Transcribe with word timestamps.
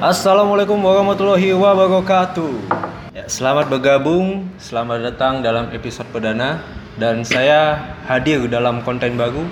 Assalamualaikum 0.00 0.80
warahmatullahi 0.80 1.52
wabarakatuh. 1.52 2.72
Ya, 3.12 3.28
selamat 3.28 3.68
bergabung, 3.68 4.48
selamat 4.56 5.12
datang 5.12 5.44
dalam 5.44 5.68
episode 5.76 6.08
perdana 6.08 6.64
dan 6.96 7.20
saya 7.20 7.76
hadir 8.08 8.48
dalam 8.48 8.80
konten 8.80 9.20
baru 9.20 9.44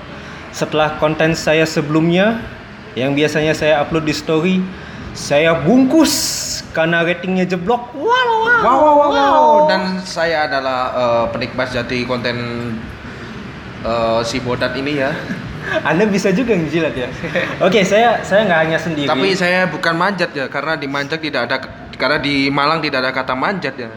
setelah 0.56 0.96
konten 0.96 1.36
saya 1.36 1.68
sebelumnya 1.68 2.40
yang 2.96 3.12
biasanya 3.12 3.52
saya 3.52 3.84
upload 3.84 4.08
di 4.08 4.16
story 4.16 4.64
saya 5.12 5.52
bungkus 5.52 6.16
karena 6.72 7.04
ratingnya 7.04 7.44
jeblok. 7.44 7.92
Wow, 7.92 8.08
wow, 8.08 8.56
Wow, 8.64 8.78
wow, 8.80 8.94
wow, 8.96 9.10
wow. 9.12 9.44
Dan 9.68 10.00
saya 10.00 10.48
adalah 10.48 10.80
eh, 10.96 11.24
penikmat 11.28 11.76
jati 11.76 12.08
konten 12.08 12.36
eh, 13.84 14.20
si 14.24 14.40
bodat 14.40 14.72
ini 14.80 14.96
ya. 14.96 15.12
Anda 15.84 16.04
bisa 16.08 16.32
juga 16.32 16.56
ngejilat 16.56 16.94
ya. 16.94 17.08
Oke, 17.62 17.84
saya 17.84 18.20
saya 18.24 18.44
nggak 18.48 18.60
hanya 18.68 18.78
sendiri. 18.78 19.08
Tapi 19.08 19.28
saya 19.36 19.68
bukan 19.68 19.94
manjat 19.94 20.30
ya, 20.32 20.46
karena 20.48 20.74
di 20.76 20.86
manjat 20.88 21.20
tidak 21.20 21.48
ada 21.48 21.56
karena 21.98 22.18
di 22.22 22.46
Malang 22.48 22.78
tidak 22.78 23.04
ada 23.04 23.10
kata 23.10 23.34
manjat 23.34 23.74
ya. 23.74 23.90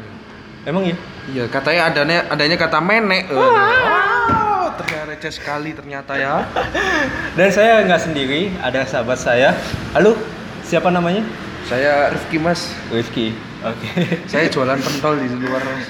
emang 0.66 0.86
ya. 0.86 0.98
Iya, 1.30 1.44
katanya 1.50 1.82
adanya 1.90 2.20
adanya 2.30 2.58
kata 2.58 2.80
menek. 2.82 3.30
Eh. 3.30 3.38
Wow, 3.38 4.74
ternyata 4.78 5.06
receh 5.14 5.34
sekali 5.34 5.72
ternyata 5.74 6.18
ya. 6.18 6.46
Dan 7.38 7.50
saya 7.54 7.86
nggak 7.86 8.02
sendiri, 8.02 8.54
ada 8.62 8.86
sahabat 8.86 9.18
saya. 9.22 9.54
Halo, 9.94 10.18
siapa 10.66 10.90
namanya? 10.90 11.22
Saya 11.70 12.10
Rifki 12.10 12.38
Mas. 12.42 12.74
Rifki. 12.90 13.38
Oke. 13.62 13.90
Saya 14.26 14.50
jualan 14.54 14.82
pentol 14.82 15.22
di 15.22 15.30
luar. 15.38 15.62
Mas. 15.62 15.86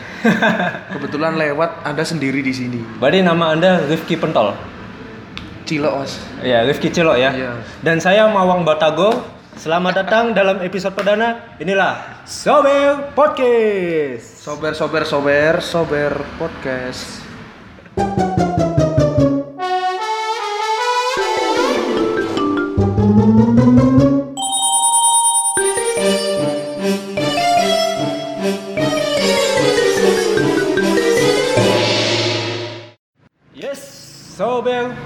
Kebetulan 0.93 1.39
lewat 1.39 1.87
Anda 1.87 2.03
sendiri 2.03 2.43
di 2.43 2.51
sini. 2.51 2.79
Berarti 2.99 3.23
nama 3.23 3.55
Anda 3.55 3.87
Rifki 3.87 4.19
Pentol. 4.19 4.53
Cilok, 5.71 6.03
Mas. 6.03 6.19
Ya, 6.43 6.67
Rifki 6.67 6.91
Celok 6.91 7.15
ya. 7.15 7.31
Iya. 7.31 7.51
Dan 7.79 8.03
saya 8.03 8.27
Mawang 8.27 8.67
Batagor. 8.67 9.23
Selamat 9.55 10.03
datang 10.03 10.35
dalam 10.35 10.59
episode 10.59 10.91
perdana. 10.91 11.55
Inilah 11.63 12.27
Sober 12.27 13.15
Podcast. 13.15 14.43
Sober, 14.43 14.75
sober, 14.75 15.07
sober, 15.07 15.63
sober 15.63 16.11
podcast. 16.35 17.23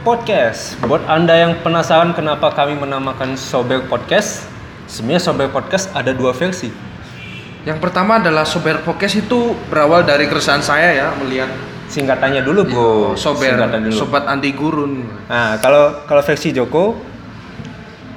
Podcast. 0.06 0.78
Buat 0.86 1.02
Anda 1.10 1.34
yang 1.34 1.66
penasaran 1.66 2.14
kenapa 2.14 2.54
kami 2.54 2.78
menamakan 2.78 3.34
Sober 3.34 3.90
Podcast, 3.90 4.46
sebenarnya 4.86 5.18
Sober 5.26 5.50
Podcast 5.50 5.90
ada 5.98 6.14
dua 6.14 6.30
versi. 6.30 6.70
Yang 7.66 7.82
pertama 7.82 8.22
adalah 8.22 8.46
sober 8.46 8.86
podcast 8.86 9.18
itu 9.18 9.58
berawal 9.66 10.06
dari 10.06 10.30
keresahan 10.30 10.62
saya 10.62 10.94
ya 10.94 11.08
melihat 11.18 11.50
Singkatannya 11.90 12.46
dulu, 12.46 12.62
Bro. 12.70 12.90
sober 13.18 13.58
Singkatan 13.58 13.90
dulu. 13.90 13.98
sobat 13.98 14.30
anti 14.30 14.54
gurun. 14.54 15.10
Nah, 15.26 15.58
kalau 15.58 16.06
kalau 16.06 16.22
versi 16.22 16.54
Joko 16.54 16.94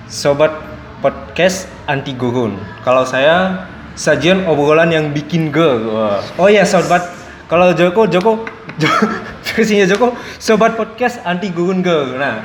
sobat 0.05 0.53
podcast 1.01 1.73
anti 1.89 2.13
gurun. 2.13 2.61
Kalau 2.85 3.09
saya 3.09 3.65
sajian 3.97 4.45
obrolan 4.45 4.93
yang 4.93 5.17
bikin. 5.17 5.49
Wah. 5.49 6.21
Oh 6.37 6.53
ya, 6.53 6.69
sobat. 6.69 7.09
Kalau 7.49 7.73
Joko 7.73 8.05
Joko 8.05 8.45
Jo- 8.81 9.09
versinya 9.55 9.87
Joko 9.89 10.17
sobat 10.37 10.75
podcast 10.75 11.23
anti 11.25 11.49
gurun 11.53 11.81
ge. 11.81 12.17
Nah, 12.17 12.45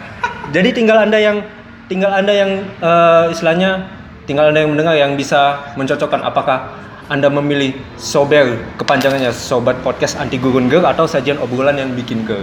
jadi 0.53 0.69
tinggal 0.71 1.01
Anda 1.01 1.19
yang 1.19 1.43
tinggal 1.91 2.11
Anda 2.13 2.33
yang 2.33 2.51
eh, 2.79 3.33
istilahnya 3.33 3.89
tinggal 4.29 4.51
Anda 4.51 4.63
yang 4.63 4.71
mendengar 4.75 4.95
yang 4.95 5.17
bisa 5.19 5.73
mencocokkan 5.75 6.23
apakah 6.23 6.83
anda 7.11 7.27
memilih 7.27 7.75
sober 7.99 8.55
kepanjangannya 8.79 9.35
sobat 9.35 9.75
podcast 9.83 10.15
anti 10.15 10.39
gurun 10.39 10.71
ge 10.71 10.79
atau 10.79 11.03
sajian 11.03 11.35
obrolan 11.35 11.75
yang 11.75 11.91
bikin 11.91 12.23
ge. 12.23 12.39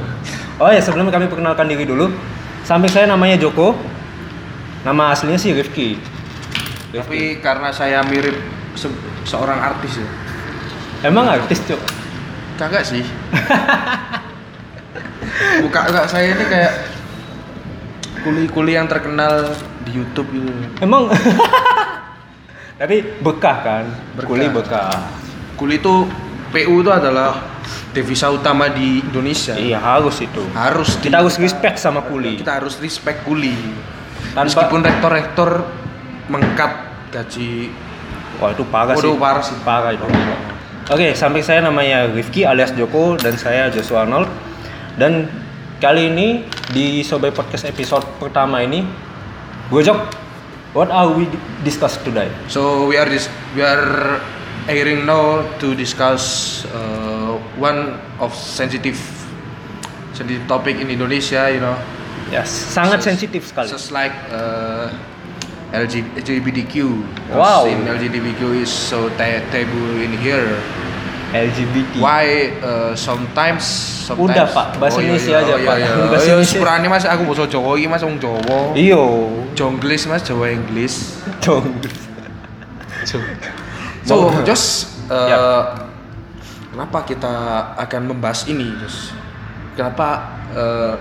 Oh 0.61 0.69
ya 0.69 0.85
sebelumnya 0.85 1.17
kami 1.17 1.33
perkenalkan 1.33 1.65
diri 1.65 1.89
dulu. 1.89 2.13
Samping 2.61 2.93
saya 2.93 3.09
namanya 3.09 3.41
Joko. 3.41 3.73
Nama 4.85 5.17
aslinya 5.17 5.41
sih 5.41 5.57
Rifki. 5.57 5.97
Tapi 6.93 7.41
karena 7.41 7.73
saya 7.73 8.05
mirip 8.05 8.37
se- 8.77 8.93
seorang 9.25 9.57
artis 9.59 9.97
ya. 9.97 10.09
Emang 11.09 11.25
artis 11.25 11.65
cok? 11.65 11.81
Kagak 12.61 12.85
sih. 12.85 13.01
Buka 15.61 15.81
enggak 15.87 16.07
saya 16.07 16.33
ini 16.33 16.45
kayak 16.45 16.73
kuli-kuli 18.21 18.77
yang 18.77 18.85
terkenal 18.85 19.53
di 19.83 19.97
YouTube 19.97 20.29
gitu. 20.31 20.51
Emang? 20.79 21.09
Tapi 22.81 22.97
bekah 23.21 23.57
kan? 23.61 23.85
Berkah. 24.17 24.29
Kuli 24.29 24.47
bekah. 24.49 24.93
Kuli 25.57 25.75
itu 25.77 26.09
PU 26.49 26.75
itu 26.81 26.91
adalah 26.91 27.37
devisa 27.93 28.33
utama 28.33 28.73
di 28.73 29.05
Indonesia. 29.05 29.53
Iya 29.53 29.77
harus 29.77 30.17
itu. 30.19 30.41
Harus 30.51 30.97
di- 30.97 31.09
Kita 31.09 31.21
harus 31.21 31.37
respect 31.37 31.77
sama 31.77 32.01
kuli. 32.01 32.41
Kita 32.41 32.57
harus 32.57 32.81
respect 32.81 33.23
kuli. 33.23 33.53
Tanpa- 34.33 34.49
Meskipun 34.49 34.81
rektor-rektor 34.81 35.51
mengkat 36.27 36.73
gaji 37.11 37.69
Wah 38.41 38.57
itu 38.57 38.65
parah 38.65 38.97
sih. 38.97 39.05
Waduh, 39.05 39.17
parah 39.21 39.43
sih. 39.45 39.57
Parah 39.61 39.93
itu. 39.93 40.07
Oke, 40.89 41.13
samping 41.13 41.45
saya 41.45 41.61
namanya 41.61 42.09
Rifki 42.09 42.49
alias 42.49 42.73
Joko 42.73 43.13
dan 43.15 43.37
saya 43.37 43.69
Joshua 43.69 44.09
Arnold. 44.09 44.33
Dan 44.97 45.27
kali 45.79 46.11
ini 46.11 46.29
di 46.71 47.01
Sobat 47.03 47.33
Podcast 47.33 47.65
episode 47.65 48.05
pertama 48.19 48.61
ini, 48.61 48.85
gue 49.69 49.81
Jok, 49.81 50.01
what 50.73 50.91
are 50.91 51.11
we 51.15 51.25
discuss 51.63 51.97
today? 52.03 52.29
So 52.47 52.87
we 52.87 52.99
are 53.01 53.09
dis- 53.09 53.31
we 53.57 53.63
are 53.63 54.21
airing 54.69 55.09
now 55.09 55.41
to 55.59 55.73
discuss 55.73 56.23
uh, 56.69 57.39
one 57.57 57.97
of 58.21 58.35
sensitive 58.35 58.99
sensitive 60.13 60.45
topic 60.47 60.77
in 60.77 60.93
Indonesia, 60.93 61.49
you 61.49 61.63
know, 61.63 61.77
Ya, 62.31 62.47
sangat 62.47 63.03
sensitif 63.03 63.51
sekali. 63.51 63.75
just 63.75 63.91
like 63.91 64.15
uh, 64.31 64.87
LG, 65.75 66.15
LGBTQ. 66.23 66.75
Wow. 67.35 67.67
In 67.67 67.83
LGBTQ 67.83 68.63
is 68.63 68.71
so 68.71 69.11
ta- 69.19 69.43
taboo 69.51 69.99
in 69.99 70.15
here. 70.23 70.47
LGBT. 71.31 72.03
Why 72.03 72.59
uh, 72.59 72.93
sometimes, 72.99 73.63
sometimes 74.07 74.35
Udah, 74.35 74.47
Pak. 74.51 74.67
Bahasa 74.83 74.99
iya, 74.99 75.05
Indonesia 75.07 75.31
iya, 75.31 75.39
aja, 75.47 75.53
oh, 75.55 75.59
Pak. 75.63 75.77
Iya, 75.79 75.87
iya. 75.87 76.05
Bahasa 76.11 76.27
Ayo, 76.27 76.33
Indonesia. 76.35 76.53
sepurane 76.59 76.87
Mas 76.91 77.05
aku 77.07 77.23
basa 77.31 77.45
Jawa 77.47 77.71
iki 77.79 77.87
Mas 77.87 78.03
wong 78.03 78.17
Jawa. 78.19 78.59
Iyo. 78.75 79.05
Jonglis 79.55 80.03
Mas 80.11 80.23
Jawa 80.27 80.51
Inggris. 80.51 81.23
Dong. 81.39 81.67
So, 83.07 83.23
Mau- 84.11 84.43
Jos, 84.43 84.91
uh, 85.07 85.29
Ya. 85.29 85.39
kenapa 86.75 87.05
kita 87.07 87.33
akan 87.79 88.11
membahas 88.11 88.49
ini, 88.51 88.67
Jos? 88.83 89.15
Kenapa? 89.79 90.41
uh, 90.51 90.95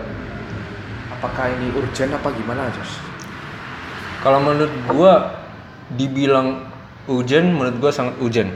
apakah 1.09 1.51
ini 1.51 1.73
urgent 1.75 2.13
apa 2.15 2.29
gimana, 2.31 2.69
Jos? 2.71 3.01
Kalau 4.21 4.39
menurut 4.43 4.71
gua 4.87 5.13
dibilang 5.95 6.69
urgent, 7.09 7.49
menurut 7.55 7.75
gua 7.81 7.91
sangat 7.91 8.15
urgent. 8.21 8.51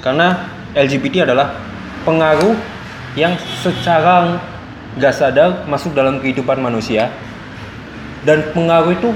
Karena 0.00 0.48
LGBT 0.74 1.26
adalah 1.26 1.58
pengaruh 2.06 2.54
yang 3.18 3.34
secara 3.62 4.38
nggak 4.94 5.14
sadar 5.14 5.66
masuk 5.66 5.94
dalam 5.94 6.18
kehidupan 6.18 6.58
manusia 6.58 7.10
dan 8.22 8.42
pengaruh 8.54 8.94
itu 8.94 9.10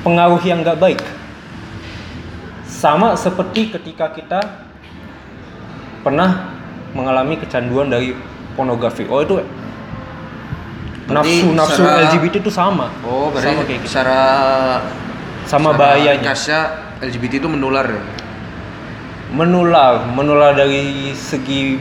pengaruh 0.00 0.40
yang 0.44 0.64
nggak 0.64 0.80
baik. 0.80 1.00
Sama 2.64 3.12
seperti 3.12 3.76
ketika 3.76 4.08
kita 4.08 4.40
pernah 6.00 6.56
mengalami 6.96 7.36
kecanduan 7.36 7.92
dari 7.92 8.16
pornografi. 8.56 9.04
Oh 9.04 9.20
itu 9.20 9.44
nafsu 11.10 11.52
nafsu 11.52 11.82
secara- 11.84 12.08
LGBT 12.08 12.40
itu 12.40 12.52
sama. 12.52 12.88
Oh, 13.04 13.28
berarti 13.28 13.52
sama 13.52 13.62
kayak 13.68 13.80
gitu. 13.84 13.88
secara 13.90 14.20
sama 15.44 15.68
bahayanya. 15.76 16.32
LGBT 17.00 17.40
itu 17.40 17.48
menular 17.48 17.84
ya. 17.88 18.02
Menular 19.30 20.04
menular 20.10 20.52
dari 20.52 21.10
segi 21.14 21.78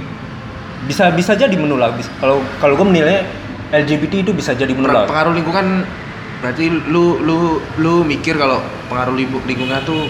bisa 0.86 1.12
bisa 1.12 1.36
jadi 1.36 1.52
menular 1.54 1.92
kalau 2.22 2.40
kalau 2.62 2.74
gue 2.80 2.88
menilainya 2.88 3.26
LGBT 3.70 4.26
itu 4.26 4.32
bisa 4.34 4.56
jadi 4.56 4.72
menular 4.72 5.06
Pengaruh 5.06 5.34
lingkungan 5.36 5.86
berarti 6.40 6.72
lu 6.72 7.20
lu 7.20 7.60
lu 7.78 8.02
mikir 8.08 8.40
kalau 8.40 8.64
pengaruh 8.88 9.12
lingku- 9.12 9.44
lingkungan 9.44 9.84
tuh 9.84 10.08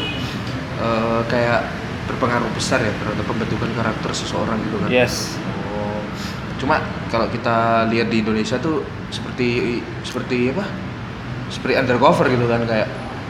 uh, 0.77 1.25
kayak 1.25 1.65
berpengaruh 2.05 2.49
besar 2.53 2.81
ya 2.81 2.93
terhadap 3.01 3.25
pembentukan 3.25 3.69
karakter 3.73 4.09
seseorang 4.13 4.57
gitu 4.65 4.77
kan. 4.81 4.89
yes 4.89 5.37
Oh. 5.69 6.01
Cuma 6.59 6.83
kalau 7.07 7.29
kita 7.31 7.87
lihat 7.89 8.11
di 8.11 8.21
Indonesia 8.21 8.59
tuh 8.59 8.83
seperti 9.09 9.79
seperti 10.03 10.51
apa? 10.53 10.65
Seperti 11.49 11.73
undercover 11.81 12.29
gitu 12.29 12.45
kan 12.45 12.61
kayak 12.67 12.89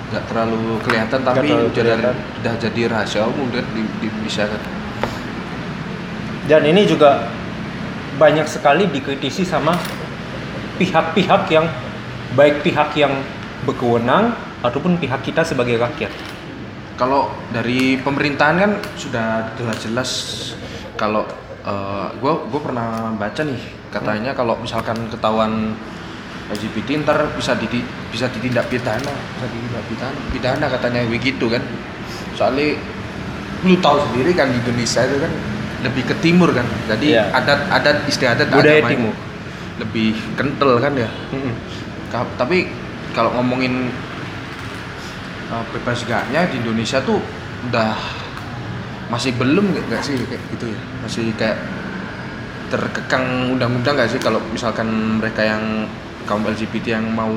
nggak 0.10 0.24
terlalu 0.26 0.82
kelihatan 0.82 1.20
tapi 1.22 1.48
terlalu 1.48 1.66
udah 1.70 1.84
kelihatan. 1.86 2.16
udah 2.42 2.54
jadi 2.58 2.82
rahasia 2.90 3.22
umum 3.30 3.48
dan 3.54 3.66
di, 3.78 3.84
di- 4.02 4.14
bisa 4.26 4.50
kan. 4.50 4.62
dan 6.50 6.62
ini 6.66 6.82
juga 6.90 7.30
banyak 8.18 8.50
sekali 8.50 8.90
dikritisi 8.90 9.46
sama 9.46 9.78
pihak-pihak 10.82 11.44
yang 11.54 11.66
baik 12.34 12.66
pihak 12.66 12.94
yang 12.98 13.14
berkewenang 13.64 14.34
ataupun 14.66 14.98
pihak 14.98 15.22
kita 15.22 15.46
sebagai 15.46 15.78
rakyat 15.78 16.12
kalau 17.00 17.32
dari 17.54 17.96
pemerintahan 18.02 18.56
kan 18.60 18.72
sudah 19.00 19.56
jelas-jelas 19.56 20.12
kalau 21.00 21.24
gue 22.20 22.34
gue 22.50 22.62
pernah 22.62 23.14
baca 23.16 23.42
nih 23.46 23.62
katanya 23.94 24.32
kalau 24.34 24.58
misalkan 24.60 24.98
ketahuan 25.12 25.78
LGBT 26.50 27.00
ntar 27.00 27.30
bisa 27.32 27.54
di, 27.54 27.68
bisa 28.10 28.26
ditindak 28.28 28.66
pidana 28.68 29.06
bisa 29.32 29.46
ditindak 29.48 29.84
pidana 29.86 30.20
pidana 30.30 30.66
katanya 30.68 31.00
begitu 31.06 31.46
kan 31.46 31.62
soalnya 32.34 32.74
lu 33.60 33.76
tahu 33.78 34.02
sendiri 34.04 34.32
kan 34.32 34.48
di 34.48 34.58
Indonesia 34.58 35.04
itu 35.04 35.18
kan 35.18 35.32
lebih 35.80 36.04
ke 36.06 36.16
timur 36.20 36.50
kan 36.50 36.66
jadi 36.88 37.06
Iya. 37.12 37.24
adat 37.34 37.60
adat 37.70 37.98
istiadat 38.06 38.48
Budaya 38.50 38.78
agamanya 38.78 38.90
timur. 38.90 39.14
lebih 39.78 40.10
kental 40.34 40.72
kan 40.78 40.94
ya 40.94 41.10
Mm-mm. 41.30 41.54
Ka- 42.10 42.34
tapi 42.36 42.68
kalau 43.12 43.30
ngomongin 43.32 43.94
uh, 45.48 45.64
bebas 45.70 46.02
gaknya 46.04 46.48
di 46.48 46.58
Indonesia 46.58 47.00
tuh 47.00 47.22
udah 47.66 47.94
masih 49.08 49.34
belum 49.34 49.70
nggak 49.70 49.86
nggak 49.86 50.02
sih 50.02 50.16
kayak 50.20 50.44
gitu 50.50 50.66
ya 50.68 50.80
masih 51.00 51.24
kayak 51.34 51.58
terkekang 52.70 53.26
undang-undang 53.52 53.96
nggak 53.96 54.10
sih 54.10 54.20
kalau 54.20 54.38
misalkan 54.48 54.88
mereka 55.18 55.42
yang 55.44 55.90
kaum 56.30 56.46
LGBT 56.46 57.02
yang 57.02 57.10
mau 57.10 57.34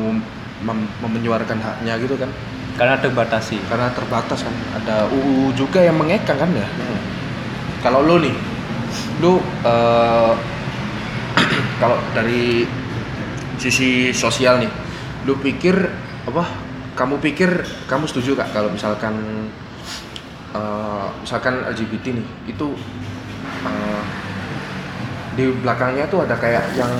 mem- 0.60 0.92
menyuarakan 1.00 1.56
haknya 1.64 1.96
gitu 1.96 2.20
kan. 2.20 2.28
Karena 2.76 3.00
terbatasi. 3.00 3.56
karena 3.72 3.88
terbatas 3.96 4.44
kan. 4.44 4.54
Ada 4.76 5.08
UU 5.08 5.56
juga 5.56 5.80
yang 5.80 5.96
mengekang 5.96 6.36
kan 6.36 6.52
ya. 6.52 6.68
Kalau 7.80 8.04
lo 8.04 8.20
nih 8.20 8.36
lo 9.24 9.40
eh, 9.64 10.32
kalau 11.80 11.96
dari 12.12 12.68
sisi 13.56 14.12
sosial 14.12 14.60
nih 14.60 14.72
lu 15.24 15.40
pikir 15.40 15.76
apa? 16.28 16.44
Kamu 16.92 17.24
pikir 17.24 17.64
kamu 17.88 18.04
setuju 18.04 18.36
kak 18.36 18.52
kalau 18.52 18.68
misalkan 18.68 19.48
eh, 20.52 21.06
misalkan 21.24 21.64
LGBT 21.72 22.12
nih 22.12 22.26
itu 22.52 22.76
eh, 23.64 24.02
di 25.32 25.48
belakangnya 25.64 26.04
tuh 26.12 26.28
ada 26.28 26.36
kayak 26.36 26.76
yang 26.76 26.92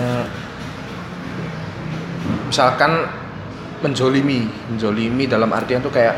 misalkan 2.52 3.08
menjolimi 3.80 4.44
menjolimi 4.68 5.24
dalam 5.24 5.48
artian 5.56 5.80
tuh 5.80 5.88
kayak 5.88 6.12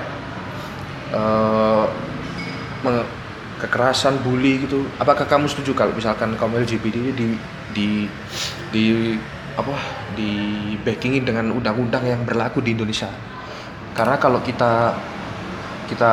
me- 2.82 3.22
kekerasan 3.62 4.18
bully 4.20 4.66
gitu. 4.66 4.82
Apakah 4.98 5.24
kamu 5.30 5.46
setuju 5.46 5.72
kalau 5.78 5.94
misalkan 5.94 6.34
kaum 6.36 6.52
LGBT 6.52 7.00
ini 7.00 7.12
di 7.14 7.26
di 7.70 7.88
di 8.74 8.84
apa 9.54 9.78
di 10.18 10.74
backingin 10.82 11.22
dengan 11.22 11.54
undang-undang 11.54 12.02
yang 12.02 12.20
berlaku 12.26 12.60
di 12.60 12.74
Indonesia? 12.74 13.08
Karena 13.94 14.18
kalau 14.18 14.42
kita 14.42 14.92
kita 15.86 16.12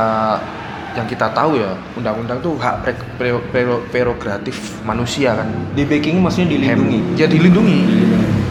yang 0.96 1.08
kita 1.10 1.34
tahu 1.34 1.60
ya 1.60 1.74
undang-undang 1.98 2.40
tuh 2.46 2.56
hak 2.62 2.86
pre- 2.86 3.10
pre- 3.18 3.46
pre- 3.52 3.84
prerogatif 3.90 4.80
manusia 4.86 5.34
kan. 5.34 5.50
Di 5.74 5.84
backing 5.84 6.22
maksudnya 6.22 6.56
dilindungi. 6.56 7.00
Hem- 7.02 7.18
ya 7.18 7.26
dilindungi. 7.26 7.80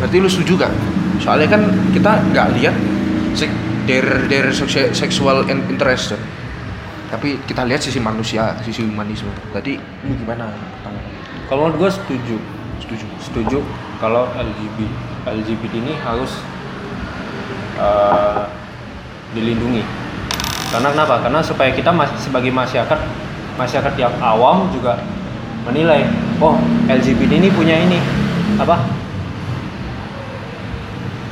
Berarti 0.03 0.17
lu 0.19 0.29
setuju 0.29 0.67
kan 0.67 0.73
soalnya 1.21 1.49
kan 1.49 1.63
kita 1.93 2.13
nggak 2.33 2.49
lihat 2.59 2.75
sek 3.37 3.51
sekse- 4.55 4.93
sexual 4.95 5.45
in- 5.51 5.67
interest 5.69 6.15
tapi 7.11 7.43
kita 7.45 7.67
lihat 7.67 7.83
sisi 7.83 7.99
manusia 7.99 8.55
sisi 8.63 8.87
humanisme 8.87 9.31
tadi 9.51 9.77
lu 10.07 10.15
gimana 10.17 10.51
Kalau 11.51 11.67
menurut 11.67 11.83
gue 11.83 11.91
setuju. 11.91 12.37
setuju 12.79 13.07
Setuju 13.19 13.59
kalau 13.99 14.31
LGBT 14.39 14.87
LGBT 15.27 15.73
ini 15.83 15.95
harus 16.07 16.39
eh, 17.75 18.43
dilindungi. 19.35 19.83
Karena 20.71 20.95
kenapa? 20.95 21.19
Karena 21.27 21.41
supaya 21.43 21.75
kita 21.75 21.91
mas- 21.91 22.15
sebagai 22.23 22.55
masyarakat 22.55 22.99
masyarakat 23.59 23.95
yang 23.99 24.15
awam 24.23 24.71
juga 24.71 25.03
menilai, 25.67 26.07
oh 26.39 26.55
LGBT 26.87 27.43
ini 27.43 27.51
punya 27.51 27.77
ini 27.77 27.99
apa? 28.57 28.79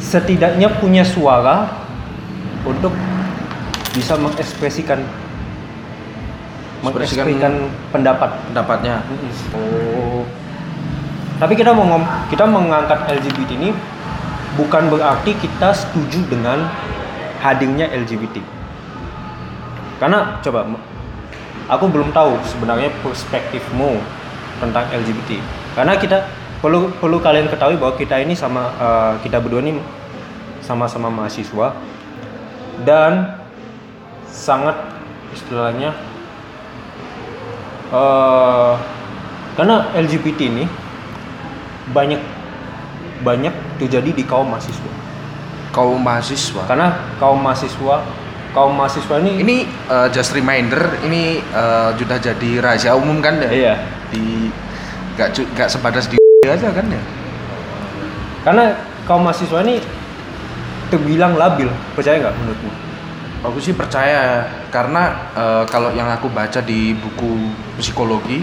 Setidaknya 0.08 0.72
punya 0.80 1.04
suara 1.04 1.68
untuk 2.64 2.96
bisa 3.92 4.16
mengekspresikan 4.16 5.04
Ekspresikan- 5.04 5.28
mengekspresikan 6.80 7.54
pendapat 7.92 8.30
pendapatnya 8.48 9.04
Oh. 9.52 10.24
Tapi 11.38 11.54
kita 11.54 11.76
mau 11.76 12.00
kita 12.32 12.48
mengangkat 12.48 12.98
LGBT 13.20 13.50
ini 13.60 13.70
bukan 14.56 14.90
berarti 14.90 15.36
kita 15.36 15.70
setuju 15.76 16.24
dengan 16.26 16.66
hadirnya 17.44 17.92
LGBT. 17.92 18.42
Karena 20.02 20.40
coba 20.42 20.66
aku 21.68 21.84
belum 21.86 22.10
tahu 22.10 22.38
sebenarnya 22.48 22.90
perspektifmu 23.04 24.02
tentang 24.58 24.88
LGBT. 24.90 25.38
Karena 25.78 25.94
kita 25.94 26.26
perlu 26.58 26.90
perlu 26.98 27.22
kalian 27.22 27.46
ketahui 27.46 27.78
bahwa 27.78 27.94
kita 27.94 28.18
ini 28.18 28.34
sama 28.34 28.74
eh, 28.76 29.12
kita 29.22 29.38
berdua 29.38 29.62
ini 29.62 29.78
sama-sama 30.62 31.08
mahasiswa 31.08 31.72
dan 32.82 33.38
sangat 34.28 34.76
istilahnya 35.32 35.94
eh 37.88 38.74
karena 39.58 39.90
LGBT 39.96 40.40
ini 40.54 40.64
banyak 41.90 42.20
banyak 43.26 43.50
terjadi 43.82 44.14
di 44.14 44.22
kaum 44.22 44.46
mahasiswa. 44.46 44.92
kaum 45.74 45.98
mahasiswa 45.98 46.62
Karena 46.68 46.94
kaum 47.18 47.42
mahasiswa 47.42 48.06
kaum 48.54 48.72
mahasiswa 48.78 49.18
ini 49.20 49.32
ini 49.42 49.56
uh, 49.90 50.06
just 50.10 50.30
reminder 50.34 50.96
ini 51.04 51.42
uh, 51.52 51.90
sudah 51.94 52.18
jadi 52.18 52.50
rahasia 52.62 52.92
umum 52.94 53.18
kan 53.20 53.38
ya 53.42 53.50
iya. 53.50 53.74
di 54.08 54.48
nggak 55.18 55.28
cu- 55.34 55.50
nggak 55.54 55.68
sebatas 55.68 56.06
di 56.08 56.17
aja 56.48 56.68
kan 56.72 56.86
ya 56.88 57.02
Karena 58.42 58.64
kaum 59.04 59.24
mahasiswa 59.24 59.60
ini 59.60 59.82
terbilang 60.88 61.36
labil, 61.36 61.68
percaya 61.92 62.16
nggak 62.16 62.34
menurutmu? 62.38 62.70
Aku 63.38 63.58
sih 63.60 63.70
percaya 63.70 64.46
karena 64.72 65.30
eh, 65.36 65.64
kalau 65.68 65.92
yang 65.92 66.08
aku 66.08 66.26
baca 66.32 66.58
di 66.58 66.96
buku 66.96 67.52
psikologi 67.76 68.42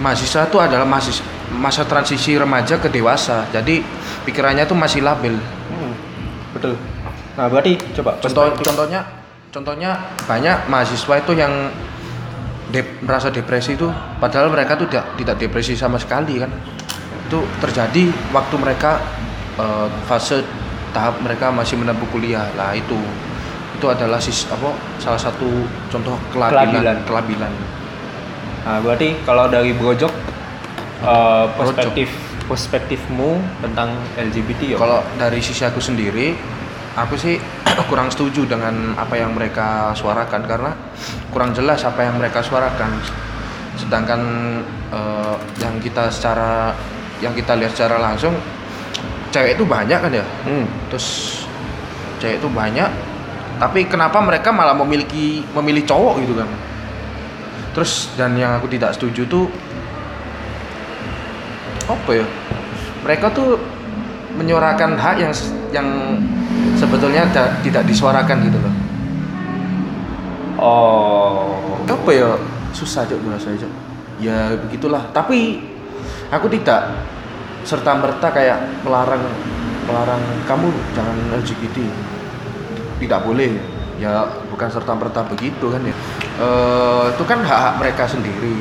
mahasiswa 0.00 0.48
itu 0.48 0.58
adalah 0.58 0.82
mahasiswa, 0.88 1.24
masa 1.52 1.84
transisi 1.84 2.34
remaja 2.34 2.80
ke 2.80 2.88
dewasa. 2.88 3.44
Jadi 3.52 3.84
pikirannya 4.24 4.64
tuh 4.64 4.74
masih 4.74 5.04
labil. 5.04 5.36
Hmm, 5.36 5.92
betul. 6.56 6.74
Nah, 7.36 7.46
berarti 7.52 7.76
coba 8.00 8.16
Contoh 8.18 8.48
perspektif- 8.50 8.66
contohnya 8.66 9.00
contohnya 9.52 9.90
banyak 10.24 10.56
mahasiswa 10.66 11.14
itu 11.20 11.32
yang 11.36 11.52
dep- 12.72 13.04
merasa 13.04 13.28
depresi 13.28 13.76
itu 13.76 13.86
padahal 14.18 14.48
mereka 14.48 14.74
tuh 14.74 14.88
tidak 14.88 15.12
tidak 15.20 15.36
depresi 15.38 15.76
sama 15.76 16.00
sekali 16.00 16.40
kan. 16.40 16.50
Itu 17.26 17.42
terjadi 17.58 18.08
waktu 18.30 18.54
mereka 18.56 19.02
eh, 19.58 19.88
fase 20.06 20.46
tahap 20.94 21.20
mereka 21.20 21.50
masih 21.50 21.76
menempuh 21.76 22.08
kuliah. 22.08 22.46
Lah 22.54 22.72
itu 22.72 22.96
itu 23.76 23.86
adalah 23.92 24.16
sis 24.16 24.48
apa 24.48 24.72
salah 24.96 25.20
satu 25.20 25.68
contoh 25.92 26.16
Kelabilan. 26.32 26.72
kelabilan 26.72 26.96
kelabilan. 27.04 27.52
Nah, 28.66 28.78
berarti 28.82 29.14
kalau 29.22 29.46
dari 29.46 29.76
Brojok 29.76 30.10
eh, 31.04 31.46
perspektif 31.54 32.08
perspektifmu 32.46 33.42
tentang 33.60 33.92
LGBT 34.16 34.74
ya? 34.74 34.76
Kalau 34.80 35.02
dari 35.20 35.42
sisi 35.42 35.66
aku 35.66 35.82
sendiri, 35.82 36.32
aku 36.96 37.14
sih 37.18 37.36
kurang 37.90 38.08
setuju 38.08 38.48
dengan 38.48 38.96
apa 38.96 39.14
yang 39.20 39.36
mereka 39.36 39.92
suarakan 39.92 40.42
karena 40.48 40.72
kurang 41.30 41.52
jelas 41.52 41.84
apa 41.84 42.06
yang 42.06 42.16
mereka 42.16 42.40
suarakan. 42.40 42.90
Sedangkan 43.76 44.20
eh, 44.90 45.36
yang 45.60 45.76
kita 45.84 46.08
secara 46.08 46.72
yang 47.24 47.32
kita 47.32 47.56
lihat 47.56 47.72
secara 47.72 47.96
langsung, 48.00 48.36
cewek 49.32 49.56
itu 49.56 49.64
banyak 49.64 49.98
kan 49.98 50.12
ya. 50.12 50.24
Hmm. 50.44 50.66
Terus 50.92 51.40
cewek 52.20 52.40
itu 52.40 52.48
banyak, 52.48 52.88
tapi 53.56 53.88
kenapa 53.88 54.20
mereka 54.20 54.52
malah 54.52 54.76
memiliki 54.76 55.44
memilih 55.56 55.84
cowok 55.84 56.14
gitu 56.24 56.34
kan? 56.36 56.48
Terus 57.76 58.08
dan 58.16 58.36
yang 58.40 58.56
aku 58.56 58.68
tidak 58.72 58.96
setuju 58.96 59.28
tuh 59.28 59.46
apa 61.88 62.10
ya? 62.16 62.26
Mereka 63.04 63.32
tuh 63.36 63.60
menyuarakan 64.36 64.96
hak 64.96 65.16
yang 65.20 65.32
yang 65.72 65.88
sebetulnya 66.76 67.28
da- 67.32 67.56
tidak 67.60 67.84
disuarakan 67.88 68.48
gitu 68.48 68.58
loh. 68.60 68.74
Oh. 70.56 71.56
Apa 71.86 72.10
ya? 72.10 72.30
Susah 72.74 73.06
aja 73.06 73.14
bahasa 73.22 73.52
aja. 73.52 73.68
Ya 74.18 74.56
begitulah. 74.56 75.06
Tapi 75.12 75.60
aku 76.30 76.46
tidak 76.50 76.90
serta 77.66 77.98
merta 77.98 78.30
kayak 78.30 78.86
melarang 78.86 79.22
melarang 79.86 80.22
kamu 80.46 80.70
jangan 80.94 81.16
LGBT. 81.42 81.76
Tidak 83.02 83.20
boleh. 83.22 83.52
Ya 83.96 84.28
bukan 84.52 84.68
serta 84.68 84.92
merta 84.92 85.24
begitu 85.24 85.72
kan 85.72 85.80
ya. 85.80 85.94
Eh, 86.36 87.04
itu 87.16 87.24
kan 87.24 87.40
hak-hak 87.40 87.74
mereka 87.80 88.04
sendiri. 88.04 88.56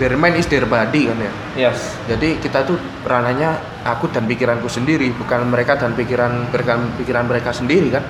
Their 0.00 0.16
mind 0.16 0.40
is 0.40 0.48
their 0.48 0.64
body 0.64 1.12
kan 1.12 1.18
ya. 1.20 1.32
Yes. 1.68 1.94
Jadi 2.08 2.40
kita 2.40 2.64
tuh 2.64 2.80
ranahnya 3.04 3.60
aku 3.84 4.08
dan 4.08 4.24
pikiranku 4.24 4.66
sendiri, 4.66 5.12
bukan 5.12 5.44
mereka 5.52 5.76
dan 5.76 5.92
pikiran 5.92 6.48
pikiran, 6.50 6.80
pikiran 6.96 7.24
mereka 7.28 7.52
sendiri 7.52 7.92
kan. 7.92 8.04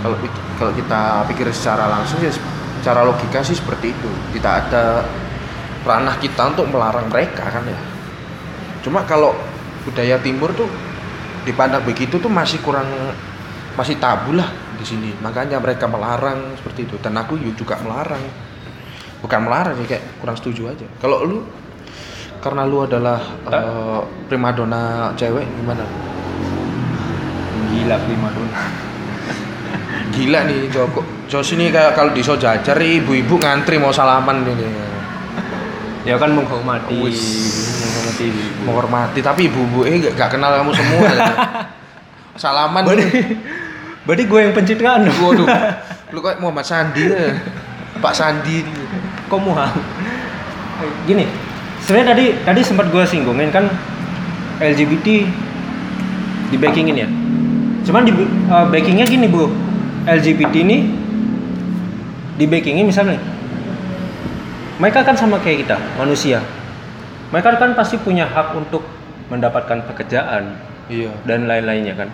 Kalau 0.00 0.16
kalau 0.56 0.72
kita 0.72 1.26
pikir 1.32 1.50
secara 1.50 1.90
langsung 1.90 2.22
ya 2.22 2.30
secara 2.84 3.00
logika 3.08 3.40
sih 3.40 3.56
seperti 3.56 3.96
itu 3.96 4.10
tidak 4.36 4.68
ada 4.68 5.08
ranah 5.88 6.20
kita 6.20 6.52
untuk 6.52 6.68
melarang 6.68 7.08
mereka 7.08 7.48
kan 7.48 7.64
ya 7.64 7.93
cuma 8.84 9.02
kalau 9.08 9.32
budaya 9.88 10.20
timur 10.20 10.52
tuh 10.52 10.68
dipandang 11.48 11.84
begitu 11.84 12.20
tuh 12.20 12.28
masih 12.28 12.60
kurang 12.60 12.88
masih 13.74 13.98
tabu 13.98 14.34
lah 14.34 14.48
di 14.78 14.84
sini. 14.84 15.10
Makanya 15.20 15.58
mereka 15.58 15.86
melarang 15.86 16.54
seperti 16.58 16.86
itu. 16.88 16.96
Dan 16.98 17.18
aku 17.18 17.38
juga 17.38 17.78
melarang. 17.82 18.20
Bukan 19.20 19.40
melarang 19.40 19.74
sih 19.80 19.88
kayak 19.88 20.20
kurang 20.20 20.36
setuju 20.36 20.72
aja. 20.72 20.86
Kalau 21.00 21.24
lu 21.24 21.38
karena 22.44 22.68
lu 22.68 22.84
adalah 22.84 23.20
uh, 23.48 24.04
primadona 24.28 25.12
cewek 25.16 25.48
gimana? 25.48 25.84
Gila 27.72 27.96
prima 28.04 28.28
dona. 28.32 28.62
gila 30.14 30.46
nih 30.46 30.70
Joko 30.70 31.02
Joko 31.26 31.42
sini 31.42 31.74
kayak 31.74 31.98
kalau 31.98 32.14
di 32.14 32.22
Sojajar 32.22 32.78
ibu-ibu 32.78 33.40
ngantri 33.40 33.80
mau 33.80 33.90
salaman 33.90 34.44
ini. 34.44 34.68
Ya 36.04 36.20
kan 36.20 36.36
menghormati. 36.36 37.00
Wis. 37.00 37.63
Menghormati 38.14 38.30
ibu. 38.30 38.60
menghormati 38.62 39.20
tapi 39.20 39.40
ibu-ibu 39.50 39.80
eh 39.88 39.94
gak, 39.98 40.12
gak 40.14 40.30
kenal 40.38 40.54
kamu 40.54 40.70
semua 40.70 41.08
ya. 41.10 41.34
salaman 42.42 42.82
Berarti, 42.82 43.08
berarti 44.06 44.24
gue 44.26 44.40
yang 44.42 44.54
pencitraan 44.54 45.00
dong. 45.06 45.18
waduh 45.22 45.46
lu 46.14 46.18
kayak 46.22 46.38
Muhammad 46.38 46.66
Sandi 46.66 47.02
ya 47.10 47.38
Pak 47.98 48.14
Sandi 48.14 48.62
Kok 49.24 49.40
mual? 49.40 49.72
Gini, 51.08 51.24
sebenarnya 51.80 52.12
tadi 52.12 52.24
tadi 52.44 52.60
sempat 52.60 52.92
gue 52.92 53.04
singgungin 53.08 53.48
kan 53.48 53.64
LGBT 54.60 55.06
di 56.52 56.56
backingin 56.60 56.96
ya. 56.96 57.08
Cuman 57.88 58.04
di 58.04 58.12
uh, 58.12 58.68
backingnya 58.68 59.08
gini 59.08 59.26
bro, 59.28 59.48
LGBT 60.04 60.54
ini 60.60 60.92
di 62.36 62.44
backingin 62.44 62.84
misalnya, 62.84 63.16
mereka 64.76 65.06
kan 65.06 65.16
sama 65.16 65.40
kayak 65.40 65.64
kita 65.64 65.76
manusia. 65.96 66.44
Mereka 67.34 67.58
kan 67.58 67.74
pasti 67.74 67.98
punya 67.98 68.24
hak 68.24 68.54
untuk 68.54 68.86
mendapatkan 69.26 69.82
pekerjaan 69.90 70.54
iya 70.86 71.10
dan 71.26 71.50
lain-lainnya 71.50 71.98
kan. 71.98 72.08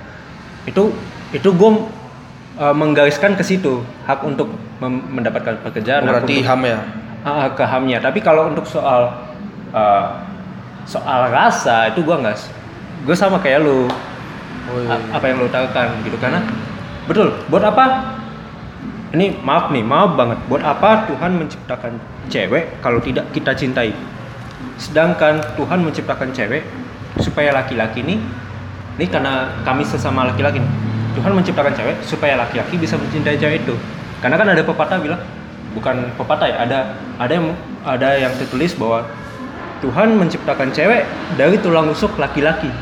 Itu 0.64 0.96
itu 1.30 1.48
gue 1.52 1.70
uh, 2.56 2.72
menggariskan 2.72 3.36
ke 3.36 3.44
situ 3.44 3.84
hak 4.08 4.24
untuk 4.24 4.48
mendapatkan 4.80 5.60
pekerjaan. 5.60 6.08
berarti 6.08 6.40
untuk- 6.40 6.48
ham 6.48 6.62
ya 6.64 6.80
Ah, 7.20 7.52
ke 7.52 7.60
hamnya. 7.60 8.00
Tapi 8.00 8.24
kalau 8.24 8.48
untuk 8.48 8.64
soal 8.64 9.12
uh, 9.76 10.06
soal 10.88 11.28
rasa 11.28 11.92
itu 11.92 12.00
gua 12.00 12.16
nggak, 12.16 12.32
gue 13.04 13.12
sama 13.12 13.36
kayak 13.36 13.60
lu. 13.60 13.84
oh, 13.84 14.78
iya. 14.80 14.96
A- 14.96 15.20
apa 15.20 15.24
yang 15.28 15.44
lu 15.44 15.52
tahukan 15.52 16.00
gitu 16.00 16.16
karena 16.16 16.40
betul. 17.04 17.28
Buat 17.52 17.68
apa? 17.68 18.16
Ini 19.12 19.36
maaf 19.44 19.68
nih, 19.68 19.84
maaf 19.84 20.16
banget. 20.16 20.38
Buat 20.48 20.64
apa 20.64 21.04
Tuhan 21.12 21.44
menciptakan 21.44 21.92
cewek 22.32 22.80
kalau 22.80 23.04
tidak 23.04 23.28
kita 23.36 23.52
cintai? 23.52 23.92
Sedangkan 24.80 25.44
Tuhan 25.60 25.84
menciptakan 25.84 26.32
cewek 26.32 26.64
supaya 27.20 27.52
laki-laki 27.52 28.00
ini, 28.00 28.16
ini 28.96 29.06
karena 29.12 29.60
kami 29.60 29.84
sesama 29.84 30.24
laki-laki. 30.32 30.56
Tuhan 31.12 31.36
menciptakan 31.36 31.76
cewek 31.76 32.00
supaya 32.00 32.40
laki-laki 32.40 32.80
bisa 32.80 32.96
mencintai 32.96 33.36
cewek 33.36 33.60
itu. 33.68 33.76
Karena 34.24 34.40
kan 34.40 34.48
ada 34.48 34.64
pepatah 34.64 34.96
bilang, 34.96 35.20
bukan 35.76 36.08
pepatah 36.16 36.48
ya, 36.48 36.56
ada 36.64 36.78
ada 37.20 37.32
yang 37.36 37.46
ada 37.84 38.08
yang 38.16 38.32
tertulis 38.40 38.72
bahwa 38.72 39.04
Tuhan 39.84 40.16
menciptakan 40.16 40.72
cewek 40.72 41.04
dari 41.36 41.60
tulang 41.60 41.92
rusuk 41.92 42.16
laki-laki. 42.16 42.72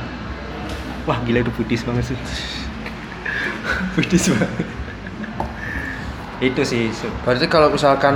Wah 1.03 1.19
gila 1.27 1.43
itu 1.43 1.51
putis 1.51 1.83
banget 1.83 2.15
sih. 2.15 2.19
putis 3.99 4.31
banget. 4.31 4.51
itu 6.39 6.63
sih. 6.63 6.87
Berarti 7.27 7.51
kalau 7.51 7.75
misalkan 7.75 8.15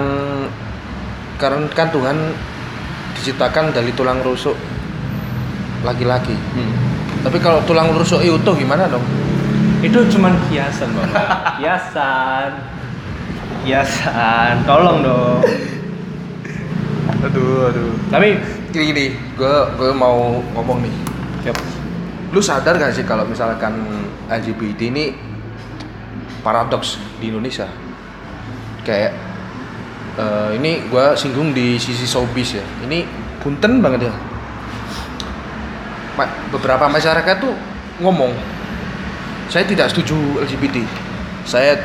karena 1.43 1.67
kan 1.75 1.91
Tuhan 1.91 2.15
diciptakan 3.23 3.71
dari 3.71 3.95
tulang 3.95 4.19
rusuk 4.19 4.59
laki-laki 5.81 6.35
Hmm. 6.53 6.75
tapi 7.23 7.39
kalau 7.39 7.63
tulang 7.63 7.95
rusuk 7.95 8.19
utuh 8.21 8.53
gimana 8.53 8.91
dong 8.91 9.03
Itu 9.79 9.99
cuman 10.09 10.39
kiasan 10.47 10.95
bang. 10.95 11.11
kiasan. 11.59 12.51
Kiasan. 13.63 14.63
Tolong 14.63 15.03
dong. 15.03 15.43
aduh 17.23 17.67
aduh 17.67 17.91
Tapi 18.07 18.39
gini 18.71 18.85
gini 18.89 19.05
gue 19.35 19.55
gue 19.75 19.91
mau 19.91 20.39
ngomong 20.55 20.83
nih 20.83 20.95
Yap. 21.45 21.59
lu 22.31 22.39
sadar 22.39 22.79
gak 22.79 22.95
sih 22.95 23.03
kalau 23.03 23.23
misalkan 23.23 23.75
LGBT 24.27 24.91
ini 24.91 25.15
paradoks 26.43 26.99
di 27.19 27.31
Indonesia 27.31 27.67
kayak 28.83 29.15
eh, 30.19 30.51
ini 30.59 30.89
gue 30.89 31.07
singgung 31.15 31.53
di 31.53 31.77
sisi 31.77 32.05
showbiz 32.05 32.59
ya 32.59 32.65
ini 32.85 33.05
punten 33.41 33.81
banget 33.81 34.09
ya 34.09 34.15
Ma- 36.13 36.33
beberapa 36.53 36.89
masyarakat 36.89 37.37
tuh 37.41 37.55
ngomong 38.01 38.33
saya 39.49 39.65
tidak 39.65 39.89
setuju 39.93 40.43
LGBT 40.45 40.85
saya 41.49 41.77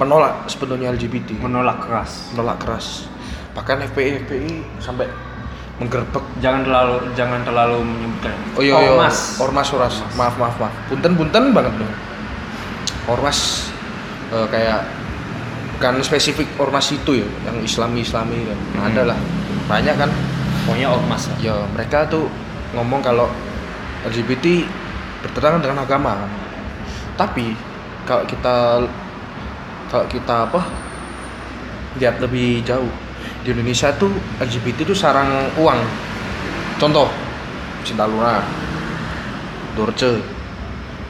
menolak 0.00 0.48
sepenuhnya 0.48 0.90
LGBT 0.92 1.36
menolak 1.38 1.84
keras. 1.84 2.32
menolak 2.32 2.58
keras 2.60 3.06
bahkan 3.52 3.80
FPI 3.84 4.24
FPI 4.24 4.52
sampai 4.80 5.06
menggerbek 5.80 6.24
Jangan 6.38 6.62
terlalu 6.62 6.96
jangan 7.18 7.40
terlalu 7.42 7.78
menyebutkan. 7.82 8.36
Oh 8.54 8.62
iya, 8.62 8.74
iya. 8.78 8.90
Ormas. 8.94 9.16
Ormas, 9.42 9.68
ormas. 9.74 9.96
Maaf, 10.14 10.34
maaf, 10.38 10.54
maaf. 10.62 10.74
Punten, 10.86 11.12
punten 11.18 11.50
banget 11.50 11.74
dong. 11.74 11.92
Ormas 13.10 13.70
eh, 14.30 14.46
kayak 14.46 14.86
bukan 15.76 16.02
spesifik 16.04 16.48
ormas 16.60 16.90
itu 16.92 17.22
ya, 17.22 17.28
yang 17.48 17.58
Islami 17.62 18.04
Islami 18.04 18.38
kan. 18.46 18.58
Hmm. 18.58 18.86
Ada 18.92 19.02
lah, 19.14 19.18
banyak 19.66 19.96
kan. 19.96 20.10
Pokoknya 20.62 20.88
ormas. 20.94 21.26
lah. 21.32 21.36
Ya 21.42 21.56
mereka 21.74 22.06
tuh 22.06 22.30
ngomong 22.76 23.02
kalau 23.02 23.26
LGBT 24.06 24.66
bertentangan 25.26 25.60
dengan 25.62 25.78
agama. 25.82 26.12
kan. 26.22 26.30
Tapi 27.18 27.54
kalau 28.06 28.24
kita 28.26 28.56
kalau 29.92 30.06
kita 30.08 30.48
apa 30.48 30.60
lihat 32.00 32.16
lebih 32.24 32.64
jauh 32.64 32.88
di 33.44 33.52
Indonesia 33.52 33.92
tuh 33.98 34.10
LGBT 34.40 34.88
tuh 34.88 34.96
sarang 34.96 35.50
uang. 35.58 35.80
Contoh 36.80 37.10
Cinta 37.82 38.06
Luna, 38.06 38.42
Dorce, 39.74 40.22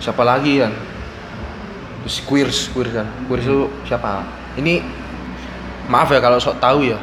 siapa 0.01 0.25
lagi 0.25 0.61
kan? 0.61 0.73
Terus 2.03 2.17
Queers, 2.25 2.59
Queers 2.73 2.93
kan. 2.93 3.07
Queers 3.29 3.45
itu 3.47 3.69
siapa? 3.87 4.42
Ini 4.59 4.85
maaf 5.89 6.13
ya 6.13 6.21
kalau 6.21 6.37
sok 6.37 6.61
tahu 6.61 6.93
ya. 6.93 6.99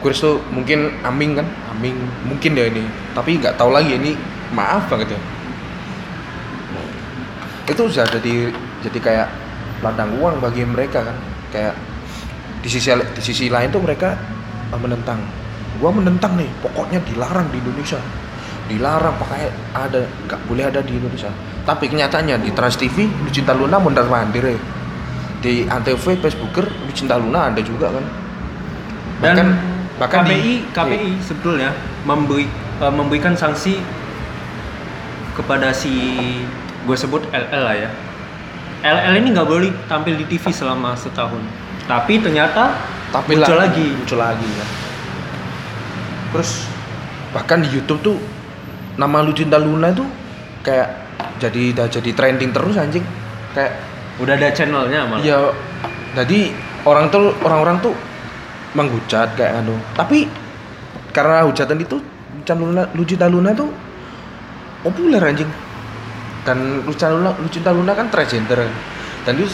Queers 0.00 0.20
tuh 0.20 0.40
mungkin 0.48 0.96
Aming 1.04 1.36
kan? 1.36 1.46
Aming 1.72 1.96
mungkin 2.24 2.56
ya 2.56 2.68
ini. 2.68 2.84
Tapi 3.12 3.36
nggak 3.40 3.56
tahu 3.60 3.72
lagi 3.72 3.96
ini 3.96 4.16
maaf 4.52 4.88
banget 4.88 5.16
ya. 5.16 5.20
Itu 7.68 7.88
sudah 7.88 8.08
jadi 8.08 8.50
jadi 8.80 8.98
kayak 8.98 9.28
ladang 9.84 10.16
uang 10.20 10.40
bagi 10.40 10.64
mereka 10.64 11.04
kan. 11.04 11.16
Kayak 11.52 11.74
di 12.60 12.68
sisi 12.68 12.92
di 12.92 13.22
sisi 13.24 13.48
lain 13.48 13.68
tuh 13.72 13.80
mereka 13.80 14.16
eh, 14.72 14.80
menentang. 14.80 15.20
Gua 15.80 15.88
menentang 15.88 16.36
nih, 16.36 16.48
pokoknya 16.60 17.00
dilarang 17.08 17.48
di 17.48 17.56
Indonesia. 17.56 18.00
Dilarang 18.68 19.16
pakai 19.16 19.48
ada 19.72 20.04
nggak 20.28 20.40
boleh 20.44 20.64
ada 20.68 20.80
di 20.84 20.96
Indonesia. 20.96 21.32
Tapi 21.64 21.88
kenyataannya 21.88 22.40
di 22.40 22.50
Trans 22.52 22.76
TV 22.76 23.04
Lucinta 23.24 23.52
Luna 23.52 23.80
mondar 23.80 24.08
mandir 24.08 24.44
ya. 24.44 24.60
Di 25.40 25.64
Antv, 25.64 25.96
Facebooker 25.96 26.68
Lucinta 26.84 27.16
Luna 27.16 27.48
ada 27.48 27.60
juga 27.60 27.88
kan. 27.88 28.04
Dan 29.20 29.34
Bahkan- 29.34 29.50
bahkan 29.96 30.20
KPI 30.22 30.36
di- 30.36 30.62
KPI 30.70 31.10
sebetulnya 31.20 31.70
memberi 32.02 32.48
eh, 32.78 32.88
memberikan 32.88 33.32
sanksi 33.32 33.80
kepada 35.32 35.70
si 35.70 35.92
gue 36.80 36.96
sebut 36.96 37.24
LL 37.26 37.62
lah 37.62 37.76
ya. 37.78 37.90
LL 38.82 39.14
ini 39.14 39.28
nggak 39.30 39.44
boleh 39.44 39.68
tampil 39.84 40.14
di 40.14 40.24
TV 40.26 40.48
selama 40.50 40.92
setahun. 40.94 41.40
Tapi 41.84 42.16
ternyata 42.18 42.76
tapi 43.10 43.34
muncul 43.34 43.52
lah- 43.52 43.66
lagi. 43.66 43.86
muncul 43.90 44.18
lagi 44.18 44.46
ya 44.46 44.66
terus 46.30 46.62
bahkan 47.30 47.58
di 47.58 47.66
YouTube 47.68 47.98
tuh 48.00 48.16
nama 48.94 49.18
Lucinta 49.18 49.58
Luna 49.58 49.90
tuh 49.90 50.06
kayak 50.62 51.10
jadi 51.38 51.74
udah 51.74 51.86
jadi 51.90 52.10
trending 52.14 52.54
terus 52.54 52.78
anjing 52.78 53.02
kayak 53.50 53.74
Udah 54.20 54.36
ada 54.36 54.52
channelnya 54.52 55.08
malah. 55.08 55.24
ya 55.24 55.48
jadi 56.12 56.52
orang 56.84 57.08
tuh 57.08 57.32
orang-orang 57.40 57.80
tuh 57.80 57.94
menghujat 58.76 59.34
kayak 59.34 59.64
anu 59.64 59.74
tapi 59.96 60.28
karena 61.10 61.42
hujatan 61.48 61.80
itu 61.82 61.98
Lucinta 62.40 62.54
Luna 62.56 62.82
Lucinta 62.94 63.26
Luna 63.28 63.50
tuh 63.52 63.70
populer 64.82 65.20
anjing. 65.20 65.50
Dan 66.40 66.82
Lucinta 66.88 67.12
Luna 67.12 67.30
Lucinta 67.36 67.70
Luna 67.70 67.92
kan 67.92 68.06
transgender 68.08 68.58
kan. 68.64 68.72
Dan 69.28 69.32
itu 69.36 69.48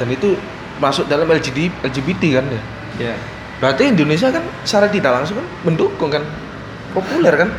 dan 0.00 0.08
itu 0.10 0.34
masuk 0.82 1.06
dalam 1.06 1.30
LGBT 1.30 1.70
LGBT 1.86 2.22
kan 2.42 2.44
ya. 2.50 2.62
Ya. 2.98 3.14
Berarti 3.62 3.94
Indonesia 3.94 4.28
kan 4.34 4.42
secara 4.66 4.90
tidak 4.90 5.12
langsung 5.14 5.38
kan 5.38 5.46
mendukung 5.62 6.10
kan. 6.10 6.24
Populer 6.90 7.34
kan. 7.38 7.50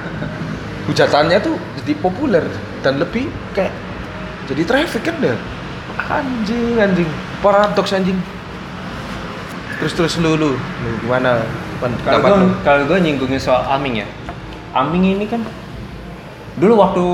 Hujatannya 0.85 1.39
tuh 1.41 1.55
jadi 1.81 1.97
populer 1.97 2.45
dan 2.85 3.01
lebih 3.01 3.25
kayak 3.57 3.73
jadi 4.45 4.61
traffic 4.69 5.01
kan 5.01 5.17
deh 5.17 5.33
anjing 5.97 6.79
anjing. 6.79 7.09
Paradoks 7.39 7.91
anjing. 7.95 8.19
Terus 9.79 9.93
terus 9.93 10.13
lu 10.23 10.39
lu, 10.39 10.55
lu 10.55 10.89
gimana? 11.03 11.43
Kalau 11.83 12.19
gue 12.23 12.55
kalau 12.63 12.81
gue 12.87 12.99
nyinggungin 13.03 13.37
soal 13.37 13.67
Aming 13.67 14.01
ya, 14.01 14.07
Aming 14.71 15.19
ini 15.19 15.27
kan 15.27 15.43
dulu 16.55 16.79
waktu 16.79 17.05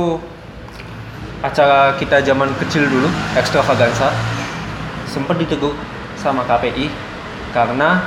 acara 1.41 1.97
kita 1.97 2.21
zaman 2.21 2.53
kecil 2.61 2.85
dulu 2.85 3.09
extravaganza 3.33 4.13
sempat 5.09 5.41
ditegur 5.41 5.73
sama 6.13 6.45
KPI 6.45 6.93
karena 7.50 8.05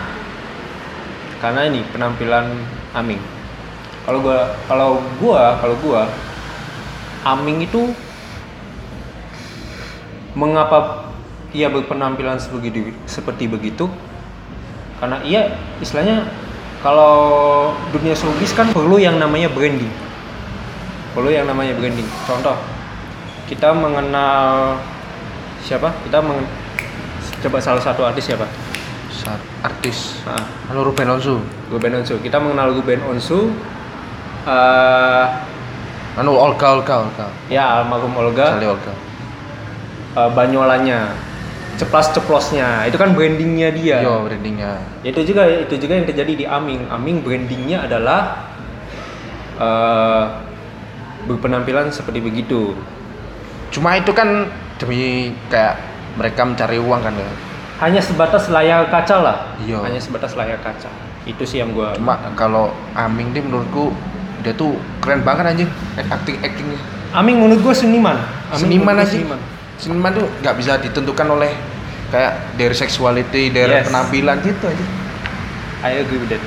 karena 1.42 1.66
ini 1.66 1.82
penampilan 1.90 2.54
Aming. 2.94 3.18
Kalau 4.06 4.22
gua 4.22 4.54
kalau 4.70 5.02
gua 5.18 5.58
kalau 5.58 5.76
gua 5.82 6.06
Aming 7.26 7.66
itu 7.66 7.90
mengapa 10.34 11.08
ia 11.54 11.70
berpenampilan 11.70 12.38
sebegitu 12.38 12.90
seperti 13.06 13.46
begitu? 13.46 13.86
Karena 14.98 15.22
ia 15.22 15.54
istilahnya 15.78 16.26
kalau 16.82 17.72
dunia 17.90 18.12
showbiz 18.12 18.52
kan 18.52 18.70
perlu 18.70 18.98
yang 18.98 19.16
namanya 19.16 19.48
branding. 19.48 19.90
Perlu 21.14 21.30
yang 21.30 21.46
namanya 21.46 21.72
branding. 21.78 22.06
Contoh, 22.26 22.58
kita 23.46 23.70
mengenal 23.70 24.76
siapa? 25.62 25.94
Kita 26.02 26.18
mengen- 26.18 26.50
coba 27.40 27.58
salah 27.62 27.80
satu 27.80 28.02
artis 28.04 28.26
siapa? 28.26 28.44
Artis 29.64 30.20
Nah, 30.28 30.44
Ruben 30.76 31.08
Onsu 31.08 31.40
Ruben 31.72 31.96
Onsu. 31.96 32.20
Kita 32.20 32.36
mengenal 32.36 32.74
Ruben 32.76 33.00
Onsu. 33.08 33.48
eh, 34.44 35.24
anu 36.20 36.36
Olga 36.36 36.76
Olga 36.76 36.94
Olga 37.00 37.26
ya 37.48 37.80
almarhum 37.80 38.12
Olga. 38.12 38.52
Sally 38.52 38.68
Olga 38.68 38.92
eh, 40.14 40.30
banyolannya, 40.30 41.00
ceplas-ceplosnya. 41.78 42.87
Itu 42.88 42.97
kan 42.97 43.12
brandingnya 43.12 43.75
dia. 43.75 43.99
yo 44.02 44.25
brandingnya. 44.26 44.78
Itu 45.02 45.26
juga 45.26 45.47
itu 45.50 45.75
juga 45.76 45.92
yang 45.99 46.06
terjadi 46.06 46.33
di 46.35 46.44
Aming. 46.47 46.88
Aming 46.88 47.23
brandingnya 47.23 47.85
adalah 47.85 48.50
eh 49.59 50.25
berpenampilan 51.25 51.88
seperti 51.90 52.21
begitu. 52.21 52.76
Cuma 53.73 53.97
itu 53.99 54.12
kan 54.14 54.49
demi 54.78 55.33
kayak 55.49 55.80
mereka 56.14 56.47
mencari 56.47 56.78
uang 56.78 57.00
kan 57.02 57.14
ya? 57.16 57.30
Hanya 57.83 58.00
sebatas 58.00 58.47
layar 58.47 58.87
kaca 58.87 59.16
lah. 59.18 59.38
Iya. 59.59 59.83
hanya 59.83 59.99
sebatas 59.99 60.38
layar 60.38 60.61
kaca. 60.62 60.87
Itu 61.25 61.42
sih 61.49 61.59
yang 61.64 61.73
gua 61.73 61.97
cuma 61.97 62.21
kalau 62.37 62.71
Aming 62.92 63.33
dia 63.33 63.40
menurutku 63.40 63.90
dia 64.44 64.52
tuh 64.52 64.76
keren 65.00 65.25
banget 65.25 65.56
anjing 65.56 65.71
acting 65.97 66.37
actingnya 66.44 66.76
Aming 67.16 67.40
menurut 67.40 67.64
gua 67.64 67.75
seniman. 67.75 68.18
Aming 68.52 68.61
seniman 68.61 68.94
aja 69.00 69.16
seniman. 69.16 69.40
Seniman 69.78 70.14
tuh 70.14 70.26
nggak 70.40 70.54
bisa 70.56 70.78
ditentukan 70.78 71.26
oleh 71.30 71.50
kayak 72.10 72.54
dari 72.54 72.74
sexuality 72.74 73.50
dari 73.50 73.74
Yes. 73.74 73.90
penampilan 73.90 74.38
gitu 74.42 74.64
aja. 74.70 74.86
I 75.84 76.00
agree 76.00 76.20
with 76.20 76.30
that. 76.32 76.42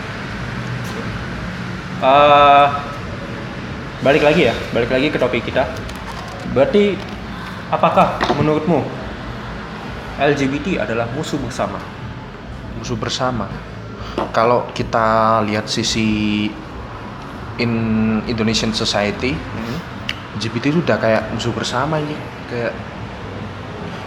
Eh, 1.98 2.67
balik 4.05 4.22
lagi 4.22 4.46
ya 4.46 4.53
balik 4.69 4.93
lagi 4.93 5.10
ke 5.10 5.17
topik 5.17 5.43
kita. 5.43 5.65
Berarti 6.53 6.93
apakah 7.74 8.22
menurutmu 8.38 8.86
LGBT 10.17 10.86
adalah 10.86 11.10
musuh 11.13 11.38
bersama? 11.41 11.81
Musuh 12.77 12.98
bersama. 12.98 13.50
Kalau 14.34 14.69
kita 14.74 15.41
lihat 15.46 15.65
sisi 15.69 16.46
in 17.57 17.72
Indonesian 18.29 18.69
society 18.74 19.34
LGBT 20.38 20.69
itu 20.69 20.79
udah 20.86 20.98
kayak 21.01 21.34
musuh 21.34 21.50
bersama 21.50 21.98
ini. 21.98 22.13
Kayak 22.50 22.74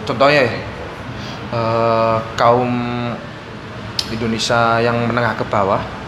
contohnya 0.07 0.47
ya 0.47 0.53
eh, 1.55 2.17
kaum 2.35 2.71
Indonesia 4.11 4.83
yang 4.83 5.07
menengah 5.07 5.39
ke 5.39 5.45
bawah 5.47 6.01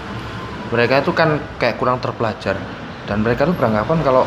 mereka 0.73 1.05
itu 1.05 1.13
kan 1.13 1.37
kayak 1.61 1.77
kurang 1.77 2.01
terpelajar. 2.01 2.57
Dan 3.05 3.21
mereka 3.21 3.45
tuh 3.45 3.53
beranggapan 3.53 4.01
kalau 4.01 4.25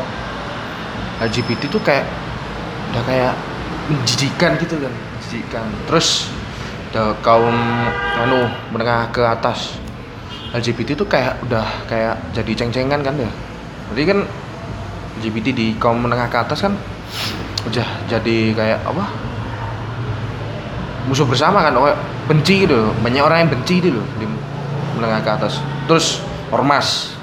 LGBT 1.19 1.67
itu 1.67 1.79
kayak 1.83 2.07
udah 2.93 3.03
kayak 3.03 3.33
menjijikan 3.91 4.55
gitu 4.55 4.79
kan 4.79 4.93
menjijikan. 4.95 5.67
Terus 5.91 6.31
udah 6.93 7.19
kaum 7.19 7.57
anu 8.23 8.47
menengah 8.71 9.11
ke 9.11 9.19
atas 9.27 9.75
LGBT 10.55 10.95
itu 10.95 11.03
kayak 11.03 11.35
udah 11.43 11.67
kayak 11.91 12.15
jadi 12.31 12.51
ceng-cengan 12.63 13.03
kan 13.03 13.15
ya. 13.19 13.31
Berarti 13.91 14.03
kan 14.07 14.19
LGBT 15.19 15.47
di 15.51 15.75
kaum 15.75 15.99
menengah 15.99 16.31
ke 16.31 16.37
atas 16.39 16.63
kan 16.63 16.79
udah 17.67 17.87
jadi 18.07 18.55
kayak 18.55 18.79
apa 18.87 19.03
musuh 21.07 21.23
bersama 21.23 21.63
kan 21.63 21.73
oh, 21.79 21.87
benci 22.27 22.67
gitu 22.67 22.75
loh. 22.75 22.91
banyak 22.99 23.23
orang 23.23 23.47
yang 23.47 23.51
benci 23.51 23.79
gitu 23.79 23.95
loh 23.95 24.05
di 24.19 24.25
menengah 24.99 25.23
ke 25.23 25.31
atas. 25.31 25.63
Terus 25.87 26.21
ormas. 26.51 27.15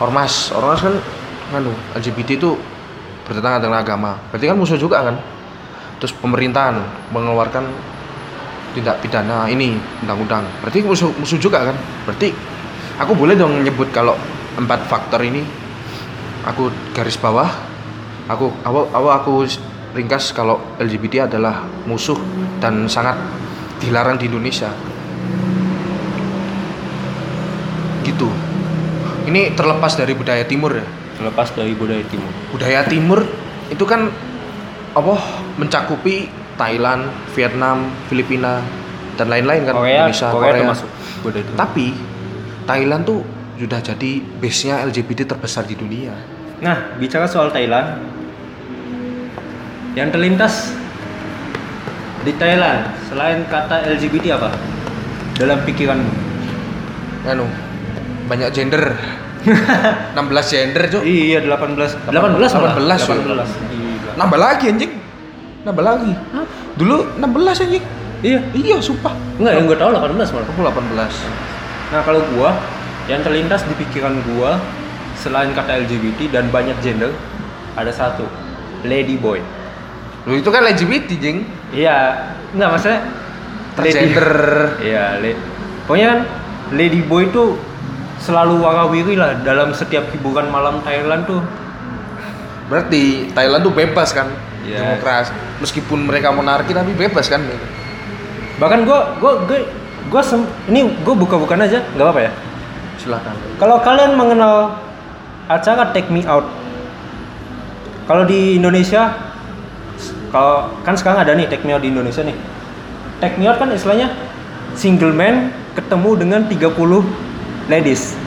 Ormas 0.00 0.50
ormas 0.50 0.80
kan 0.82 0.94
anu 1.54 1.70
LGBT 1.94 2.40
itu 2.40 2.56
bertentangan 3.28 3.60
dengan 3.62 3.78
agama. 3.84 4.18
Berarti 4.32 4.44
kan 4.48 4.56
musuh 4.56 4.80
juga 4.80 5.04
kan. 5.04 5.16
Terus 6.00 6.12
pemerintahan 6.18 6.80
mengeluarkan 7.12 7.64
tindak 8.74 8.98
pidana 9.04 9.46
ini 9.46 9.78
undang-undang. 10.02 10.48
Berarti 10.64 10.82
musuh 10.82 11.12
musuh 11.20 11.38
juga 11.38 11.62
kan. 11.62 11.76
Berarti 12.08 12.32
aku 12.98 13.12
boleh 13.14 13.36
dong 13.38 13.62
nyebut 13.62 13.92
kalau 13.92 14.16
empat 14.56 14.88
faktor 14.88 15.22
ini. 15.22 15.44
Aku 16.44 16.68
garis 16.92 17.16
bawah 17.16 17.48
aku 18.28 18.48
awal 18.64 18.88
awal 18.96 19.12
aku 19.20 19.32
ringkas 19.94 20.34
kalau 20.34 20.58
LGBT 20.82 21.30
adalah 21.30 21.62
musuh 21.86 22.18
dan 22.58 22.90
sangat 22.90 23.14
dilarang 23.78 24.18
di 24.18 24.26
Indonesia. 24.26 24.68
Gitu. 28.02 28.28
Ini 29.24 29.56
terlepas 29.56 29.96
dari 29.96 30.12
budaya 30.12 30.44
timur 30.44 30.74
ya? 30.76 30.84
Lepas 31.22 31.54
dari 31.54 31.72
budaya 31.72 32.02
timur. 32.10 32.30
Budaya 32.52 32.84
timur 32.84 33.24
itu 33.70 33.84
kan 33.86 34.10
apa 34.94 35.14
mencakupi 35.56 36.28
Thailand, 36.58 37.08
Vietnam, 37.32 37.90
Filipina 38.10 38.60
dan 39.14 39.30
lain-lain 39.30 39.62
kan 39.66 39.74
Korea 39.78 39.94
Indonesia, 40.04 40.28
Korea, 40.30 40.42
Korea. 40.42 40.60
termasuk 40.60 40.88
budaya 41.22 41.44
timur. 41.46 41.58
Tapi 41.58 41.86
Thailand 42.66 43.02
tuh 43.06 43.20
sudah 43.54 43.80
jadi 43.80 44.12
base-nya 44.42 44.82
LGBT 44.90 45.30
terbesar 45.30 45.62
di 45.64 45.78
dunia. 45.78 46.14
nah 46.62 46.96
bicara 46.96 47.28
soal 47.28 47.50
Thailand 47.52 47.98
yang 49.94 50.10
terlintas 50.10 50.74
di 52.24 52.32
Thailand 52.34 52.90
selain 53.06 53.46
kata 53.46 53.86
LGBT 53.94 54.34
apa 54.38 54.50
dalam 55.38 55.60
pikiranmu 55.62 56.12
Anu, 57.24 57.48
banyak 58.28 58.52
gender. 58.52 58.92
16 60.12 60.20
gender, 60.44 60.82
Cuk. 60.92 61.02
iya 61.08 61.40
18 61.40 62.12
18 62.12 62.12
18, 62.12 62.12
malah. 62.60 62.76
18, 62.76 63.00
18 63.00 63.72
Gila. 63.72 64.12
Nambah 64.20 64.38
lagi 64.40 64.64
anjing. 64.68 64.92
Nambah 65.64 65.84
lagi. 65.84 66.12
Dulu 66.76 67.16
16 67.16 67.64
anjing. 67.64 67.84
iya 68.20 68.40
Iya, 68.52 68.76
sumpah. 68.80 69.16
enggak 69.40 69.52
yang 69.56 69.64
gue 69.64 69.76
tahu 69.80 69.88
18 69.96 70.16
malah 70.36 70.46
Aku 70.52 70.60
18. 70.60 71.92
Nah 71.96 72.00
kalau 72.04 72.20
gua 72.36 72.50
yang 73.08 73.24
terlintas 73.24 73.64
di 73.68 73.74
pikiran 73.76 74.20
gua 74.32 74.60
selain 75.16 75.52
kata 75.56 75.84
LGBT 75.84 76.28
dan 76.28 76.52
banyak 76.52 76.76
gender 76.84 77.08
ada 77.76 77.88
satu 77.88 78.28
lady 78.84 79.16
boy. 79.16 79.40
Lu 80.24 80.34
itu 80.34 80.48
kan 80.48 80.64
LGBT, 80.64 81.08
Jing. 81.16 81.44
Iya, 81.70 82.30
enggak 82.56 82.68
maksudnya 82.72 83.00
Transgender. 83.74 84.30
Iya, 84.78 85.18
le- 85.18 85.40
pokoknya 85.84 86.06
kan 86.06 86.20
lady 86.72 87.02
boy 87.02 87.26
itu 87.26 87.58
selalu 88.16 88.62
warawiri 88.62 89.18
lah 89.18 89.36
dalam 89.42 89.74
setiap 89.74 90.08
hiburan 90.14 90.48
malam 90.48 90.80
Thailand 90.80 91.26
tuh. 91.26 91.42
Berarti 92.70 93.28
Thailand 93.34 93.60
tuh 93.60 93.74
bebas 93.74 94.14
kan? 94.14 94.30
Iya. 94.64 94.80
Demokrasi. 94.80 95.34
Meskipun 95.60 96.08
mereka 96.08 96.32
monarki 96.32 96.72
tapi 96.72 96.96
bebas 96.96 97.28
kan? 97.28 97.44
Bahkan 98.56 98.86
gua 98.88 99.18
gua 99.18 99.44
gua, 99.44 99.60
gua 100.08 100.22
sem- 100.24 100.48
ini 100.70 100.88
gua 101.04 101.12
buka-bukan 101.12 101.60
aja, 101.60 101.84
nggak 101.92 102.00
apa-apa 102.00 102.20
ya. 102.24 102.32
Silakan. 102.96 103.34
Kalau 103.58 103.82
kalian 103.82 104.14
mengenal 104.14 104.78
acara 105.44 105.92
Take 105.92 106.08
Me 106.08 106.24
Out, 106.24 106.46
kalau 108.06 108.24
di 108.24 108.56
Indonesia, 108.56 109.12
kalau 110.34 110.66
kan 110.82 110.98
sekarang 110.98 111.22
ada 111.22 111.30
nih 111.38 111.46
Take 111.46 111.62
Me 111.62 111.78
Out 111.78 111.86
di 111.86 111.94
Indonesia 111.94 112.26
nih. 112.26 112.34
Take 113.22 113.38
Me 113.38 113.46
Out 113.46 113.62
kan 113.62 113.70
istilahnya 113.70 114.10
single 114.74 115.14
man 115.14 115.54
ketemu 115.78 116.10
dengan 116.18 116.40
30 116.50 117.70
ladies, 117.70 118.18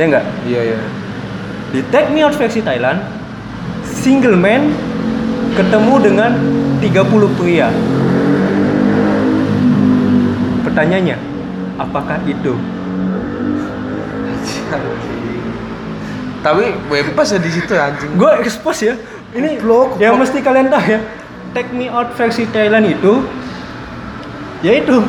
ya 0.00 0.08
enggak? 0.08 0.24
Iya, 0.48 0.60
iya. 0.72 0.78
Di 1.68 1.84
Take 1.92 2.16
Me 2.16 2.24
Out 2.24 2.32
versi 2.40 2.64
Thailand, 2.64 3.04
single 3.84 4.40
man 4.40 4.72
ketemu 5.52 5.94
dengan 6.00 6.32
30 6.80 7.28
pria. 7.36 7.68
Pertanyaannya, 10.64 11.16
apakah 11.76 12.24
itu 12.24 12.56
Tapi 16.40 16.72
bebas 16.88 17.36
ya 17.36 17.36
di 17.36 17.52
situ 17.52 17.76
anjing. 17.76 18.16
gue 18.16 18.30
expose 18.40 18.80
ya 18.88 18.94
ini 19.36 19.60
Goblok, 19.60 20.00
yang 20.00 20.16
mesti 20.16 20.40
kalian 20.40 20.72
tahu 20.72 20.88
ya 20.88 21.19
take 21.52 21.70
me 21.74 21.90
out 21.90 22.12
versi 22.14 22.46
Thailand 22.50 22.86
itu 22.86 23.24
yaitu 24.60 25.02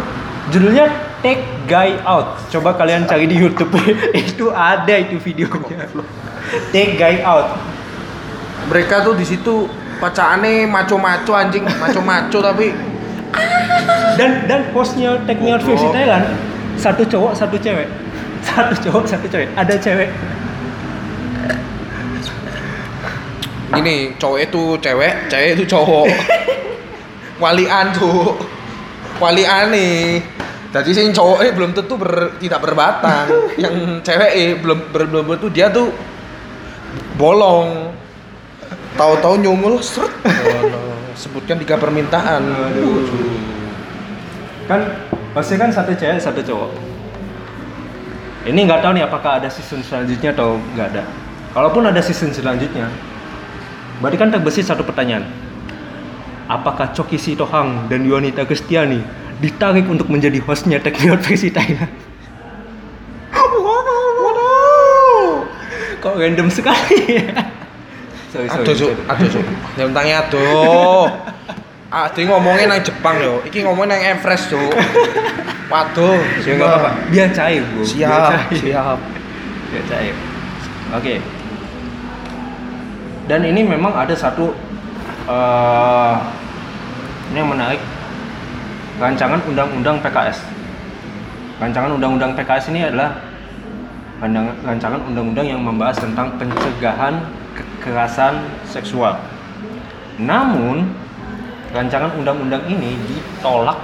judulnya 0.50 1.12
Take 1.22 1.70
guy 1.70 2.02
out. 2.02 2.42
Coba 2.50 2.74
kalian 2.74 3.06
cari 3.06 3.30
di 3.30 3.38
YouTube. 3.38 3.70
itu 4.18 4.50
ada 4.50 4.98
itu 4.98 5.22
videonya. 5.22 5.86
Take 6.74 6.98
guy 6.98 7.22
out. 7.22 7.62
Mereka 8.74 9.06
tuh 9.06 9.14
di 9.14 9.22
situ 9.22 9.70
pacaane 10.02 10.66
maco-maco 10.66 11.38
anjing, 11.38 11.62
maco-maco 11.78 12.42
tapi 12.50 12.74
Dan 14.18 14.50
dan 14.50 14.68
hostnya 14.76 15.22
Take 15.30 15.40
Me 15.40 15.54
Out 15.54 15.64
versi. 15.64 15.88
Thailand 15.94 16.26
satu 16.76 17.06
cowok 17.06 17.38
satu 17.38 17.56
cewek. 17.62 17.88
Satu 18.42 18.74
cowok 18.90 19.06
satu 19.06 19.26
cewek. 19.30 19.48
Ada 19.54 19.78
cewek. 19.78 20.10
Gini, 23.72 24.14
cowok 24.20 24.40
itu 24.44 24.64
cewek, 24.84 25.14
cewek 25.32 25.50
itu 25.60 25.64
cowok. 25.72 26.08
Walian 27.40 27.86
tuh. 27.96 28.38
Walian 29.18 29.72
nih. 29.72 30.22
Jadi 30.72 30.90
sing 30.96 31.12
cowok 31.12 31.40
eh 31.44 31.52
belum 31.52 31.72
tentu 31.76 32.00
ber- 32.00 32.36
tidak 32.40 32.64
berbatang. 32.64 33.28
Yang 33.64 34.06
cewek 34.08 34.32
eh 34.36 34.50
belum 34.60 34.80
ber- 34.92 35.10
belum 35.10 35.26
tentu 35.36 35.48
dia 35.52 35.68
tuh 35.72 35.92
bolong. 37.16 37.92
Tahu-tahu 38.96 39.40
nyungul 39.40 39.80
seret. 39.80 40.12
Sebutkan 41.16 41.60
tiga 41.60 41.76
permintaan. 41.76 42.44
Kan 44.68 44.82
pasti 45.36 45.56
kan 45.60 45.72
satu 45.72 45.92
cewek 45.96 46.20
satu 46.20 46.40
cowok. 46.44 46.72
Ini 48.42 48.58
nggak 48.58 48.82
tahu 48.82 48.92
nih 48.98 49.06
apakah 49.06 49.38
ada 49.38 49.50
season 49.54 49.86
selanjutnya 49.86 50.34
atau 50.34 50.58
nggak 50.74 50.88
ada. 50.98 51.04
Kalaupun 51.54 51.84
ada 51.86 52.02
season 52.02 52.34
selanjutnya, 52.34 52.90
berarti 54.02 54.18
kan 54.18 54.34
terbesit 54.34 54.66
satu 54.66 54.82
pertanyaan. 54.82 55.24
Apakah 56.52 56.92
Choki 56.92 57.16
Sitohang 57.16 57.88
dan 57.88 58.04
Yuanita 58.04 58.44
Kristiani 58.44 59.00
ditarik 59.40 59.88
untuk 59.88 60.12
menjadi 60.12 60.42
hostnya 60.44 60.84
Out 60.84 61.22
versi 61.30 61.48
Thailand? 61.48 61.88
Kok 66.02 66.18
random 66.18 66.50
sekali 66.50 67.22
ya? 67.22 67.30
sorry, 68.34 68.50
sorry, 68.50 68.66
Aduh, 68.66 68.74
sorry. 68.74 68.96
Aduh, 69.06 69.28
Cuk. 69.30 69.46
Nyentangnya 69.78 70.16
aduh. 70.26 71.08
Adi 71.92 72.22
ngomongin 72.26 72.66
nang 72.74 72.82
Jepang 72.82 73.22
yo. 73.22 73.38
Iki 73.46 73.62
ngomongin 73.70 73.94
nang 73.94 74.02
Everest, 74.02 74.50
Cuk. 74.50 74.74
Waduh, 75.70 76.20
Ya 76.42 76.58
apa-apa. 76.58 76.90
Biar 77.14 77.30
cair. 77.32 77.64
Biar 77.64 77.86
Siap, 77.86 78.32
cair. 78.34 78.60
siap. 78.60 79.00
Biar 79.70 79.84
cair. 79.88 80.16
Oke. 80.98 81.16
Dan 83.32 83.48
ini 83.48 83.64
memang 83.64 83.96
ada 83.96 84.12
satu 84.12 84.52
eh 85.24 86.16
ini 87.32 87.40
yang 87.40 87.48
menarik 87.48 87.80
rancangan 89.00 89.40
undang-undang 89.48 90.04
PKS. 90.04 90.44
Rancangan 91.64 91.96
undang-undang 91.96 92.36
PKS 92.36 92.76
ini 92.76 92.92
adalah 92.92 93.24
rancangan 94.20 94.52
rancangan 94.68 95.00
undang-undang 95.08 95.48
yang 95.48 95.64
membahas 95.64 96.04
tentang 96.04 96.36
pencegahan 96.36 97.24
kekerasan 97.56 98.52
seksual. 98.68 99.16
Namun 100.20 100.92
rancangan 101.72 102.12
undang-undang 102.20 102.68
ini 102.68 103.00
ditolak 103.00 103.80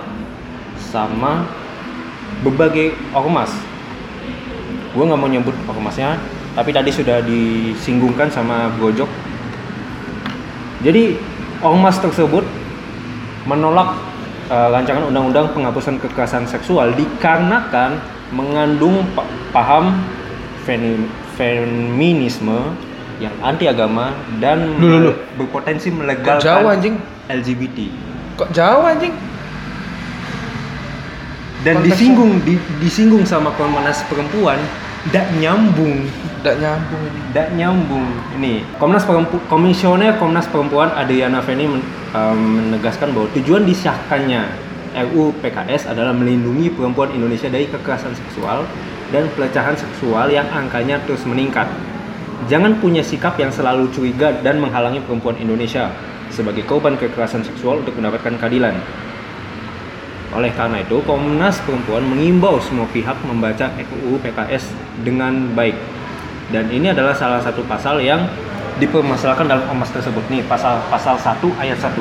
sama 0.76 1.48
berbagai 2.44 3.00
ormas. 3.16 3.56
Gue 4.92 5.08
nggak 5.08 5.20
mau 5.24 5.32
nyebut 5.32 5.56
ormasnya, 5.72 6.20
tapi 6.52 6.76
tadi 6.76 6.92
sudah 6.92 7.24
disinggungkan 7.24 8.28
sama 8.28 8.68
Gojok. 8.76 9.27
Jadi 10.88 11.20
ormas 11.60 12.00
tersebut 12.00 12.48
menolak 13.44 14.00
eh, 14.48 14.68
rancangan 14.72 15.04
undang-undang 15.06 15.52
penghapusan 15.52 16.00
kekerasan 16.00 16.48
seksual 16.48 16.96
dikarenakan 16.96 18.00
mengandung 18.32 19.04
pa- 19.12 19.28
paham 19.52 20.00
feminisme 21.36 22.72
yang 23.18 23.36
anti 23.42 23.68
agama 23.68 24.16
dan 24.38 24.80
berpotensi 25.36 25.90
Kok 25.90 25.98
melegalkan 25.98 26.40
jauh 26.40 26.68
anjing? 26.70 26.96
LGBT. 27.28 27.78
Kok 28.38 28.50
jauh 28.56 28.84
anjing? 28.86 29.12
dan 31.58 31.74
Konteksnya- 31.74 31.90
disinggung 31.92 32.32
di- 32.46 32.64
disinggung 32.80 33.26
sama 33.26 33.50
Komnas 33.52 34.06
Perempuan 34.08 34.56
tidak 35.04 35.28
nyambung 35.36 36.06
Nggak 36.38 36.56
nyambung 36.62 37.02
ini. 37.02 37.20
tidak 37.34 37.48
nyambung 37.58 38.08
ini 38.38 38.54
Komnas 38.78 39.04
Perempu 39.04 39.42
Komisioner 39.50 40.16
Komnas 40.22 40.46
Perempuan 40.46 40.94
Adriana 40.94 41.42
Feni 41.42 41.66
men- 41.66 41.86
em, 42.14 42.40
menegaskan 42.72 43.12
bahwa 43.12 43.28
tujuan 43.34 43.66
disahkannya 43.66 44.68
RUU 44.98 45.34
PKS 45.44 45.94
adalah 45.94 46.10
melindungi 46.10 46.74
perempuan 46.74 47.14
Indonesia 47.14 47.46
dari 47.52 47.70
kekerasan 47.70 48.18
seksual 48.18 48.66
dan 49.14 49.30
pelecehan 49.38 49.78
seksual 49.78 50.32
yang 50.34 50.50
angkanya 50.50 50.98
terus 51.06 51.22
meningkat. 51.30 51.70
Jangan 52.50 52.82
punya 52.82 53.06
sikap 53.06 53.38
yang 53.38 53.54
selalu 53.54 53.94
curiga 53.94 54.34
dan 54.42 54.58
menghalangi 54.58 55.02
perempuan 55.06 55.38
Indonesia 55.38 55.94
sebagai 56.34 56.66
korban 56.66 56.98
kekerasan 56.98 57.46
seksual 57.46 57.86
untuk 57.86 57.94
mendapatkan 57.94 58.36
keadilan. 58.42 58.74
Oleh 60.36 60.52
karena 60.52 60.84
itu, 60.84 61.00
Komnas 61.08 61.62
Perempuan 61.64 62.04
mengimbau 62.04 62.60
semua 62.60 62.84
pihak 62.92 63.16
membaca 63.24 63.72
RUU 63.78 64.20
PKS 64.20 64.76
dengan 65.02 65.56
baik. 65.56 65.97
Dan 66.52 66.72
ini 66.72 66.92
adalah 66.92 67.12
salah 67.12 67.44
satu 67.44 67.64
pasal 67.68 68.00
yang 68.00 68.24
dipermasalahkan 68.80 69.48
dalam 69.48 69.66
ormas 69.68 69.92
tersebut. 69.92 70.24
Nih, 70.32 70.46
pasal 70.48 70.80
pasal 70.88 71.20
1 71.20 71.44
ayat 71.60 71.80
1. 71.80 72.00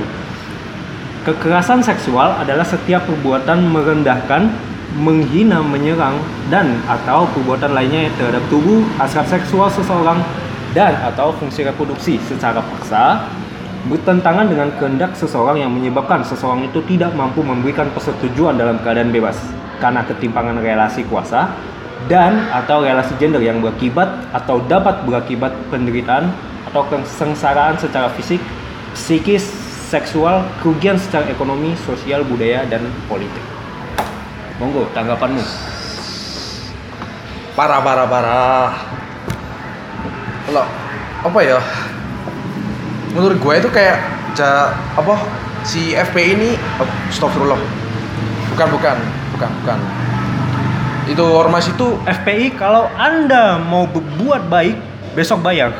Kekerasan 1.27 1.83
seksual 1.83 2.39
adalah 2.39 2.63
setiap 2.63 3.03
perbuatan 3.03 3.67
merendahkan, 3.67 4.47
menghina, 4.95 5.59
menyerang 5.59 6.23
dan 6.47 6.79
atau 6.87 7.27
perbuatan 7.35 7.75
lainnya 7.75 8.07
terhadap 8.15 8.47
tubuh, 8.47 8.87
hasrat 9.03 9.27
seksual 9.27 9.67
seseorang 9.67 10.23
dan 10.71 10.95
atau 11.03 11.35
fungsi 11.35 11.67
reproduksi 11.67 12.21
secara 12.23 12.63
paksa 12.63 13.27
bertentangan 13.87 14.51
dengan 14.51 14.69
kehendak 14.77 15.15
seseorang 15.15 15.63
yang 15.63 15.71
menyebabkan 15.71 16.23
seseorang 16.27 16.67
itu 16.67 16.83
tidak 16.91 17.15
mampu 17.15 17.41
memberikan 17.41 17.87
persetujuan 17.95 18.59
dalam 18.59 18.79
keadaan 18.83 19.15
bebas 19.15 19.39
karena 19.79 20.03
ketimpangan 20.03 20.59
relasi 20.59 21.07
kuasa 21.07 21.55
dan 22.07 22.47
atau 22.55 22.87
relasi 22.87 23.15
gender 23.19 23.43
yang 23.43 23.59
berakibat 23.59 24.31
atau 24.31 24.63
dapat 24.65 25.03
berakibat 25.03 25.53
penderitaan 25.71 26.31
atau 26.71 26.87
kesengsaraan 26.87 27.79
secara 27.79 28.11
fisik, 28.15 28.39
psikis, 28.95 29.47
seksual, 29.87 30.43
kerugian 30.63 30.99
secara 30.99 31.27
ekonomi, 31.31 31.75
sosial, 31.87 32.27
budaya, 32.27 32.67
dan 32.67 32.83
politik. 33.07 33.43
Monggo, 34.59 34.89
tanggapanmu. 34.95 35.43
Parah, 37.55 37.81
parah, 37.81 38.07
parah. 38.07 38.71
Kalau 40.47 40.65
apa 41.27 41.39
ya? 41.43 41.59
Menurut 43.17 43.39
gue 43.41 43.55
itu 43.57 43.71
kayak 43.73 43.99
ja, 44.37 44.77
apa 44.95 45.15
si 45.65 45.97
FP 45.97 46.37
ini 46.37 46.51
oh, 46.79 46.89
astagfirullah. 47.09 47.59
Bukan, 48.53 48.69
bukan, 48.73 48.97
bukan, 49.35 49.51
bukan. 49.65 50.06
Itu 51.07 51.23
ormas 51.23 51.71
itu 51.71 51.95
FPI 52.03 52.59
kalau 52.59 52.91
Anda 52.99 53.63
mau 53.63 53.87
berbuat 53.87 54.51
baik, 54.51 54.75
besok 55.15 55.47
bayar. 55.47 55.71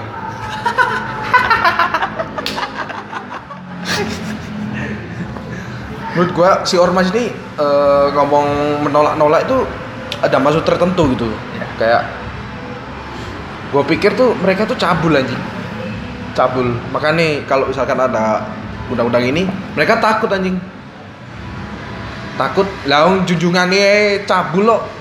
menurut 6.17 6.33
gua 6.33 6.65
si 6.65 6.81
ormas 6.81 7.13
ini 7.13 7.29
eh, 7.61 8.07
ngomong 8.17 8.81
menolak-nolak 8.89 9.45
itu 9.45 9.69
ada 10.25 10.41
maksud 10.41 10.65
tertentu 10.65 11.13
gitu. 11.13 11.29
Kayak 11.77 12.09
gua 13.69 13.85
pikir 13.85 14.17
tuh 14.17 14.33
mereka 14.41 14.65
tuh 14.65 14.81
cabul 14.81 15.13
anjing. 15.13 15.39
Cabul. 16.33 16.73
Makanya 16.89 17.45
kalau 17.45 17.69
misalkan 17.69 18.01
ada 18.01 18.49
undang-undang 18.89 19.29
ini 19.29 19.45
mereka 19.77 20.01
takut 20.01 20.33
anjing. 20.33 20.57
Takut 22.41 22.69
laung 22.89 23.29
junjungannya 23.29 24.25
cabul 24.25 24.73
loh 24.73 24.96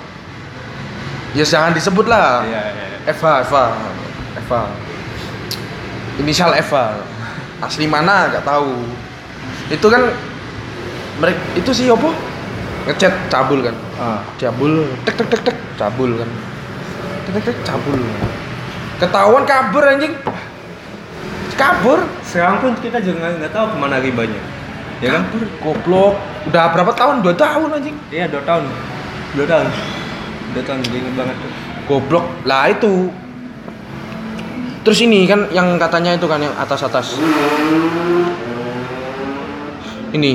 ya 1.35 1.43
jangan 1.43 1.75
disebut 1.75 2.07
lah. 2.07 2.47
Eva 3.05 3.31
Eva. 3.43 3.63
Eva. 4.39 4.61
Inisial 6.23 6.55
Eva. 6.55 7.03
Asli 7.59 7.85
mana? 7.85 8.31
Nggak 8.31 8.47
tahu. 8.47 8.71
Itu 9.69 9.87
kan 9.91 10.09
mereka 11.19 11.39
itu 11.59 11.71
sih 11.75 11.91
apa? 11.91 12.09
Ngechat 12.87 13.13
cabul 13.27 13.59
kan? 13.61 13.75
Ah. 13.99 14.19
cabul. 14.39 14.87
Tek 15.03 15.15
tek 15.19 15.27
tek 15.27 15.41
tek. 15.51 15.55
Cabul 15.75 16.15
kan? 16.17 16.29
Tek 17.27 17.31
tek 17.37 17.43
tek 17.51 17.57
cabul. 17.67 17.99
Ketahuan 18.95 19.43
kabur 19.43 19.83
anjing. 19.83 20.15
Kabur? 21.55 22.03
Sekarang 22.23 22.59
pun 22.59 22.71
kita 22.83 22.99
juga 22.99 23.31
nggak 23.31 23.51
tahu 23.55 23.65
ke 23.71 23.77
mana 23.79 24.03
ribanya, 24.03 24.43
ya 24.99 25.15
kan? 25.15 25.23
kabur 25.31 25.43
goblok. 25.63 26.13
Udah 26.51 26.67
berapa 26.75 26.91
tahun? 26.91 27.23
Dua 27.23 27.31
tahun 27.31 27.79
anjing. 27.79 27.95
Iya, 28.11 28.27
dua 28.27 28.43
tahun, 28.43 28.67
dua 29.39 29.45
tahun, 29.47 29.67
tahun, 30.63 30.79
gue 30.87 30.99
inget 31.01 31.15
banget 31.19 31.35
goblok. 31.89 32.25
Lah 32.47 32.71
itu. 32.71 33.11
Terus 34.85 35.01
ini 35.01 35.25
kan 35.25 35.49
yang 35.49 35.81
katanya 35.81 36.13
itu 36.13 36.29
kan 36.29 36.37
yang 36.37 36.53
atas 36.61 36.85
atas 36.85 37.17
ini 40.15 40.33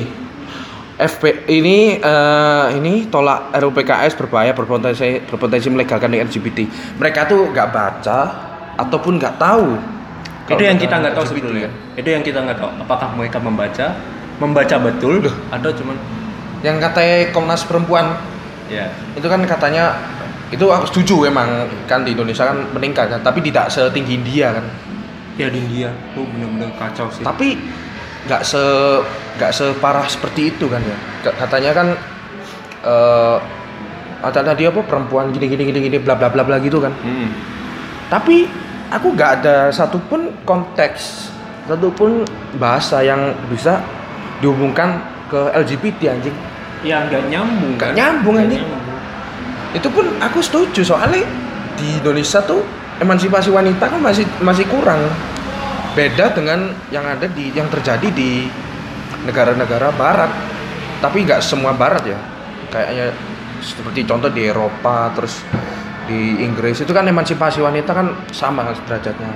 FP 1.00 1.48
ini 1.48 1.96
eh, 1.96 2.66
ini 2.76 3.09
tolak 3.09 3.56
RUU 3.56 3.72
PKS 3.72 4.20
berbahaya 4.20 4.52
berpotensi 4.52 5.24
berpotensi 5.24 5.72
melegalkan 5.72 6.12
LGBT. 6.12 6.68
Mereka 7.00 7.24
tuh 7.24 7.48
nggak 7.48 7.68
baca 7.72 8.18
ataupun 8.76 9.16
nggak 9.16 9.40
tahu. 9.40 9.80
itu 10.50 10.66
yang 10.66 10.83
kita 10.83 10.98
nggak 10.98 11.14
tahu 11.14 11.24
LGBT. 11.24 11.33
sebetulnya. 11.33 11.70
itu 11.94 12.09
yang 12.11 12.22
kita 12.26 12.38
nggak 12.42 12.59
tahu. 12.59 12.70
Apakah 12.85 13.09
mereka 13.16 13.38
membaca? 13.40 13.87
Membaca 14.42 14.76
betul 14.80 15.24
atau 15.52 15.70
cuman 15.72 15.96
Yang 16.61 16.76
katanya 16.85 17.16
Komnas 17.33 17.62
Perempuan 17.64 18.20
ya 18.70 18.87
itu 19.18 19.26
kan 19.26 19.42
katanya 19.42 19.98
itu 20.50 20.66
aku 20.66 20.87
setuju 20.90 21.30
emang 21.30 21.70
kan 21.87 22.02
di 22.02 22.11
Indonesia 22.11 22.42
kan 22.42 22.59
meningkat 22.74 23.06
kan, 23.06 23.20
tapi 23.22 23.38
tidak 23.38 23.70
setinggi 23.70 24.18
India 24.18 24.59
kan. 24.59 24.66
ya 25.38 25.46
di 25.46 25.62
India 25.62 25.88
tuh 26.12 26.26
bener-bener 26.26 26.68
kacau 26.76 27.06
sih 27.09 27.22
Tapi 27.22 27.56
nggak 28.28 28.42
se 28.44 28.61
nggak 29.40 29.52
separah 29.56 30.04
seperti 30.04 30.52
itu 30.52 30.68
kan 30.68 30.83
ya. 30.85 30.96
Katanya 31.33 31.70
kan 31.72 31.87
eh 32.85 33.37
ada 34.20 34.40
tadi 34.44 34.68
apa 34.68 34.85
perempuan 34.85 35.33
gini 35.33 35.48
gini 35.48 35.62
gini 35.64 35.78
gini 35.80 35.96
bla 35.96 36.18
bla 36.18 36.28
bla 36.28 36.44
bla 36.44 36.61
gitu 36.61 36.83
kan. 36.83 36.92
Hmm. 37.00 37.33
Tapi 38.12 38.44
aku 38.92 39.16
nggak 39.16 39.30
ada 39.40 39.56
satupun 39.72 40.35
konteks, 40.44 41.33
satupun 41.70 42.26
bahasa 42.61 43.00
yang 43.00 43.33
bisa 43.48 43.80
dihubungkan 44.44 45.00
ke 45.33 45.40
LGBT 45.56 46.20
anjing. 46.20 46.37
Ya 46.80 47.04
nggak 47.04 47.28
nyambung 47.28 47.72
Nggak 47.76 47.90
kan? 47.90 47.96
nyambung, 47.96 48.34
anjing. 48.36 48.62
nyambung. 48.62 48.80
Itu 49.70 49.88
pun 49.88 50.06
aku 50.18 50.38
setuju 50.40 50.80
soalnya 50.82 51.22
di 51.76 51.96
Indonesia 51.96 52.40
tuh 52.40 52.64
emansipasi 52.98 53.48
wanita 53.48 53.84
kan 53.86 54.00
masih 54.00 54.24
masih 54.40 54.64
kurang. 54.66 55.00
Beda 55.92 56.30
dengan 56.30 56.70
yang 56.88 57.02
ada 57.02 57.26
di 57.26 57.50
yang 57.50 57.66
terjadi 57.66 58.08
di 58.10 58.46
negara-negara 59.22 59.90
barat. 59.94 60.30
Tapi 61.00 61.24
nggak 61.24 61.40
semua 61.40 61.72
barat 61.72 62.04
ya. 62.04 62.18
Kayaknya 62.70 63.10
seperti 63.60 64.04
contoh 64.04 64.28
di 64.28 64.46
Eropa 64.46 65.12
terus 65.12 65.44
di 66.06 66.40
Inggris 66.40 66.80
itu 66.80 66.90
kan 66.90 67.04
emansipasi 67.04 67.60
wanita 67.60 67.92
kan 67.92 68.06
sama 68.30 68.64
kan 68.64 68.74
derajatnya. 68.86 69.30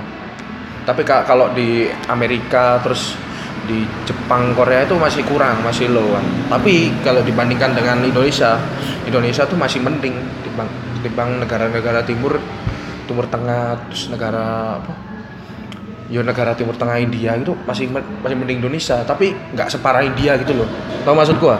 Tapi 0.85 1.01
ka- 1.01 1.25
kalau 1.25 1.49
di 1.51 1.89
Amerika 2.05 2.77
terus 2.79 3.17
di 3.65 3.85
Jepang, 4.05 4.53
Korea 4.53 4.85
itu 4.85 4.95
masih 4.97 5.25
kurang, 5.25 5.61
masih 5.65 5.89
low 5.89 6.05
kan. 6.13 6.25
Tapi 6.57 6.93
kalau 7.01 7.25
dibandingkan 7.25 7.73
dengan 7.73 8.01
Indonesia, 8.05 8.61
Indonesia 9.05 9.43
tuh 9.45 9.57
masih 9.57 9.81
mending 9.81 10.15
dibanding, 10.45 10.81
dibanding 11.01 11.37
negara-negara 11.43 12.05
timur, 12.05 12.37
timur 13.09 13.25
tengah, 13.27 13.77
terus 13.89 14.09
negara 14.13 14.77
apa? 14.81 14.93
Ya 16.05 16.21
negara 16.21 16.53
timur 16.53 16.77
tengah 16.77 17.01
India 17.01 17.33
itu 17.33 17.57
masih 17.65 17.89
masih 17.93 18.37
mending 18.37 18.61
Indonesia, 18.61 19.01
tapi 19.01 19.33
nggak 19.33 19.73
separah 19.73 20.05
India 20.05 20.37
gitu 20.37 20.53
loh. 20.53 20.69
Tahu 21.01 21.13
maksud 21.17 21.37
gua? 21.41 21.57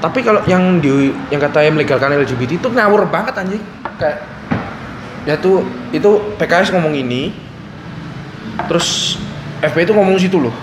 Tapi 0.00 0.24
kalau 0.24 0.40
yang 0.48 0.80
di 0.80 1.12
yang 1.28 1.40
katanya 1.44 1.76
melegalkan 1.76 2.16
LGBT 2.16 2.56
itu 2.56 2.68
ngawur 2.72 3.04
banget 3.12 3.36
anjing. 3.36 3.60
Kayak 4.00 4.24
ya 5.28 5.36
tuh 5.36 5.60
itu 5.92 6.08
PKS 6.40 6.72
ngomong 6.72 6.96
ini 6.96 7.36
terus 8.64 9.20
FP 9.60 9.84
itu 9.84 9.92
ngomong 9.92 10.16
situ 10.16 10.40
loh. 10.40 10.54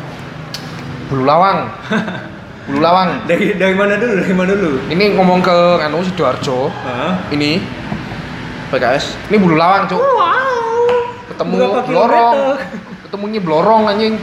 Bulu 1.07 1.23
Lawang. 1.23 1.71
Bulu 2.67 2.79
Lawang. 2.79 3.23
dari 3.23 3.55
dari 3.55 3.71
mana 3.71 3.95
dulu 3.95 4.13
dari 4.19 4.35
mana 4.35 4.51
dulu 4.51 4.77
Ini 4.91 5.15
ngomong 5.15 5.39
ke 5.39 5.57
anu 5.79 6.03
Sidoarjo. 6.03 6.67
Hah? 6.83 7.15
Ini 7.31 7.63
PKS. 8.69 9.31
Ini 9.31 9.37
Bulu 9.39 9.55
Lawang, 9.55 9.87
Cuk. 9.87 10.03
Ketemu 11.31 11.53
Berapa 11.55 11.81
blorong. 11.85 12.35
kilometer? 12.35 12.59
Ketemunya 13.07 13.39
blorong 13.39 13.83
anjing. 13.87 14.15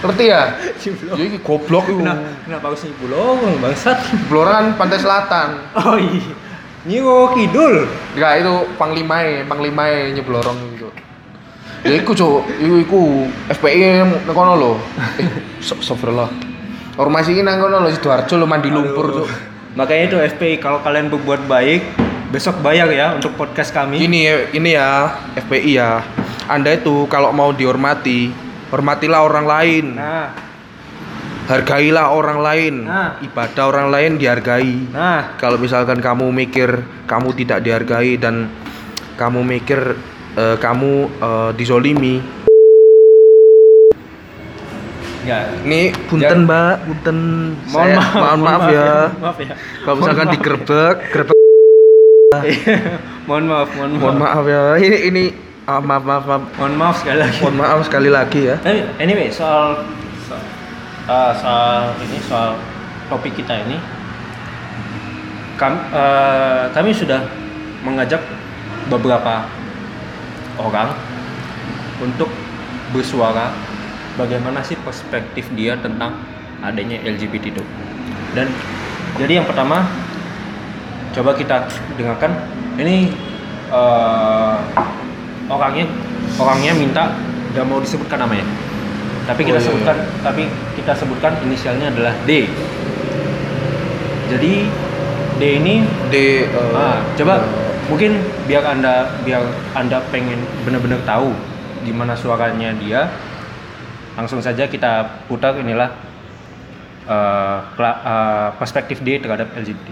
Ngerti 0.00 0.24
ya? 0.28 0.42
Jadi 1.16 1.40
goblok 1.40 1.84
itu. 1.86 2.00
kenapa 2.00 2.24
kenapa 2.44 2.64
harus 2.72 2.80
nyebut 2.84 3.08
lowong 3.12 3.60
bangsat 3.60 4.00
Blorong 4.32 4.52
kan 4.52 4.66
pantai 4.76 4.96
selatan. 4.96 5.48
oh 5.76 5.96
iya 6.00 6.32
ini 6.80 6.96
kok 6.96 7.36
kidul 7.36 7.84
Enggak 8.16 8.32
itu 8.40 8.52
panglimae, 8.80 9.44
panglimae 9.44 10.16
nyeblorong 10.16 10.56
gitu. 10.72 10.88
Ya 11.80 11.96
iku 11.96 12.12
cuk, 12.12 12.44
iku 12.60 12.76
iku 12.84 13.00
FPI 13.48 14.04
nang 14.04 14.36
kono 14.36 14.52
lho. 14.60 14.72
Eh, 15.16 15.64
astagfirullah. 15.64 16.28
Ormas 17.00 17.24
iki 17.24 17.40
nang 17.40 17.56
kono 17.56 17.80
lho 17.80 17.88
Sidoarjo 17.88 18.36
lho 18.36 18.44
mandi 18.44 18.68
lumpur 18.68 19.24
cuk. 19.24 19.28
makanya 19.70 20.04
itu 20.10 20.16
FPI 20.34 20.58
kalau 20.58 20.82
kalian 20.82 21.06
berbuat 21.08 21.46
baik 21.46 21.80
besok 22.34 22.58
bayar 22.58 22.90
ya 22.90 23.14
untuk 23.14 23.38
podcast 23.38 23.70
kami 23.70 24.02
Ini 24.02 24.18
ya, 24.18 24.34
ini 24.52 24.70
ya 24.76 24.88
FPI 25.40 25.72
ya. 25.78 26.04
Anda 26.50 26.74
itu 26.74 27.06
kalau 27.06 27.30
mau 27.30 27.54
dihormati, 27.54 28.28
hormatilah 28.68 29.22
orang 29.24 29.46
lain. 29.46 29.86
nah 29.96 30.50
Hargailah 31.50 32.14
orang 32.14 32.38
lain. 32.38 32.74
Nah. 32.86 33.18
Ibadah 33.18 33.64
orang 33.66 33.88
lain 33.90 34.10
dihargai. 34.22 34.94
nah 34.94 35.34
Kalau 35.34 35.58
misalkan 35.58 35.98
kamu 35.98 36.30
mikir 36.30 36.86
kamu 37.10 37.34
tidak 37.34 37.66
dihargai 37.66 38.14
dan 38.20 38.46
kamu 39.18 39.42
mikir 39.42 39.98
eh, 40.32 40.56
kamu 40.56 40.92
eh, 41.08 41.50
dizolimi, 41.54 42.20
enggak 45.20 45.42
Ini 45.62 45.80
punten 46.06 46.38
mbak, 46.44 46.74
punten. 46.82 47.18
mohon 47.68 47.86
Saya- 47.86 47.96
maaf 47.96 48.14
mohon 48.16 48.40
maaf 48.40 48.62
ya. 48.66 48.90
maaf 49.14 49.36
ya 49.38 49.54
Kalau 49.80 49.94
misalkan 49.96 50.26
Mohon 50.26 50.34
digerebek, 50.34 50.96
gerebek. 51.12 51.38
mohon 53.26 53.44
maaf 53.46 53.68
mohon 53.70 53.90
maaf 53.90 54.00
Mohon 54.00 54.16
maaf 54.18 54.44
ya. 54.46 54.62
Ini 54.78 54.98
ini 55.06 55.24
ah, 55.66 55.76
maaf 55.78 56.02
maaf 56.02 56.24
maaf. 56.24 56.42
mohon 56.56 56.74
maaf 56.74 56.94
sekali 56.96 57.18
lagi 57.20 57.36
Mohon 57.38 57.56
maaf 57.58 57.78
sekali 57.84 58.10
lagi 58.10 58.40
ya. 58.48 58.56
Anyway 58.96 59.28
soal 59.28 59.84
soal, 60.24 60.40
ah, 61.06 61.32
soal 61.36 61.76
ini 62.00 62.16
soal 62.24 62.56
topik 63.06 63.34
kita 63.34 63.60
ini 63.60 63.76
kami, 65.60 65.76
kami 66.72 66.88
sudah 66.88 67.20
mengajak 67.84 68.24
beberapa 68.88 69.44
orang 70.60 70.92
untuk 72.00 72.28
bersuara 72.92 73.52
bagaimana 74.16 74.60
sih 74.60 74.76
perspektif 74.80 75.48
dia 75.56 75.78
tentang 75.78 76.16
adanya 76.60 77.00
LGBT 77.00 77.56
itu. 77.56 77.64
Dan 78.36 78.52
jadi 79.16 79.42
yang 79.42 79.46
pertama 79.48 79.88
coba 81.16 81.34
kita 81.34 81.66
dengarkan. 81.96 82.32
Ini 82.80 83.12
eh, 83.68 84.56
orangnya 85.50 85.84
orangnya 86.38 86.72
minta 86.72 87.12
nggak 87.52 87.64
mau 87.66 87.82
disebutkan 87.82 88.24
namanya. 88.24 88.46
Tapi 89.28 89.46
kita 89.46 89.58
Oh, 89.58 89.62
iya, 89.62 89.68
sebutkan 89.68 89.96
tapi 90.24 90.42
kita 90.78 90.92
sebutkan 90.96 91.32
inisialnya 91.44 91.92
adalah 91.92 92.14
D. 92.24 92.48
Jadi 94.30 94.54
D 95.36 95.42
ini 95.42 95.82
Di 96.12 96.46
eh, 96.46 96.76
ah, 96.76 97.02
coba 97.18 97.42
mungkin 97.90 98.16
biar 98.46 98.62
anda 98.64 99.10
biar 99.26 99.42
anda 99.74 99.98
pengen 100.08 100.38
benar-benar 100.62 101.02
tahu 101.02 101.34
gimana 101.82 102.14
suaranya 102.14 102.70
dia 102.78 103.10
langsung 104.14 104.38
saja 104.38 104.64
kita 104.64 105.24
putar 105.26 105.58
inilah 105.58 105.90
kela- 107.74 108.00
eh, 108.04 108.48
perspektif 108.56 109.02
D 109.02 109.18
terhadap 109.18 109.50
LGBT 109.52 109.90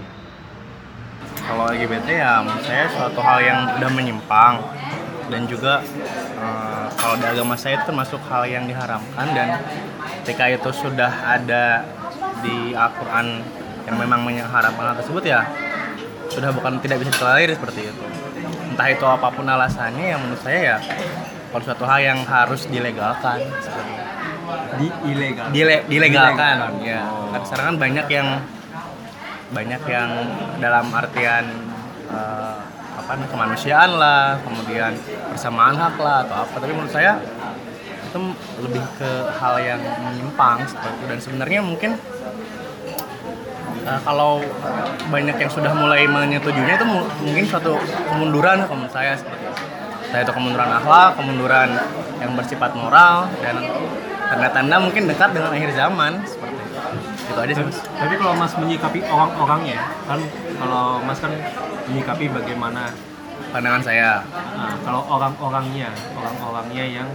Kalau 1.43 1.65
LGBT 1.67 2.07
ya 2.13 2.45
menurut 2.45 2.61
saya 2.61 2.85
suatu 2.87 3.19
hal 3.19 3.41
yang 3.41 3.59
udah 3.81 3.89
menyimpang. 3.89 4.61
Dan 5.29 5.45
juga 5.45 5.81
eh, 6.37 6.87
kalau 6.93 7.17
di 7.17 7.25
agama 7.25 7.53
saya 7.53 7.77
itu 7.77 7.85
termasuk 7.85 8.21
hal 8.29 8.45
yang 8.45 8.65
diharamkan 8.65 9.27
dan 9.33 9.57
ketika 10.21 10.45
itu 10.45 10.69
sudah 10.73 11.09
ada 11.09 11.85
di 12.41 12.73
Al-Quran 12.73 13.41
yang 13.85 13.95
memang 13.97 14.21
mengharamkan 14.21 14.93
hal 14.93 14.95
tersebut 14.97 15.25
ya 15.25 15.41
sudah 16.29 16.49
bukan 16.53 16.77
tidak 16.79 17.01
bisa 17.01 17.11
ditolerir 17.13 17.51
seperti 17.57 17.89
itu. 17.89 18.03
Entah 18.73 18.87
itu 18.89 19.05
apa 19.05 19.27
pun 19.33 19.45
alasannya 19.45 20.05
yang 20.15 20.19
menurut 20.23 20.41
saya 20.45 20.59
ya 20.61 20.77
kalau 21.49 21.63
suatu 21.65 21.83
hal 21.89 21.99
yang 21.99 22.19
harus 22.29 22.69
dilegalkan 22.69 23.41
seperti 23.59 23.91
itu. 23.91 24.07
di 24.81 24.87
ilegal. 25.13 25.45
Dile- 25.53 25.85
dilegalkan 25.85 26.81
ya. 26.81 27.05
Oh. 27.05 27.29
kan 27.29 27.41
sekarang 27.45 27.65
kan 27.73 27.77
banyak 27.77 28.07
yang 28.09 28.27
banyak 29.49 29.81
yang 29.89 30.09
dalam 30.61 30.85
artian 30.93 31.45
eh, 32.09 32.55
apa 32.97 33.25
kemanusiaan 33.29 33.97
lah 33.97 34.37
kemudian 34.45 34.93
persamaan 35.33 35.77
hak 35.77 35.97
lah 35.97 36.25
atau 36.25 36.35
apa. 36.45 36.55
Tapi 36.61 36.73
menurut 36.73 36.93
saya 36.93 37.17
itu 38.09 38.19
lebih 38.65 38.81
ke 38.97 39.11
hal 39.37 39.61
yang 39.61 39.81
menyimpang 39.81 40.65
seperti 40.65 40.97
itu. 40.97 41.05
Dan 41.05 41.19
sebenarnya 41.21 41.59
mungkin 41.61 41.91
eh, 43.81 43.99
kalau 44.01 44.43
banyak 45.07 45.35
yang 45.35 45.51
sudah 45.51 45.71
mulai 45.71 46.05
menyetujuinya 46.05 46.75
itu 46.75 46.85
mu- 46.85 47.09
mungkin 47.21 47.45
suatu 47.45 47.75
kemunduran 48.07 48.63
kalau 48.63 48.77
menurut 48.77 48.93
saya 48.93 49.13
seperti 49.13 49.43
itu. 49.43 49.61
Entah 50.09 50.21
itu 50.21 50.33
kemunduran 50.33 50.69
akhlak, 50.73 51.09
kemunduran 51.15 51.69
yang 52.17 52.31
bersifat 52.33 52.71
moral 52.73 53.29
dan 53.39 53.55
tanda-tanda 54.25 54.75
mungkin 54.79 55.05
dekat 55.05 55.29
dengan 55.31 55.53
akhir 55.53 55.71
zaman 55.71 56.11
seperti 56.23 56.57
itu. 56.57 56.77
Itu 57.29 57.39
aja 57.39 57.53
sih. 57.53 57.63
Mas. 57.63 57.77
tapi 57.93 58.13
kalau 58.15 58.33
mas 58.33 58.53
menyikapi 58.55 58.99
orang-orangnya 59.03 59.77
kan 60.03 60.19
kalau 60.57 60.97
mas 60.99 61.19
kan 61.19 61.31
menyikapi 61.85 62.25
bagaimana 62.27 62.89
Pandangan 63.49 63.81
saya, 63.81 64.21
Nah, 64.53 64.77
kalau 64.79 65.01
orang-orangnya, 65.09 65.89
orang-orangnya 66.13 66.85
yang 66.85 67.09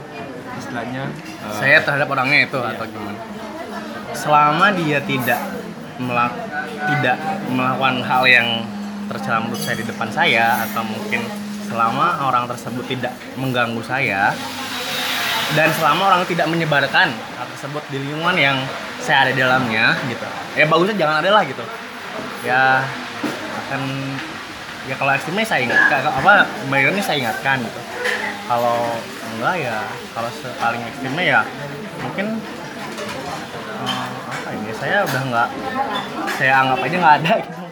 istilahnya 0.56 1.06
eh, 1.14 1.54
saya 1.54 1.78
terhadap 1.78 2.10
orangnya 2.10 2.42
itu 2.42 2.58
Iya. 2.58 2.74
atau 2.74 2.84
gimana? 2.88 3.20
Selama 4.10 4.66
dia 4.72 4.98
tidak 5.00 5.38
melak 5.96 6.32
tidak 6.88 7.16
melakukan 7.48 8.04
hal 8.04 8.22
yang 8.28 8.48
tercela 9.08 9.44
menurut 9.44 9.60
saya 9.60 9.76
di 9.76 9.86
depan 9.86 10.08
saya 10.08 10.64
atau 10.68 10.82
mungkin 10.84 11.20
selama 11.68 12.24
orang 12.24 12.44
tersebut 12.48 12.84
tidak 12.88 13.12
mengganggu 13.36 13.82
saya 13.84 14.32
dan 15.52 15.68
selama 15.76 16.14
orang 16.14 16.22
tidak 16.24 16.48
menyebarkan 16.48 17.12
hal 17.12 17.46
tersebut 17.52 17.82
di 17.92 18.00
lingkungan 18.00 18.36
yang 18.36 18.56
saya 19.04 19.28
ada 19.28 19.32
di 19.36 19.40
dalamnya 19.44 19.92
gitu. 20.08 20.26
Ya 20.56 20.64
bagusnya 20.64 20.96
jangan 20.96 21.16
ada 21.20 21.30
lah 21.30 21.42
gitu. 21.44 21.64
Ya 22.44 22.80
akan 23.64 23.82
ya 24.88 24.94
kalau 24.96 25.12
ekstrimnya 25.12 25.44
saya 25.44 25.60
ingat 25.68 26.04
apa 26.08 26.48
bayarnya 26.72 27.02
saya 27.04 27.16
ingatkan 27.20 27.60
gitu. 27.60 27.80
Kalau 28.48 28.96
enggak 29.36 29.54
ya 29.60 29.76
kalau 30.16 30.30
paling 30.60 30.82
ekstrimnya 30.88 31.24
ya 31.24 31.40
mungkin 32.00 32.26
eh, 33.84 34.06
saya 34.84 35.00
udah 35.00 35.22
nggak 35.32 35.48
saya 36.36 36.52
anggap 36.60 36.78
aja 36.84 36.96
nggak 37.00 37.16
ada 37.24 37.32
gitu 37.40 37.62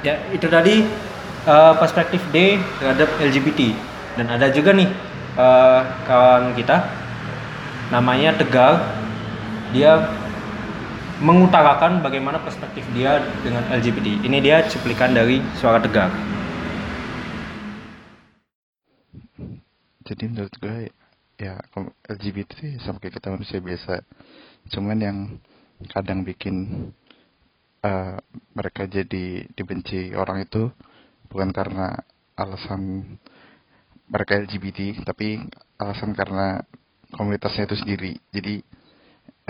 Ya, 0.00 0.16
itu 0.32 0.48
tadi 0.48 0.80
eh, 1.44 1.74
perspektif 1.76 2.24
D 2.32 2.56
terhadap 2.80 3.10
LGBT. 3.20 3.76
Dan 4.16 4.32
ada 4.32 4.48
juga 4.48 4.72
nih 4.72 4.88
eh, 5.36 5.80
kawan 6.08 6.56
kita 6.56 6.88
namanya 7.92 8.32
Tegar. 8.38 8.80
Dia 9.76 10.00
mengutarakan 11.20 12.00
bagaimana 12.00 12.40
perspektif 12.40 12.80
dia 12.96 13.20
dengan 13.44 13.60
LGBT. 13.68 14.24
Ini 14.24 14.38
dia 14.40 14.64
cuplikan 14.72 15.12
dari 15.12 15.44
suara 15.60 15.76
Tegar. 15.82 16.08
jadi 20.00 20.26
menurut 20.26 20.54
gue 20.58 20.90
ya 21.38 21.62
kom- 21.70 21.94
LGBT 22.10 22.48
sih 22.58 22.72
sama 22.82 22.98
kayak 22.98 23.22
kita 23.22 23.30
manusia 23.30 23.62
biasa 23.62 24.02
cuman 24.74 24.98
yang 24.98 25.18
kadang 25.88 26.26
bikin 26.26 26.88
eh, 27.80 28.16
mereka 28.52 28.84
jadi 28.84 29.48
dibenci 29.56 30.12
orang 30.12 30.44
itu 30.44 30.68
bukan 31.32 31.54
karena 31.54 31.96
alasan 32.36 33.16
mereka 34.10 34.42
LGBT 34.42 35.06
tapi 35.06 35.38
alasan 35.78 36.12
karena 36.12 36.60
komunitasnya 37.14 37.70
itu 37.70 37.76
sendiri. 37.78 38.12
Jadi 38.34 38.54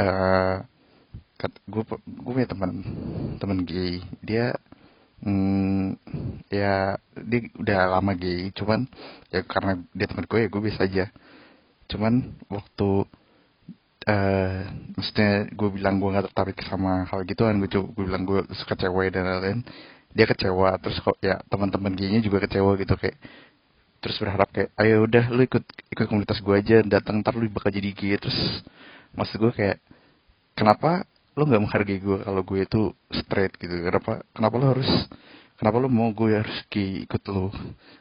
eh 0.01 0.57
gue 1.64 1.83
gue 1.88 2.33
punya 2.37 2.49
teman 2.49 2.71
teman 3.40 3.64
gay. 3.64 4.05
Dia 4.21 4.53
hmm, 5.25 5.97
ya 6.53 7.01
dia 7.16 7.40
udah 7.57 7.81
lama 7.99 8.12
gay 8.12 8.53
cuman 8.53 8.85
ya 9.33 9.40
karena 9.45 9.81
dia 9.97 10.07
teman 10.09 10.29
gue 10.29 10.38
ya 10.45 10.49
gue 10.53 10.61
biasa 10.61 10.81
aja. 10.85 11.07
Cuman 11.88 12.37
waktu 12.53 13.09
eh 14.11 14.66
maksudnya 14.99 15.31
gue 15.55 15.68
bilang 15.70 16.03
gue 16.03 16.09
nggak 16.11 16.27
tertarik 16.33 16.59
sama 16.66 17.07
hal 17.07 17.20
gituan 17.31 17.62
gue 17.62 17.70
coba 17.70 17.87
gue 17.94 18.05
bilang 18.11 18.25
gue 18.27 18.40
suka 18.59 18.75
cewek 18.75 19.14
dan 19.14 19.23
lain-lain 19.29 19.59
dia 20.14 20.27
kecewa. 20.27 20.75
Terus 20.83 20.99
kok 21.03 21.16
ya 21.23 21.38
teman-teman 21.46 21.94
gaynya 21.94 22.18
juga 22.23 22.42
kecewa 22.42 22.75
gitu 22.81 22.94
kayak 22.99 23.16
terus 24.01 24.16
berharap 24.16 24.49
kayak 24.51 24.73
ayo 24.81 25.05
udah 25.05 25.25
lu 25.29 25.44
ikut 25.44 25.64
ikut 25.92 26.07
komunitas 26.09 26.40
gue 26.40 26.55
aja 26.57 26.77
datang 26.83 27.20
ntar 27.23 27.38
lu 27.38 27.46
bakal 27.53 27.70
jadi 27.70 27.90
gay. 27.94 28.18
Terus 28.18 28.38
maksud 29.14 29.38
gue 29.38 29.53
kayak 29.55 29.79
kenapa 30.59 31.07
lu 31.38 31.46
nggak 31.46 31.62
menghargai 31.62 31.99
gue 32.03 32.18
kalau 32.27 32.42
gue 32.42 32.59
itu 32.66 32.81
straight 33.14 33.55
gitu? 33.62 33.75
Kenapa 33.87 34.27
kenapa 34.35 34.55
lu 34.59 34.66
harus 34.75 34.90
kenapa 35.55 35.77
lu 35.79 35.88
mau 35.92 36.11
gue 36.11 36.35
harus 36.35 36.59
gay 36.73 37.07
ikut 37.07 37.23
lu? 37.31 37.55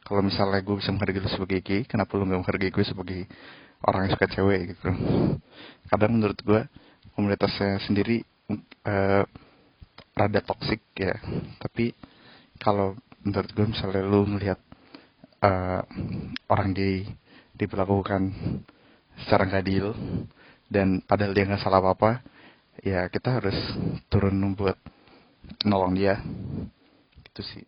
Kalau 0.08 0.22
misalnya 0.26 0.60
gue 0.66 0.76
bisa 0.80 0.90
menghargai 0.90 1.22
lu 1.22 1.30
sebagai 1.30 1.60
gay 1.62 1.82
kenapa 1.86 2.18
lu 2.18 2.26
nggak 2.26 2.42
menghargai 2.42 2.74
gue 2.74 2.86
sebagai 2.88 3.22
orang 3.86 4.08
yang 4.08 4.14
suka 4.16 4.28
cewek 4.28 4.76
gitu. 4.76 4.90
Kadang 5.88 6.20
menurut 6.20 6.40
gue 6.44 6.62
komunitasnya 7.16 7.80
sendiri 7.84 8.24
eh, 8.86 9.24
rada 10.16 10.42
toksik 10.44 10.84
ya. 10.96 11.16
Tapi 11.60 11.96
kalau 12.60 13.00
menurut 13.24 13.50
gue 13.52 13.66
misalnya 13.68 14.04
lu 14.04 14.28
ngelihat 14.28 14.60
eh, 15.44 15.82
orang 16.52 16.70
gay 16.76 17.08
diperlakukan 17.56 18.32
secara 19.26 19.48
nggak 19.48 19.64
adil 19.68 19.92
dan 20.72 21.04
padahal 21.04 21.36
dia 21.36 21.44
nggak 21.44 21.60
salah 21.60 21.84
apa 21.84 21.92
apa 21.92 22.12
ya 22.80 23.12
kita 23.12 23.44
harus 23.44 23.58
turun 24.08 24.56
buat 24.56 24.76
nolong 25.64 25.96
dia. 25.96 26.20
Gitu 27.32 27.42
sih. 27.44 27.64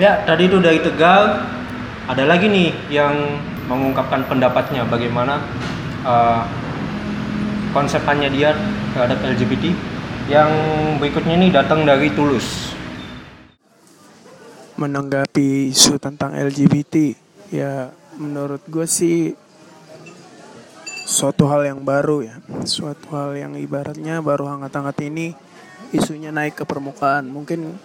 Ya, 0.00 0.24
tadi 0.24 0.48
itu 0.48 0.56
dari 0.64 0.80
Tegal. 0.80 1.44
Ada 2.08 2.24
lagi 2.26 2.48
nih 2.48 2.72
yang 2.90 3.14
mengungkapkan 3.70 4.26
pendapatnya 4.26 4.82
bagaimana 4.82 5.38
uh, 6.02 6.42
konsepannya 7.70 8.34
dia 8.34 8.50
terhadap 8.92 9.22
LGBT. 9.22 9.70
Yang 10.26 10.50
berikutnya 10.98 11.38
nih 11.38 11.50
datang 11.54 11.86
dari 11.86 12.10
Tulus. 12.10 12.70
menanggapi 14.80 15.68
isu 15.76 16.00
tentang 16.00 16.32
LGBT 16.32 17.12
ya 17.52 17.92
menurut 18.16 18.64
gue 18.64 18.88
sih 18.88 19.36
suatu 21.04 21.44
hal 21.52 21.68
yang 21.68 21.84
baru 21.84 22.24
ya 22.24 22.40
suatu 22.64 23.12
hal 23.12 23.36
yang 23.36 23.60
ibaratnya 23.60 24.24
baru 24.24 24.56
hangat-hangat 24.56 24.96
ini 25.04 25.36
isunya 25.92 26.32
naik 26.32 26.56
ke 26.56 26.64
permukaan 26.64 27.28
mungkin 27.28 27.76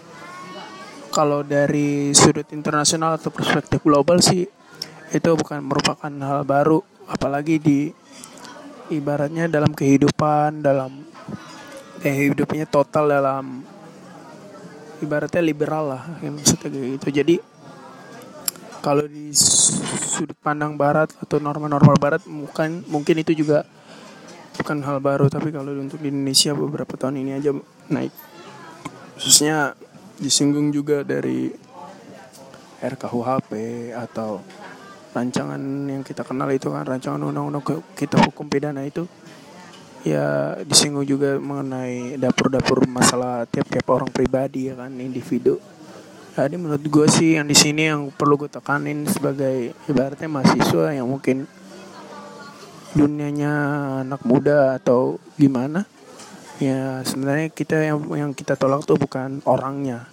kalau 1.12 1.44
dari 1.44 2.16
sudut 2.16 2.48
internasional 2.56 3.20
atau 3.20 3.28
perspektif 3.28 3.84
global 3.84 4.24
sih 4.24 4.48
itu 5.14 5.30
bukan 5.38 5.62
merupakan 5.62 6.10
hal 6.10 6.42
baru 6.48 6.82
apalagi 7.06 7.62
di 7.62 7.80
ibaratnya 8.90 9.50
dalam 9.50 9.74
kehidupan 9.74 10.62
dalam 10.62 11.06
eh 12.06 12.30
hidupnya 12.30 12.70
total 12.70 13.10
dalam 13.10 13.66
ibaratnya 15.02 15.42
liberal 15.42 15.98
lah 15.98 16.04
yang 16.22 16.38
maksudnya 16.38 16.70
gitu. 16.70 17.10
Jadi 17.10 17.36
kalau 18.86 19.06
di 19.10 19.34
sudut 19.34 20.38
pandang 20.46 20.78
barat 20.78 21.10
atau 21.18 21.42
norma-norma 21.42 21.98
barat 21.98 22.22
mungkin 22.30 22.86
mungkin 22.86 23.16
itu 23.26 23.34
juga 23.34 23.66
bukan 24.62 24.78
hal 24.86 25.02
baru. 25.02 25.26
Tapi 25.30 25.50
kalau 25.50 25.74
untuk 25.74 25.98
di 25.98 26.14
Indonesia 26.14 26.54
beberapa 26.54 26.94
tahun 26.94 27.26
ini 27.26 27.32
aja 27.42 27.52
naik. 27.90 28.14
Khususnya 29.18 29.74
disinggung 30.22 30.70
juga 30.70 31.02
dari 31.02 31.50
RKUHP 32.86 33.52
atau 33.98 34.44
rancangan 35.16 35.62
yang 35.88 36.04
kita 36.04 36.28
kenal 36.28 36.52
itu 36.52 36.68
kan 36.68 36.84
rancangan 36.84 37.24
undang-undang 37.24 37.64
kita 37.96 38.20
hukum 38.20 38.52
pidana 38.52 38.84
itu 38.84 39.08
ya 40.04 40.60
disinggung 40.68 41.08
juga 41.08 41.40
mengenai 41.40 42.20
dapur-dapur 42.20 42.84
masalah 42.86 43.48
tiap-tiap 43.48 43.88
orang 43.90 44.12
pribadi 44.12 44.70
ya 44.70 44.76
kan 44.76 44.92
individu. 45.00 45.58
Jadi 46.36 46.60
menurut 46.60 46.84
gue 46.84 47.08
sih 47.08 47.40
yang 47.40 47.48
di 47.48 47.56
sini 47.56 47.88
yang 47.88 48.12
perlu 48.12 48.36
gue 48.36 48.52
tekanin 48.52 49.08
sebagai 49.08 49.72
ibaratnya 49.88 50.28
mahasiswa 50.28 50.92
yang 50.92 51.08
mungkin 51.08 51.48
dunianya 52.92 53.54
anak 54.04 54.20
muda 54.28 54.76
atau 54.80 55.20
gimana 55.36 55.84
ya 56.64 57.04
sebenarnya 57.04 57.52
kita 57.52 57.76
yang 57.84 58.00
yang 58.16 58.32
kita 58.32 58.56
tolak 58.56 58.88
tuh 58.88 58.96
bukan 58.96 59.44
orangnya 59.44 60.08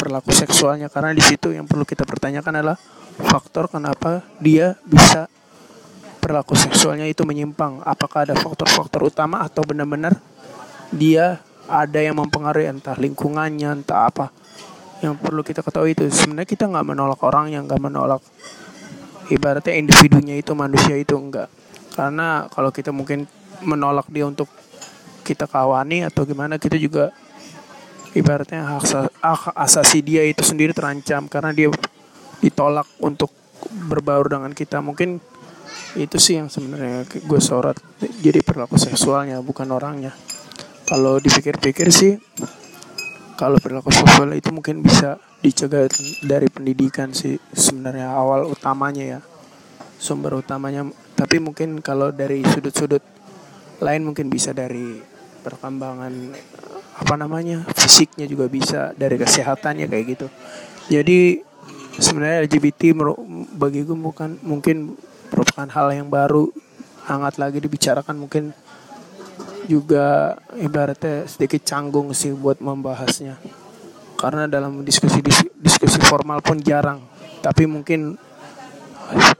perilaku 0.00 0.32
seksualnya. 0.32 0.88
Karena 0.88 1.12
di 1.12 1.20
situ 1.20 1.52
yang 1.52 1.68
perlu 1.68 1.84
kita 1.84 2.08
pertanyakan 2.08 2.64
adalah 2.64 2.78
faktor 3.20 3.68
kenapa 3.68 4.24
dia 4.40 4.80
bisa 4.88 5.28
perilaku 6.24 6.56
seksualnya 6.56 7.04
itu 7.04 7.20
menyimpang. 7.28 7.84
Apakah 7.84 8.24
ada 8.24 8.34
faktor-faktor 8.40 9.12
utama 9.12 9.44
atau 9.44 9.60
benar-benar 9.60 10.16
dia 10.88 11.44
ada 11.68 12.00
yang 12.00 12.16
mempengaruhi 12.16 12.72
entah 12.72 12.96
lingkungannya 12.96 13.84
entah 13.84 14.08
apa. 14.08 14.32
Yang 15.04 15.20
perlu 15.20 15.44
kita 15.44 15.60
ketahui 15.60 15.92
itu 15.92 16.08
sebenarnya 16.08 16.48
kita 16.48 16.64
nggak 16.64 16.86
menolak 16.88 17.20
orang 17.20 17.52
yang 17.52 17.68
nggak 17.68 17.80
menolak 17.80 18.24
ibaratnya 19.30 19.78
individunya 19.78 20.34
itu 20.36 20.52
manusia 20.52 20.98
itu 20.98 21.14
enggak 21.14 21.48
karena 21.94 22.50
kalau 22.50 22.74
kita 22.74 22.90
mungkin 22.90 23.30
menolak 23.62 24.10
dia 24.10 24.26
untuk 24.26 24.50
kita 25.22 25.46
kawani 25.46 26.02
atau 26.06 26.26
gimana 26.26 26.58
kita 26.58 26.74
juga 26.74 27.14
ibaratnya 28.14 28.66
hak, 28.66 28.82
hak 29.22 29.54
asasi 29.54 30.02
dia 30.02 30.26
itu 30.26 30.42
sendiri 30.42 30.74
terancam 30.74 31.30
karena 31.30 31.54
dia 31.54 31.68
ditolak 32.42 32.88
untuk 32.98 33.30
berbaur 33.86 34.26
dengan 34.26 34.50
kita. 34.50 34.82
Mungkin 34.82 35.20
itu 35.98 36.16
sih 36.18 36.38
yang 36.38 36.50
sebenarnya 36.50 37.06
gue 37.06 37.40
sorot. 37.42 37.78
Jadi 38.00 38.40
perilaku 38.42 38.78
seksualnya 38.78 39.38
bukan 39.42 39.68
orangnya. 39.70 40.14
Kalau 40.86 41.22
dipikir-pikir 41.22 41.88
sih 41.94 42.18
kalau 43.38 43.56
perilaku 43.62 43.94
seksual 43.94 44.34
itu 44.34 44.50
mungkin 44.50 44.82
bisa 44.82 45.16
dicegah 45.40 45.88
dari 46.26 46.50
pendidikan 46.52 47.14
sih 47.14 47.38
sebenarnya 47.54 48.10
awal 48.10 48.50
utamanya 48.50 49.18
ya. 49.18 49.20
Sumber 50.00 50.40
utamanya. 50.40 50.88
Tapi 51.14 51.38
mungkin 51.38 51.78
kalau 51.84 52.10
dari 52.10 52.42
sudut-sudut 52.42 53.04
lain 53.80 54.02
mungkin 54.04 54.28
bisa 54.28 54.52
dari 54.52 55.00
perkembangan 55.40 56.12
apa 57.00 57.16
namanya 57.16 57.64
fisiknya 57.72 58.28
juga 58.28 58.44
bisa 58.52 58.92
dari 58.92 59.16
kesehatannya 59.16 59.88
kayak 59.88 60.04
gitu. 60.04 60.26
Jadi 60.92 61.40
sebenarnya 61.96 62.44
LGBT 62.44 62.92
bagi 63.56 63.80
gue 63.88 63.96
bukan 63.96 64.36
mungkin 64.44 65.00
merupakan 65.32 65.68
hal 65.72 65.96
yang 65.96 66.12
baru 66.12 66.52
hangat 67.08 67.40
lagi 67.40 67.58
dibicarakan 67.64 68.20
mungkin 68.20 68.52
juga 69.64 70.36
ibaratnya 70.60 71.24
sedikit 71.24 71.64
canggung 71.64 72.12
sih 72.12 72.36
buat 72.36 72.60
membahasnya. 72.60 73.40
Karena 74.20 74.44
dalam 74.44 74.84
diskusi 74.84 75.24
diskusi 75.56 75.98
formal 76.04 76.44
pun 76.44 76.60
jarang. 76.60 77.00
Tapi 77.40 77.64
mungkin 77.64 78.20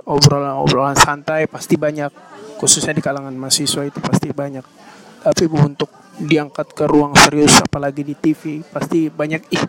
obrolan-obrolan 0.09 0.97
santai 0.97 1.45
pasti 1.45 1.77
banyak. 1.77 2.09
Khususnya 2.57 2.97
di 2.97 3.05
kalangan 3.05 3.37
mahasiswa 3.37 3.85
itu 3.85 4.01
pasti 4.01 4.33
banyak 4.33 4.65
tapi 5.21 5.45
untuk 5.53 5.91
diangkat 6.21 6.77
ke 6.77 6.85
ruang 6.85 7.17
serius 7.17 7.61
apalagi 7.65 8.05
di 8.05 8.13
TV 8.13 8.61
pasti 8.61 9.09
banyak 9.09 9.43
ih 9.53 9.65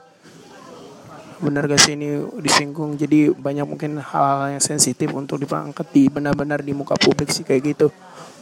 benar 1.42 1.66
gak 1.66 1.82
sih 1.82 1.98
ini 1.98 2.22
disinggung? 2.38 2.96
Jadi 2.96 3.34
banyak 3.34 3.66
mungkin 3.66 3.98
hal-hal 3.98 4.56
yang 4.56 4.64
sensitif 4.64 5.10
untuk 5.10 5.42
diangkat 5.42 5.90
di 5.90 6.06
benar-benar 6.06 6.62
di 6.62 6.72
muka 6.72 6.94
publik 6.96 7.34
sih 7.34 7.42
kayak 7.42 7.76
gitu. 7.76 7.88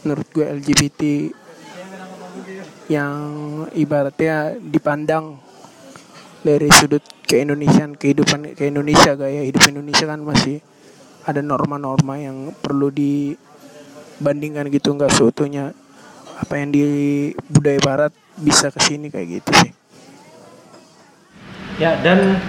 Menurut 0.04 0.28
gue 0.36 0.44
LGBT 0.44 1.00
yang 2.92 3.16
ibaratnya 3.72 4.58
dipandang 4.60 5.40
dari 6.44 6.68
sudut 6.72 7.04
keindonesian 7.24 7.96
kehidupan 7.96 8.58
ke 8.58 8.68
Indonesia 8.68 9.14
gaya 9.14 9.44
hidup 9.44 9.64
Indonesia 9.70 10.04
kan 10.08 10.20
masih 10.24 10.58
ada 11.24 11.44
norma-norma 11.44 12.16
yang 12.16 12.50
perlu 12.58 12.88
dibandingkan 12.90 14.72
gitu 14.72 14.96
nggak 14.96 15.12
seutuhnya 15.12 15.76
apa 16.40 16.56
yang 16.56 16.72
di 16.72 16.84
budaya 17.52 17.80
barat 17.84 18.12
bisa 18.40 18.72
ke 18.72 18.80
sini 18.80 19.12
kayak 19.12 19.40
gitu 19.40 19.50
sih. 19.60 19.70
Ya 21.76 22.00
dan 22.00 22.40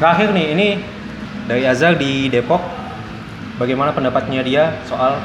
terakhir 0.00 0.32
nih 0.32 0.46
ini 0.56 0.68
dari 1.44 1.68
Azal 1.68 2.00
di 2.00 2.32
Depok 2.32 2.64
bagaimana 3.60 3.92
pendapatnya 3.92 4.40
dia 4.40 4.80
soal 4.88 5.20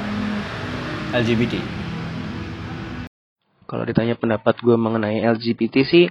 LGBT? 1.16 1.64
Kalau 3.66 3.84
ditanya 3.88 4.20
pendapat 4.20 4.60
gue 4.62 4.76
mengenai 4.78 5.26
LGBT 5.26 5.82
sih, 5.88 6.06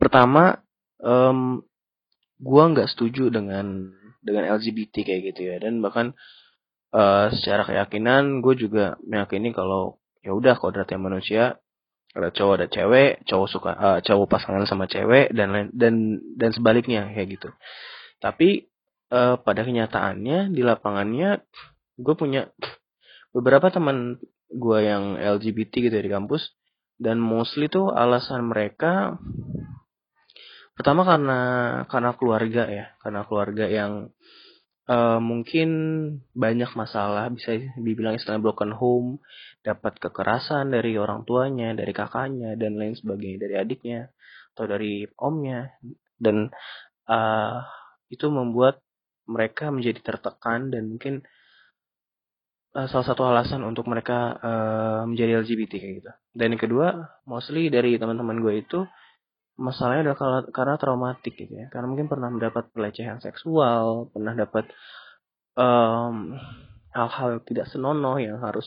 pertama 0.00 0.58
um, 0.98 1.60
gue 2.40 2.62
nggak 2.72 2.88
setuju 2.88 3.28
dengan 3.28 3.92
dengan 4.24 4.48
LGBT 4.48 5.04
kayak 5.04 5.20
gitu 5.32 5.40
ya 5.48 5.56
dan 5.60 5.80
bahkan 5.84 6.16
uh, 6.92 7.28
secara 7.32 7.68
keyakinan 7.68 8.40
gue 8.40 8.56
juga 8.56 8.96
meyakini 9.04 9.52
kalau 9.52 9.99
ya 10.20 10.36
udah 10.36 10.56
kodratnya 10.60 11.00
manusia 11.00 11.56
ada 12.10 12.34
cowok 12.34 12.54
ada 12.58 12.66
cewek 12.66 13.22
cowok 13.22 13.48
suka 13.48 13.70
uh, 13.70 13.98
cowok 14.02 14.26
pasangan 14.26 14.66
sama 14.66 14.90
cewek 14.90 15.30
dan 15.30 15.70
dan 15.70 16.18
dan 16.34 16.50
sebaliknya 16.50 17.06
kayak 17.14 17.38
gitu. 17.38 17.48
Tapi 18.18 18.66
uh, 19.14 19.38
pada 19.38 19.62
kenyataannya 19.62 20.50
di 20.50 20.62
lapangannya 20.66 21.38
gue 22.00 22.14
punya 22.18 22.50
beberapa 23.30 23.70
teman 23.70 24.18
gue 24.50 24.78
yang 24.82 25.14
LGBT 25.14 25.70
gitu 25.86 25.94
ya 25.94 26.02
di 26.02 26.10
kampus 26.10 26.50
dan 26.98 27.22
mostly 27.22 27.70
tuh 27.70 27.94
alasan 27.94 28.50
mereka 28.50 29.14
pertama 30.74 31.06
karena 31.06 31.40
karena 31.86 32.10
keluarga 32.18 32.64
ya 32.66 32.86
karena 32.98 33.22
keluarga 33.28 33.64
yang 33.70 34.10
uh, 34.90 35.20
mungkin 35.22 35.70
banyak 36.34 36.72
masalah 36.74 37.30
bisa 37.30 37.54
dibilang 37.78 38.18
istilah 38.18 38.42
broken 38.42 38.74
home 38.74 39.22
dapat 39.60 40.00
kekerasan 40.00 40.72
dari 40.72 40.96
orang 40.96 41.28
tuanya 41.28 41.76
dari 41.76 41.92
kakaknya 41.92 42.56
dan 42.56 42.80
lain 42.80 42.96
sebagainya 42.96 43.38
dari 43.44 43.54
adiknya 43.60 44.00
atau 44.56 44.64
dari 44.64 45.04
omnya. 45.20 45.76
Dan 46.20 46.52
uh, 47.08 47.56
itu 48.12 48.26
membuat 48.28 48.80
mereka 49.28 49.70
menjadi 49.70 50.00
tertekan 50.02 50.68
dan 50.74 50.90
mungkin 50.90 51.24
uh, 52.76 52.86
salah 52.90 53.06
satu 53.06 53.22
alasan 53.24 53.62
untuk 53.62 53.86
mereka 53.86 54.36
uh, 54.40 55.02
menjadi 55.06 55.44
LGBT 55.44 55.72
kayak 55.78 55.94
gitu. 56.02 56.10
Dan 56.34 56.56
yang 56.56 56.62
kedua 56.62 56.86
mostly 57.24 57.68
dari 57.68 57.96
teman-teman 57.96 58.40
gue 58.42 58.54
itu 58.60 58.80
masalahnya 59.60 60.12
adalah 60.12 60.48
karena 60.50 60.76
traumatik 60.80 61.36
gitu 61.36 61.52
ya. 61.52 61.66
Karena 61.68 61.86
mungkin 61.88 62.08
pernah 62.08 62.32
mendapat 62.32 62.72
pelecehan 62.72 63.20
seksual 63.20 64.08
pernah 64.10 64.34
dapat 64.34 64.72
um, 65.56 66.36
hal-hal 66.90 67.42
tidak 67.46 67.70
senonoh 67.70 68.18
yang 68.18 68.42
harus 68.42 68.66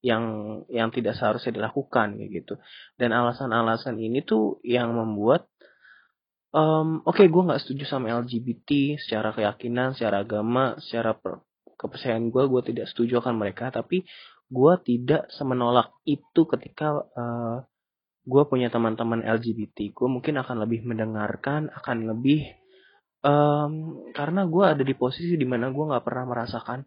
yang 0.00 0.24
yang 0.72 0.88
tidak 0.88 1.16
seharusnya 1.16 1.56
dilakukan 1.60 2.16
gitu. 2.28 2.56
Dan 2.96 3.12
alasan-alasan 3.12 4.00
ini 4.00 4.24
tuh 4.24 4.60
yang 4.64 4.92
membuat 4.96 5.48
um, 6.52 7.04
oke 7.04 7.16
okay, 7.16 7.26
gue 7.28 7.42
nggak 7.42 7.60
setuju 7.64 7.84
sama 7.88 8.12
LGBT 8.24 8.96
secara 9.00 9.32
keyakinan 9.36 9.92
secara 9.96 10.24
agama 10.24 10.76
secara 10.80 11.12
per, 11.16 11.44
kepercayaan 11.76 12.32
gue 12.32 12.44
gue 12.48 12.62
tidak 12.72 12.86
setuju 12.90 13.20
akan 13.20 13.34
mereka 13.38 13.70
tapi 13.70 14.04
gue 14.48 14.72
tidak 14.84 15.28
semenolak 15.36 15.92
itu 16.08 16.48
ketika 16.48 17.04
uh, 17.04 17.62
gue 18.24 18.42
punya 18.48 18.72
teman-teman 18.72 19.24
LGBT 19.24 19.92
gue 19.92 20.08
mungkin 20.08 20.40
akan 20.40 20.56
lebih 20.64 20.84
mendengarkan 20.84 21.68
akan 21.72 22.08
lebih 22.08 22.48
um, 23.24 24.04
karena 24.16 24.48
gue 24.48 24.64
ada 24.64 24.82
di 24.84 24.94
posisi 24.96 25.36
di 25.36 25.44
mana 25.44 25.68
gue 25.68 25.84
nggak 25.84 26.04
pernah 26.04 26.24
merasakan 26.28 26.84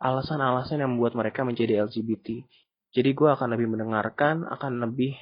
alasan-alasan 0.00 0.80
yang 0.80 0.96
membuat 0.96 1.14
mereka 1.14 1.44
menjadi 1.44 1.84
LGBT 1.84 2.48
jadi 2.90 3.10
gue 3.14 3.28
akan 3.30 3.54
lebih 3.54 3.70
mendengarkan 3.70 4.42
akan 4.50 4.82
lebih 4.82 5.14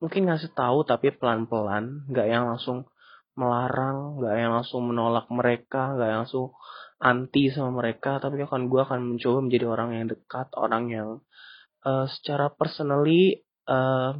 mungkin 0.00 0.28
ngasih 0.28 0.56
tahu 0.56 0.88
tapi 0.88 1.12
pelan-pelan. 1.12 2.08
Nggak 2.08 2.26
yang 2.28 2.44
langsung 2.48 2.88
melarang 3.36 4.20
nggak 4.20 4.34
yang 4.40 4.52
langsung 4.56 4.88
menolak 4.88 5.26
mereka 5.28 5.92
nggak 5.96 6.08
yang 6.08 6.20
langsung 6.24 6.56
anti 6.96 7.52
sama 7.52 7.76
mereka. 7.76 8.16
Tapi 8.24 8.40
akan 8.40 8.72
gue 8.72 8.80
akan 8.80 9.00
mencoba 9.04 9.38
menjadi 9.44 9.66
orang 9.68 9.88
yang 10.00 10.06
dekat 10.08 10.48
orang 10.56 10.84
yang 10.88 11.08
uh, 11.84 12.08
secara 12.08 12.48
personally 12.48 13.44
uh, 13.68 14.16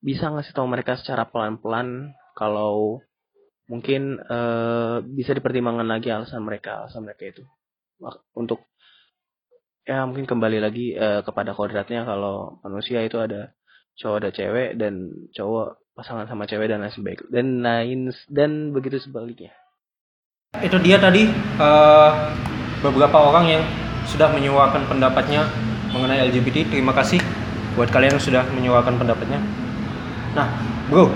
bisa 0.00 0.30
ngasih 0.30 0.54
tahu 0.54 0.70
mereka 0.70 0.94
secara 0.94 1.26
pelan-pelan. 1.26 2.14
Kalau 2.38 3.02
mungkin 3.66 4.22
uh, 4.22 5.02
bisa 5.02 5.34
dipertimbangkan 5.34 5.86
lagi 5.86 6.14
alasan 6.14 6.46
mereka 6.46 6.86
alasan 6.86 7.06
mereka 7.06 7.26
itu 7.26 7.42
untuk 8.34 8.64
ya 9.84 10.04
mungkin 10.08 10.28
kembali 10.28 10.58
lagi 10.60 10.96
uh, 10.96 11.20
kepada 11.24 11.52
kodratnya 11.52 12.04
kalau 12.04 12.60
manusia 12.64 13.04
itu 13.04 13.20
ada 13.20 13.52
cowok 14.00 14.16
ada 14.24 14.30
cewek 14.32 14.80
dan 14.80 15.12
cowok 15.34 15.80
pasangan 15.92 16.24
sama 16.24 16.48
cewek 16.48 16.70
dan 16.70 16.80
lain 16.80 16.92
sebagainya 16.94 17.28
dan 17.28 17.46
lain 17.60 18.00
dan 18.32 18.50
begitu 18.72 18.96
sebaliknya. 18.96 19.52
Itu 20.56 20.80
dia 20.80 20.98
tadi 20.98 21.28
uh, 21.60 22.10
beberapa 22.80 23.20
orang 23.20 23.46
yang 23.46 23.64
sudah 24.08 24.32
menyuarakan 24.32 24.88
pendapatnya 24.88 25.46
mengenai 25.92 26.26
LGBT 26.32 26.70
terima 26.72 26.96
kasih 26.96 27.20
buat 27.76 27.92
kalian 27.92 28.18
yang 28.18 28.24
sudah 28.24 28.42
menyuarakan 28.50 28.98
pendapatnya. 28.98 29.38
Nah, 30.34 30.46
bro, 30.90 31.10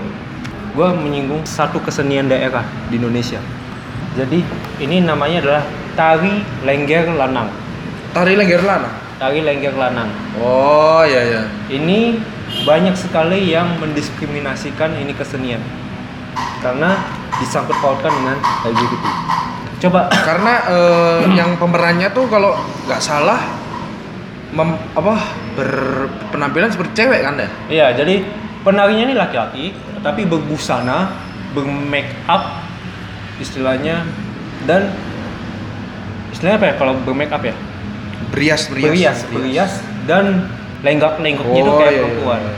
gue 0.75 0.87
menyinggung 0.91 1.43
satu 1.47 1.79
kesenian 1.79 2.27
daerah 2.27 2.63
di 2.91 2.99
Indonesia. 2.99 3.39
Jadi 4.15 4.39
ini 4.79 5.03
namanya 5.03 5.43
adalah 5.43 5.63
tari 5.95 6.43
lengger 6.67 7.09
lanang. 7.15 7.49
Tari 8.11 8.35
lengger 8.35 8.61
lanang. 8.61 8.93
Tari 9.15 9.39
lengger 9.41 9.75
lanang. 9.75 10.11
Oh 10.37 11.01
iya 11.07 11.21
iya. 11.23 11.43
Ini 11.71 12.19
banyak 12.67 12.95
sekali 12.95 13.51
yang 13.51 13.79
mendiskriminasikan 13.79 14.95
ini 14.99 15.15
kesenian 15.15 15.63
karena 16.59 16.99
disangkut 17.39 17.75
pautkan 17.79 18.11
dengan 18.11 18.37
LGBT. 18.63 19.05
Coba. 19.87 20.11
Karena 20.11 20.53
uh, 20.67 21.19
yang 21.39 21.55
pemerannya 21.55 22.11
tuh 22.11 22.27
kalau 22.27 22.59
nggak 22.87 23.01
salah 23.01 23.39
mem, 24.51 24.75
apa 24.95 25.15
berpenampilan 25.55 26.71
seperti 26.71 27.03
cewek 27.03 27.19
kan 27.23 27.39
ya? 27.39 27.49
Iya, 27.71 27.87
jadi 28.03 28.23
penarinya 28.63 29.03
ini 29.11 29.15
laki-laki 29.15 29.75
tapi 30.03 30.27
berbusana 30.27 31.11
bermake 31.55 32.11
up 32.27 32.61
istilahnya 33.39 34.03
dan 34.67 34.91
istilahnya 36.35 36.57
apa 36.59 36.67
ya 36.67 36.73
kalau 36.75 36.93
bermake 37.07 37.31
up 37.31 37.43
ya? 37.47 37.55
Berias 38.35 38.67
berias. 38.67 38.91
Berias, 38.91 39.19
berias. 39.31 39.73
dan 40.05 40.51
lenggak 40.83 41.17
lenggoknya 41.23 41.55
oh, 41.55 41.63
itu 41.63 41.71
kayak 41.79 41.87
iya, 41.87 41.95
iya, 41.95 42.03
perempuan. 42.03 42.39
Iya. 42.43 42.53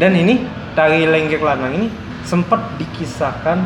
dan 0.00 0.12
ini 0.16 0.34
tari 0.72 1.00
lenggak 1.04 1.42
lanang 1.44 1.72
ini 1.76 1.88
sempat 2.24 2.62
dikisahkan 2.78 3.58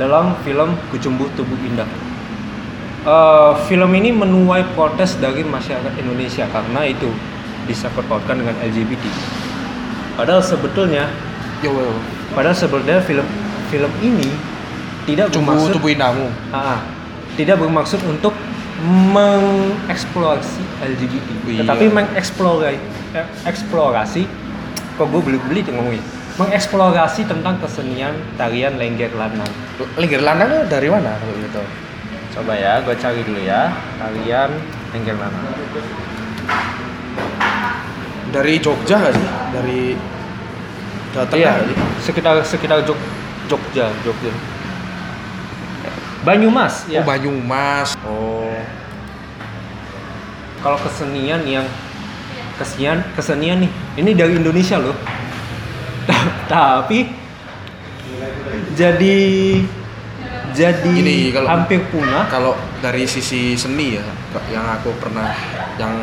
dalam 0.00 0.38
film 0.46 0.78
Kucumbu 0.88 1.28
Tubuh 1.36 1.58
Indah. 1.66 1.88
Uh, 3.02 3.58
film 3.66 3.90
ini 3.98 4.14
menuai 4.14 4.62
protes 4.78 5.18
dari 5.18 5.42
masyarakat 5.42 5.92
Indonesia 5.98 6.46
karena 6.54 6.86
itu 6.86 7.10
disangkut 7.66 8.06
pautkan 8.06 8.38
dengan 8.38 8.54
LGBT 8.62 9.02
Padahal 10.14 10.42
sebetulnya 10.44 11.08
yo, 11.64 11.72
yo. 11.72 11.90
Padahal 12.36 12.56
sebetulnya 12.56 13.00
film 13.02 13.26
film 13.72 13.92
ini 14.04 14.28
tidak 15.08 15.32
Cumbu 15.32 15.50
bermaksud 15.56 15.72
tubuh 15.80 15.90
inamu. 15.90 16.26
Ah, 16.52 16.84
tidak 17.34 17.58
bermaksud 17.58 18.00
untuk 18.06 18.36
mengeksplorasi 18.82 20.62
LGBT, 20.82 21.28
iya. 21.46 21.62
tetapi 21.62 21.86
mengeksplorasi 21.86 22.78
eh, 23.14 23.26
eksplorasi 23.46 24.22
kok 24.98 25.06
gue 25.06 25.22
beli 25.22 25.38
beli 25.46 25.60
tuh 25.62 25.72
ngomongnya 25.72 26.02
mengeksplorasi 26.40 27.28
tentang 27.28 27.60
kesenian 27.60 28.16
tarian 28.40 28.80
lengger 28.80 29.12
lanang. 29.12 29.48
Lengger 30.00 30.24
lanang 30.24 30.64
dari 30.64 30.88
mana 30.88 31.12
kalau 31.20 31.36
gitu? 31.36 31.62
Coba 32.32 32.56
ya, 32.56 32.80
gue 32.80 32.96
cari 32.96 33.20
dulu 33.20 33.40
ya 33.44 33.68
tarian 34.00 34.50
lengger 34.96 35.16
lanang. 35.20 35.44
dari 38.32 38.56
Jogja 38.64 38.96
nggak 38.96 39.12
sih 39.12 39.28
dari 39.52 39.80
Jawa 41.12 41.24
Tengah 41.28 41.36
Iya, 41.36 41.52
sekitar 42.00 42.40
sekitar 42.40 42.80
Jog, 42.88 42.96
Jogja, 43.44 43.92
Jogja. 44.00 44.32
Banyumas, 46.22 46.86
ya. 46.86 47.02
oh 47.02 47.06
Banyumas 47.06 47.88
oh 48.06 48.54
Kalau 50.62 50.78
kesenian 50.78 51.42
yang 51.42 51.66
kesenian 52.54 53.02
kesenian 53.18 53.66
nih, 53.66 53.70
ini 53.98 54.10
dari 54.14 54.38
Indonesia 54.38 54.78
loh. 54.78 54.94
Tapi 56.52 57.10
jadi 58.78 59.18
jadi 60.52 60.92
Gini, 60.92 61.32
kalau- 61.34 61.50
hampir 61.50 61.80
punah. 61.90 62.28
kalau 62.30 62.52
dari 62.78 63.08
sisi 63.08 63.56
seni 63.56 63.96
ya 63.98 64.04
yang 64.52 64.68
aku 64.68 64.92
pernah 65.00 65.32
yang 65.80 65.96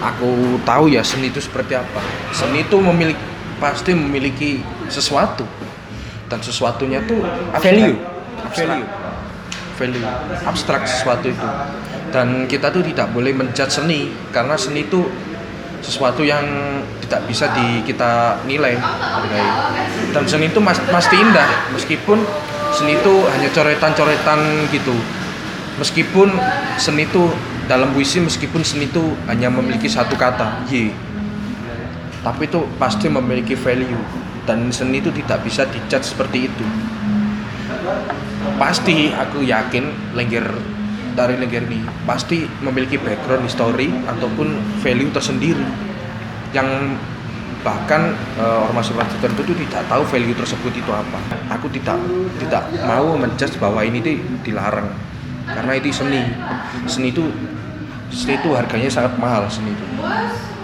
aku 0.00 0.58
tahu 0.64 0.88
ya 0.90 1.04
seni 1.04 1.28
itu 1.28 1.38
seperti 1.38 1.76
apa 1.76 2.00
seni 2.32 2.64
itu 2.64 2.76
memiliki 2.80 3.20
pasti 3.60 3.92
memiliki 3.92 4.64
sesuatu 4.88 5.44
dan 6.26 6.40
sesuatunya 6.40 7.04
tuh. 7.04 7.20
Value. 7.60 8.00
Value. 8.50 8.86
Value 9.80 10.04
abstrak 10.44 10.84
sesuatu 10.84 11.32
itu. 11.32 11.48
Dan 12.12 12.44
kita 12.44 12.68
tuh 12.68 12.84
tidak 12.84 13.08
boleh 13.16 13.32
menjudge 13.32 13.80
seni 13.80 14.12
karena 14.28 14.60
seni 14.60 14.84
itu 14.84 15.08
sesuatu 15.80 16.20
yang 16.20 16.44
tidak 17.08 17.24
bisa 17.24 17.48
di 17.56 17.80
kita 17.88 18.44
nilai. 18.44 18.76
Hargai. 18.76 19.48
dan 20.10 20.26
seni 20.26 20.50
itu 20.50 20.58
mas- 20.60 20.82
pasti 20.90 21.16
indah 21.16 21.70
meskipun 21.72 22.20
seni 22.74 22.98
itu 23.00 23.14
hanya 23.32 23.48
coretan-coretan 23.48 24.68
gitu. 24.68 24.92
Meskipun 25.80 26.28
seni 26.76 27.08
itu 27.08 27.32
dalam 27.64 27.94
puisi 27.96 28.20
meskipun 28.20 28.60
seni 28.60 28.90
itu 28.90 29.16
hanya 29.30 29.48
memiliki 29.48 29.88
satu 29.88 30.18
kata 30.18 30.68
y. 30.68 30.92
Tapi 32.20 32.52
itu 32.52 32.60
pasti 32.76 33.08
memiliki 33.08 33.56
value 33.56 33.96
dan 34.44 34.68
seni 34.68 35.00
itu 35.00 35.08
tidak 35.14 35.40
bisa 35.46 35.64
dijudge 35.64 36.04
seperti 36.04 36.52
itu 36.52 36.66
pasti 38.56 39.12
aku 39.12 39.44
yakin 39.44 40.16
lengger 40.16 40.46
dari 41.12 41.36
lengger 41.36 41.66
ini 41.68 41.84
pasti 42.06 42.46
memiliki 42.64 42.96
background 42.96 43.44
history 43.44 43.92
ataupun 44.08 44.56
value 44.80 45.10
tersendiri. 45.12 45.64
Yang 46.50 46.98
bahkan 47.60 48.16
eh, 48.40 48.66
ormas-ormas 48.66 49.12
tertentu 49.20 49.52
itu 49.52 49.54
tidak 49.68 49.84
tahu 49.92 50.02
value 50.08 50.32
tersebut 50.32 50.72
itu 50.72 50.90
apa. 50.90 51.20
Aku 51.60 51.68
tidak 51.68 52.00
tidak 52.40 52.64
mau 52.88 53.14
menjudge 53.14 53.60
bahwa 53.60 53.84
ini 53.84 54.00
tuh 54.00 54.16
dilarang. 54.42 54.88
Karena 55.44 55.72
itu 55.76 55.92
seni. 55.92 56.24
Seni 56.88 57.12
itu 57.12 57.28
seni 58.10 58.40
itu 58.40 58.48
harganya 58.56 58.90
sangat 58.90 59.14
mahal 59.20 59.44
seni 59.52 59.76
itu. 59.76 59.86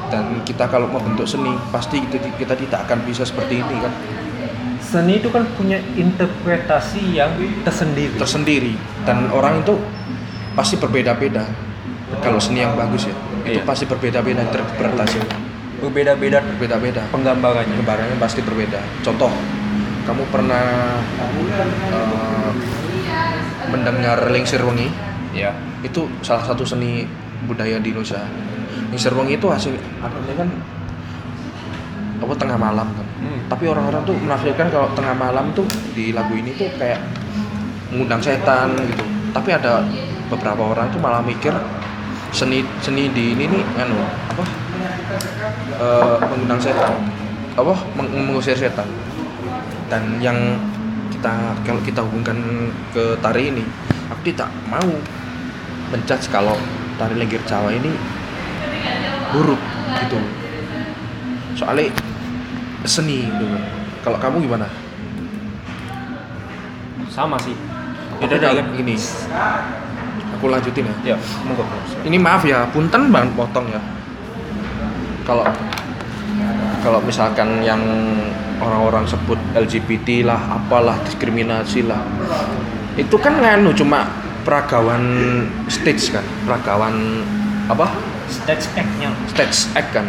Dan 0.07 0.39
kita 0.47 0.71
kalau 0.71 0.87
membentuk 0.87 1.27
seni 1.27 1.51
pasti 1.75 1.99
kita, 1.99 2.31
kita 2.39 2.55
tidak 2.55 2.87
akan 2.87 3.03
bisa 3.03 3.27
seperti 3.27 3.59
ini 3.59 3.77
kan 3.83 3.93
Seni 4.87 5.19
itu 5.19 5.29
kan 5.29 5.43
punya 5.59 5.83
interpretasi 5.99 7.19
yang 7.19 7.35
tersendiri. 7.67 8.15
tersendiri 8.15 8.73
dan 9.03 9.27
orang 9.29 9.59
itu 9.61 9.75
pasti 10.55 10.79
berbeda-beda 10.79 11.43
kalau 12.23 12.39
seni 12.39 12.63
yang 12.63 12.73
bagus 12.73 13.11
ya 13.11 13.15
itu 13.45 13.59
Iya. 13.59 13.67
pasti 13.67 13.85
berbeda-beda 13.85 14.41
interpretasinya 14.43 15.27
Berbeda-beda 15.77 16.41
berbeda-beda 16.41 17.03
penggambarannya. 17.11 17.77
gambarannya 17.77 18.17
pasti 18.17 18.41
berbeda 18.41 18.79
contoh 19.03 19.29
kamu 20.03 20.23
pernah 20.31 20.65
eh, 21.91 22.51
mendengar 23.67 24.31
Lingsir 24.31 24.63
Wengi 24.63 24.89
Ya. 25.35 25.51
itu 25.83 26.07
salah 26.23 26.41
satu 26.43 26.63
seni 26.63 27.05
budaya 27.45 27.77
di 27.77 27.91
Indonesia 27.91 28.23
Lingsir 28.89 29.13
Wengi 29.13 29.35
itu 29.35 29.47
hasil 29.47 29.75
artinya 30.01 30.35
kan 30.39 30.49
apa 32.17 32.33
tengah 32.35 32.57
malam 32.57 32.89
kan 32.89 33.06
Hmm. 33.17 33.49
tapi 33.49 33.65
orang-orang 33.65 34.05
tuh 34.05 34.13
menafsirkan 34.13 34.69
kalau 34.69 34.93
tengah 34.93 35.17
malam 35.17 35.49
tuh 35.57 35.65
di 35.97 36.13
lagu 36.13 36.37
ini 36.37 36.53
tuh 36.53 36.69
kayak 36.77 37.01
mengundang 37.89 38.21
setan 38.21 38.77
gitu 38.77 39.05
tapi 39.33 39.57
ada 39.57 39.81
beberapa 40.29 40.77
orang 40.77 40.93
tuh 40.93 41.01
malah 41.01 41.25
mikir 41.25 41.57
seni 42.29 42.61
seni 42.85 43.09
di 43.09 43.33
ini 43.33 43.49
nih 43.49 43.65
anu 43.81 43.97
apa 44.05 44.45
eh, 45.81 46.17
mengundang 46.29 46.61
setan 46.61 46.93
apa 47.57 47.73
meng- 47.97 48.13
mengusir 48.13 48.53
setan 48.53 48.85
dan 49.89 50.21
yang 50.21 50.37
kita 51.09 51.57
kalau 51.65 51.81
kita 51.81 52.05
hubungkan 52.05 52.37
ke 52.93 53.17
tari 53.25 53.49
ini 53.49 53.65
aku 54.13 54.21
tidak 54.29 54.53
mau 54.69 54.93
menjudge 55.89 56.29
kalau 56.29 56.61
tari 57.01 57.17
lenggir 57.17 57.41
Jawa 57.49 57.73
ini 57.73 57.97
buruk 59.33 59.61
gitu 60.05 60.21
soalnya 61.57 61.89
seni 62.89 63.27
gitu 63.27 63.47
kalau 64.07 64.23
kamu 64.23 64.47
gimana? 64.47 64.71
Sama 67.11 67.35
sih. 67.43 67.59
Beda 68.23 68.39
dengan 68.39 68.71
ini 68.79 68.95
aku 70.37 70.47
lanjutin 70.47 70.87
ya. 70.87 71.17
Ya, 71.17 71.17
monggo. 71.43 71.67
ini 72.07 72.21
maaf 72.21 72.47
ya 72.47 72.69
punten 72.71 73.11
banget 73.11 73.35
potong 73.35 73.67
ya. 73.67 73.83
Kalau 75.27 75.43
kalau 76.87 77.03
misalkan 77.03 77.67
yang 77.67 77.83
orang-orang 78.63 79.03
sebut 79.11 79.41
LGBT 79.59 80.23
lah 80.31 80.39
apalah 80.55 81.03
diskriminasi 81.03 81.83
lah. 81.83 81.99
Itu 82.95 83.19
kan 83.19 83.43
nganu 83.43 83.75
cuma 83.75 84.07
peragawan 84.47 85.03
stage 85.67 86.15
kan? 86.15 86.23
Peragawan 86.47 87.27
apa? 87.67 87.91
Stage 88.31 88.71
act-nya. 88.79 89.11
stage 89.27 89.67
act 89.75 89.91
kan 89.91 90.07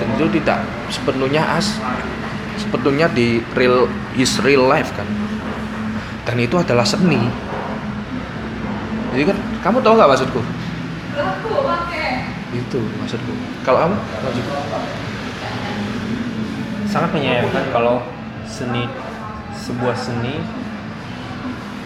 dan 0.00 0.08
itu 0.16 0.26
tidak 0.40 0.64
sepenuhnya 0.88 1.44
as 1.44 1.76
sepenuhnya 2.56 3.12
di 3.12 3.44
real 3.52 3.84
his 4.16 4.40
real 4.40 4.64
life 4.64 4.88
kan. 4.96 5.04
Dan 6.24 6.40
itu 6.40 6.56
adalah 6.56 6.84
seni. 6.84 7.20
Jadi 9.12 9.22
kan 9.28 9.36
kamu 9.60 9.84
tahu 9.84 9.92
nggak 10.00 10.10
maksudku? 10.10 10.40
Itu 12.56 12.80
maksudku. 13.04 13.32
Kalau 13.64 13.78
kamu 13.84 13.96
lanjut. 13.96 14.46
Sangat 16.88 17.10
menyayangkan 17.12 17.64
kalau 17.70 18.02
seni 18.48 18.88
sebuah 19.54 19.94
seni 19.94 20.42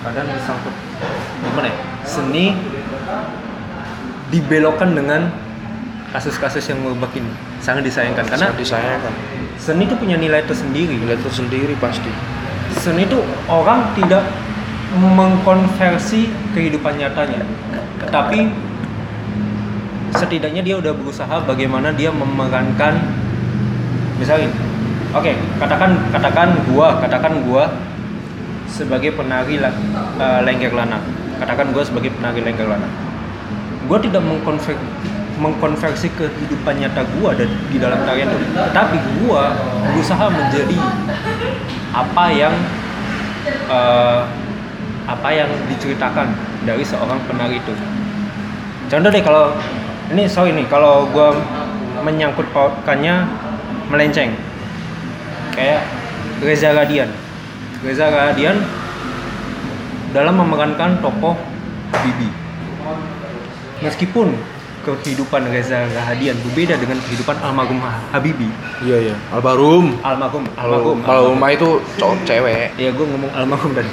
kadang 0.05 0.29
disangkut 0.31 0.75
gimana 1.45 1.69
ya? 1.69 1.77
Seni 2.05 2.57
dibelokkan 4.33 4.93
dengan 4.97 5.33
kasus-kasus 6.15 6.63
yang 6.71 6.79
merebak 6.79 7.11
ini. 7.19 7.29
Sangat 7.59 7.83
disayangkan. 7.83 8.23
Karena 8.23 8.55
sangat 8.55 8.59
disayangkan. 8.63 9.13
seni 9.59 9.91
itu 9.91 9.99
punya 9.99 10.15
nilai 10.15 10.47
tersendiri. 10.47 10.95
nilai 10.95 11.19
tersendiri 11.19 11.75
pasti. 11.83 12.11
Seni 12.79 13.07
itu 13.07 13.19
orang 13.51 13.91
tidak 13.99 14.23
mengkonversi 14.95 16.31
kehidupan 16.55 16.95
nyatanya, 16.95 17.43
tapi 18.15 18.47
setidaknya 20.15 20.63
dia 20.63 20.79
udah 20.79 20.95
berusaha 20.95 21.43
bagaimana 21.43 21.91
dia 21.91 22.15
memerankan, 22.15 23.03
misalnya, 24.23 24.55
oke, 25.11 25.35
katakan 25.59 25.99
katakan 26.15 26.49
gua, 26.71 27.03
katakan 27.03 27.43
gua 27.43 27.75
sebagai 28.71 29.19
penari 29.19 29.59
eh, 29.59 30.41
lengger 30.47 30.71
lana, 30.71 31.03
katakan 31.43 31.75
gua 31.75 31.83
sebagai 31.83 32.15
penari 32.15 32.47
lengger 32.47 32.71
lana, 32.71 32.87
gua 33.91 33.99
tidak 33.99 34.23
mengkonver 34.23 34.79
mengkonversi 35.45 36.09
kehidupan 36.17 36.81
nyata 36.81 37.05
gua 37.21 37.37
ada 37.37 37.45
di 37.45 37.77
dalam 37.77 38.01
tarian 38.09 38.33
itu, 38.33 38.49
tapi 38.73 38.97
gua 39.21 39.53
berusaha 39.93 40.33
menjadi 40.33 40.79
apa 41.93 42.25
yang 42.33 42.55
eh, 43.69 44.21
apa 45.05 45.29
yang 45.29 45.53
diceritakan 45.69 46.33
dari 46.65 46.81
seorang 46.81 47.21
penari 47.29 47.61
itu. 47.61 47.77
Contoh 48.89 49.13
deh 49.13 49.21
kalau 49.21 49.53
ini 50.09 50.25
sorry 50.25 50.57
nih 50.57 50.65
kalau 50.73 51.05
gua 51.13 51.37
menyangkut 52.01 52.49
pautkannya 52.57 53.29
melenceng 53.93 54.33
kayak 55.53 55.85
Reza 56.41 56.73
Radian. 56.73 57.13
Reza 57.85 58.09
Radian 58.09 58.65
dalam 60.17 60.41
memerankan 60.41 61.05
tokoh 61.05 61.37
Bibi. 62.01 62.29
Meskipun 63.85 64.33
kehidupan 64.85 65.49
Reza 65.49 65.89
Radian 65.89 66.37
berbeda 66.45 66.77
dengan 66.77 67.01
kehidupan 67.09 67.41
almarhum 67.41 67.81
Habibi. 68.13 68.53
iya 68.85 69.09
iya 69.11 69.15
almarhum 69.33 69.97
Almarhum, 70.05 70.45
almarhum. 70.53 70.99
kalau 71.01 71.33
itu 71.49 71.69
cowok 71.97 72.17
cewek 72.29 72.77
Ya 72.77 72.93
gue 72.93 73.07
ngomong 73.09 73.33
almarhum 73.33 73.73
tadi. 73.73 73.89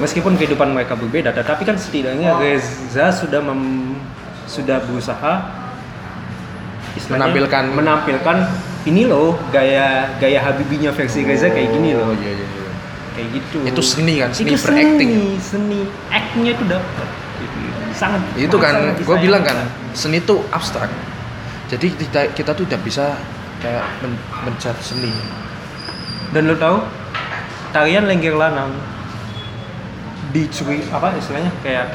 Meskipun 0.00 0.40
kehidupan 0.40 0.72
mereka 0.72 0.96
berbeda, 0.96 1.30
tetapi 1.30 1.62
kan 1.68 1.76
setidaknya 1.76 2.40
Reza 2.40 3.12
sudah 3.12 3.44
mem, 3.44 3.94
sudah 4.48 4.80
berusaha 4.88 5.60
Menampilkan- 7.06 7.70
menampilkan 7.70 8.36
ini 8.88 9.06
loh 9.06 9.36
gaya 9.52 10.10
gaya 10.18 10.40
Habibinya 10.40 10.90
versi 10.90 11.22
Reza 11.22 11.52
kayak 11.52 11.70
gini 11.70 11.94
loh, 11.94 12.16
iya 12.18 12.32
iya 12.34 12.46
iya 12.46 12.68
kayak 13.10 13.28
gitu. 13.36 13.58
itu 13.66 13.82
seni 13.82 14.14
kan 14.22 14.30
seni 14.32 14.54
itu 14.54 14.58
berakting 14.62 15.10
seni, 15.10 15.28
seni, 15.38 15.80
act-nya 16.08 16.50
itu 16.54 16.64
dapat. 16.66 17.08
Sangat 18.00 18.24
itu 18.32 18.56
kan 18.56 18.72
sangat 18.72 18.96
gue 19.04 19.16
bilang 19.20 19.44
kan 19.44 19.60
seni 19.92 20.24
itu 20.24 20.40
abstrak 20.48 20.88
jadi 21.68 21.86
kita 21.92 22.20
kita 22.32 22.50
tuh 22.56 22.64
udah 22.64 22.80
bisa 22.80 23.12
kayak 23.60 23.84
men 24.00 24.16
mencat 24.42 24.72
seni 24.80 25.12
Dan 26.32 26.48
lo 26.48 26.56
tahu 26.56 26.80
tarian 27.70 28.08
lengger 28.08 28.40
lanang 28.40 28.72
dicuri 30.32 30.80
apa 30.88 31.12
istilahnya 31.20 31.52
kayak 31.60 31.92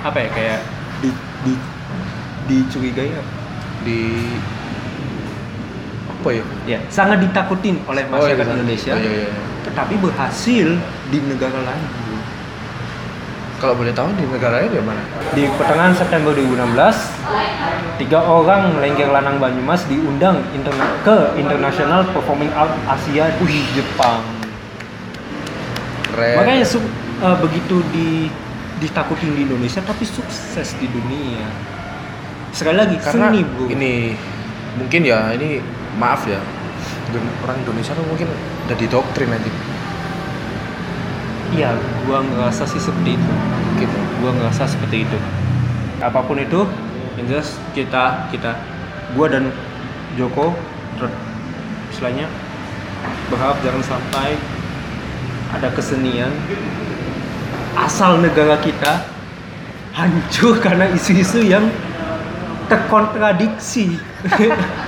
apa 0.00 0.18
ya 0.24 0.28
kayak 0.32 0.60
di 1.02 1.10
di 1.44 1.52
dicurigai 2.46 3.10
apa? 3.12 3.30
di 3.82 4.00
apa 6.08 6.28
ya 6.32 6.42
ya 6.64 6.78
sangat 6.88 7.20
ditakutin 7.20 7.82
oleh 7.84 8.06
Oh, 8.08 8.24
iya, 8.24 8.32
masyarakat 8.32 8.46
iya. 8.46 8.54
Indonesia 8.56 8.92
Oh, 8.94 9.00
iya, 9.02 9.10
iya, 9.10 9.28
iya. 9.28 9.42
tetapi 9.66 9.94
berhasil 10.00 10.68
di 11.10 11.18
negara 11.26 11.58
lain 11.60 11.84
kalau 13.56 13.72
boleh 13.72 13.92
tahu 13.96 14.12
di 14.20 14.24
negara 14.28 14.60
lain 14.60 14.68
di 14.68 14.82
mana? 14.84 15.02
Di 15.32 15.48
pertengahan 15.56 15.96
September 15.96 16.36
2016 16.36 17.96
tiga 17.96 18.20
orang 18.20 18.76
lengger 18.84 19.08
lanang 19.08 19.40
Banyumas 19.40 19.88
diundang 19.88 20.44
interna- 20.52 21.00
ke 21.00 21.40
International 21.40 22.04
Performing 22.12 22.52
Art 22.52 22.76
Asia 22.84 23.32
di 23.40 23.60
Jepang. 23.72 24.20
Keren. 26.12 26.36
Makanya 26.44 26.64
eh, 26.68 27.36
begitu 27.40 27.80
di 27.92 28.28
ditakutin 28.76 29.32
di 29.32 29.48
Indonesia 29.48 29.80
tapi 29.80 30.04
sukses 30.04 30.76
di 30.76 30.86
dunia. 30.92 31.48
Sekali 32.52 32.76
lagi 32.76 32.96
karena 33.00 33.32
seni 33.32 33.40
bro. 33.40 33.72
ini 33.72 34.12
mungkin 34.76 35.00
ya 35.00 35.32
ini 35.32 35.60
maaf 35.96 36.28
ya 36.28 36.40
orang 37.16 37.56
Indonesia 37.64 37.96
tuh 37.96 38.04
mungkin 38.04 38.28
udah 38.68 38.76
didoktrin 38.76 39.32
nanti 39.32 39.48
iya 41.54 41.76
gua 42.08 42.24
ngerasa 42.24 42.66
sih 42.66 42.80
seperti 42.80 43.14
itu 43.14 43.32
gitu. 43.78 43.98
Gua 44.24 44.30
ngerasa 44.34 44.66
seperti 44.66 45.04
itu. 45.06 45.18
Apa 46.02 46.24
pun 46.24 46.40
itu 46.40 46.66
yang 47.20 47.26
jelas 47.30 47.56
kita 47.76 48.30
kita 48.32 48.56
gua 49.14 49.30
dan 49.30 49.52
Joko 50.16 50.56
istilahnya 51.92 52.28
berharap 53.28 53.56
jangan 53.64 53.82
sampai 53.84 54.36
ada 55.54 55.68
kesenian 55.72 56.32
asal 57.76 58.20
negara 58.20 58.60
kita 58.60 59.04
hancur 59.96 60.60
karena 60.60 60.92
isu-isu 60.92 61.40
yang 61.40 61.68
terkontradiksi 62.68 63.96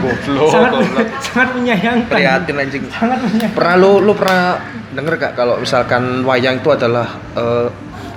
goblok. 0.00 0.50
Sangat 0.50 0.70
goblok. 0.72 1.06
sangat 1.26 1.48
menyayangkan. 1.56 2.12
Prihatin 2.12 2.56
anjing. 2.58 2.82
Sangat 2.88 3.18
menyayangkan. 3.22 3.56
Pernah 3.56 3.74
lu 3.78 3.92
lu 4.02 4.12
pernah 4.16 4.60
denger 4.92 5.14
gak 5.16 5.32
kalau 5.38 5.54
misalkan 5.60 6.24
wayang 6.26 6.60
itu 6.60 6.68
adalah 6.72 7.06
eh, 7.36 7.66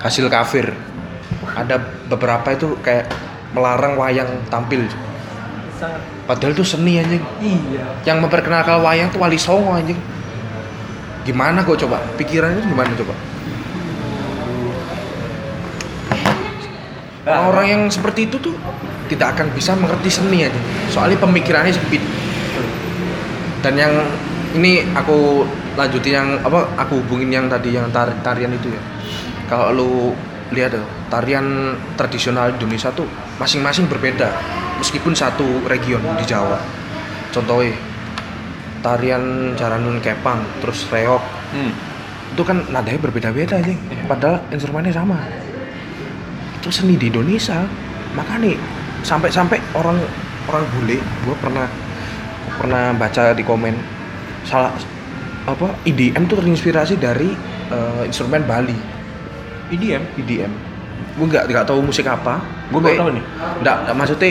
hasil 0.00 0.26
kafir? 0.28 0.72
Ada 1.56 1.80
beberapa 2.10 2.48
itu 2.52 2.76
kayak 2.84 3.08
melarang 3.56 3.96
wayang 3.96 4.28
tampil. 4.52 4.84
Sangat. 5.76 6.00
Padahal 6.26 6.52
itu 6.52 6.64
seni 6.66 6.98
anjing. 7.00 7.22
Iya. 7.40 7.84
Yang 8.02 8.18
memperkenalkan 8.26 8.82
wayang 8.82 9.08
tuh 9.12 9.20
wali 9.22 9.38
songo 9.38 9.76
anjing. 9.76 9.98
Gimana 11.26 11.66
gue 11.66 11.76
coba? 11.78 11.98
Pikirannya 12.14 12.62
itu 12.62 12.70
gimana 12.70 12.94
coba 12.94 13.14
Nah, 17.26 17.50
orang 17.50 17.66
yang 17.66 17.82
seperti 17.90 18.30
itu 18.30 18.38
tuh 18.38 18.54
tidak 19.10 19.34
akan 19.34 19.50
bisa 19.50 19.74
mengerti 19.74 20.06
seni 20.06 20.46
aja. 20.46 20.60
Soalnya 20.86 21.18
pemikirannya 21.18 21.74
sempit. 21.74 21.98
Dan 23.66 23.74
yang 23.74 23.94
ini 24.54 24.86
aku 24.94 25.42
lanjutin 25.74 26.14
yang 26.14 26.28
apa 26.46 26.70
aku 26.78 27.02
hubungin 27.02 27.34
yang 27.34 27.46
tadi 27.50 27.74
yang 27.74 27.90
tar- 27.90 28.14
tarian 28.22 28.54
itu 28.54 28.70
ya. 28.70 28.82
Kalau 29.50 29.74
lu 29.74 29.90
lihat 30.54 30.78
tuh 30.78 30.86
tarian 31.10 31.74
tradisional 31.98 32.54
Indonesia 32.54 32.94
tuh 32.94 33.10
masing-masing 33.42 33.90
berbeda 33.90 34.30
meskipun 34.78 35.10
satu 35.10 35.66
region 35.66 35.98
di 36.14 36.22
Jawa. 36.22 36.62
Contohnya 37.34 37.74
tarian 38.86 39.50
Jaranun 39.58 39.98
Kepang 39.98 40.46
terus 40.62 40.86
reok. 40.94 41.22
Hmm. 41.50 41.74
itu 42.26 42.42
kan 42.42 42.58
nadanya 42.68 43.00
berbeda-beda 43.00 43.56
aja 43.56 43.72
padahal 44.10 44.42
instrumennya 44.50 44.92
sama 44.92 45.14
itu 46.66 46.82
seni 46.82 46.98
di 46.98 47.06
Indonesia. 47.06 47.62
Makanya 48.18 48.58
sampai-sampai 49.06 49.62
orang 49.78 50.02
orang 50.50 50.66
bule 50.74 50.98
gue 50.98 51.36
pernah 51.38 51.70
pernah 52.58 52.90
baca 52.98 53.30
di 53.30 53.46
komen 53.46 53.74
salah 54.42 54.74
apa 55.46 55.78
IDM 55.86 56.26
tuh 56.26 56.42
terinspirasi 56.42 56.98
dari 56.98 57.30
eh, 57.70 58.02
instrumen 58.02 58.42
Bali. 58.42 58.74
EDM 59.70 60.02
IDM 60.18 60.52
gue 61.16 61.26
nggak 61.30 61.44
nggak 61.48 61.64
tahu 61.70 61.78
musik 61.86 62.10
apa. 62.10 62.42
Gua 62.74 62.82
baru 62.82 62.98
tahu 62.98 63.10
nih. 63.14 63.24
nggak 63.62 63.76
nggak, 63.86 63.94
maksudnya 63.94 64.30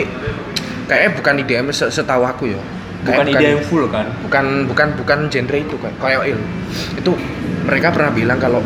kayaknya 0.86 1.10
bukan 1.16 1.34
IDM 1.40 1.66
se- 1.72 1.88
setahu 1.88 2.22
aku 2.22 2.52
ya. 2.52 2.60
Bukan 3.06 3.26
ide 3.32 3.46
yang 3.54 3.64
full 3.64 3.86
kan? 3.88 4.06
Bukan 4.26 4.66
bukan 4.66 4.88
bukan 4.98 5.18
genre 5.30 5.58
itu 5.62 5.76
kan 5.78 5.92
kayak 6.02 6.36
itu 6.98 7.12
mereka 7.64 7.94
pernah 7.94 8.10
bilang 8.10 8.38
kalau 8.38 8.60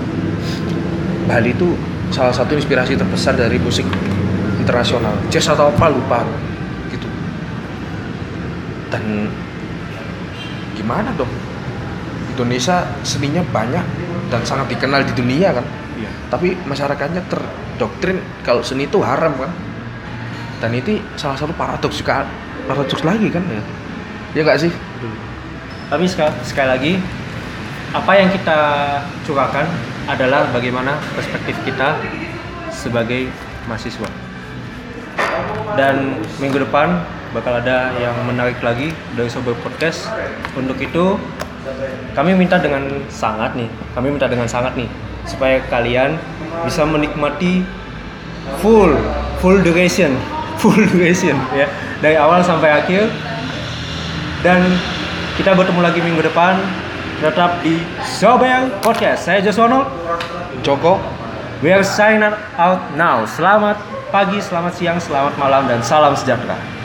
Bali 1.29 1.53
itu 1.53 1.77
salah 2.11 2.35
satu 2.35 2.59
inspirasi 2.59 2.99
terbesar 2.99 3.39
dari 3.39 3.57
musik 3.57 3.87
internasional. 4.59 5.15
Jazz 5.33 5.51
atau 5.51 5.71
apa 5.71 5.87
lupa 5.91 6.27
gitu. 6.91 7.07
Dan 8.91 9.31
gimana 10.75 11.15
dong? 11.15 11.31
Indonesia 12.35 12.87
seninya 13.03 13.43
banyak 13.51 13.85
dan 14.31 14.43
sangat 14.47 14.71
dikenal 14.75 15.07
di 15.07 15.13
dunia 15.15 15.55
kan? 15.55 15.67
Iya. 15.99 16.11
Tapi 16.31 16.55
masyarakatnya 16.67 17.23
terdoktrin 17.29 18.23
kalau 18.47 18.63
seni 18.63 18.87
itu 18.87 18.99
haram 19.03 19.35
kan? 19.39 19.51
Dan 20.61 20.77
itu 20.77 21.01
salah 21.17 21.37
satu 21.41 21.57
paradoks 21.57 21.99
juga 21.99 22.29
paradoks 22.69 23.03
lagi 23.03 23.29
kan? 23.33 23.43
Ya 23.49 23.63
ya 24.35 24.41
nggak 24.47 24.61
sih? 24.63 24.73
Tapi 25.91 26.05
sekali, 26.07 26.31
sekali 26.47 26.69
lagi, 26.71 26.93
apa 27.91 28.13
yang 28.15 28.31
kita 28.31 28.59
curahkan 29.27 29.67
adalah 30.11 30.51
bagaimana 30.51 30.99
perspektif 31.15 31.55
kita 31.63 31.95
sebagai 32.75 33.31
mahasiswa. 33.71 34.11
Dan 35.79 36.19
minggu 36.43 36.67
depan 36.67 36.99
bakal 37.31 37.63
ada 37.63 37.95
yang 37.95 38.15
menarik 38.27 38.59
lagi 38.59 38.91
dari 39.15 39.31
Sober 39.31 39.55
Podcast. 39.63 40.11
Untuk 40.59 40.83
itu, 40.83 41.15
kami 42.19 42.35
minta 42.35 42.59
dengan 42.59 42.83
sangat 43.07 43.55
nih, 43.55 43.71
kami 43.95 44.11
minta 44.11 44.27
dengan 44.27 44.51
sangat 44.51 44.75
nih, 44.75 44.91
supaya 45.29 45.63
kalian 45.71 46.19
bisa 46.67 46.83
menikmati 46.83 47.63
full, 48.59 48.91
full 49.39 49.63
duration, 49.63 50.19
full 50.61 50.77
duration 50.91 51.39
ya, 51.55 51.71
dari 52.03 52.19
awal 52.19 52.43
sampai 52.43 52.83
akhir 52.83 53.07
dan 54.41 54.65
kita 55.37 55.53
bertemu 55.53 55.81
lagi 55.85 56.01
minggu 56.01 56.25
depan 56.25 56.57
tetap 57.21 57.61
di 57.61 57.77
Sober 58.01 58.73
Podcast. 58.81 59.29
Saya 59.29 59.45
Joswono. 59.45 59.85
Joko 60.65 60.97
We 61.61 61.69
are 61.69 61.85
signing 61.85 62.33
out 62.57 62.81
now. 62.97 63.29
Selamat 63.29 63.77
pagi, 64.09 64.41
selamat 64.41 64.73
siang, 64.81 64.97
selamat 64.97 65.37
malam, 65.37 65.69
dan 65.69 65.85
salam 65.85 66.17
sejahtera. 66.17 66.80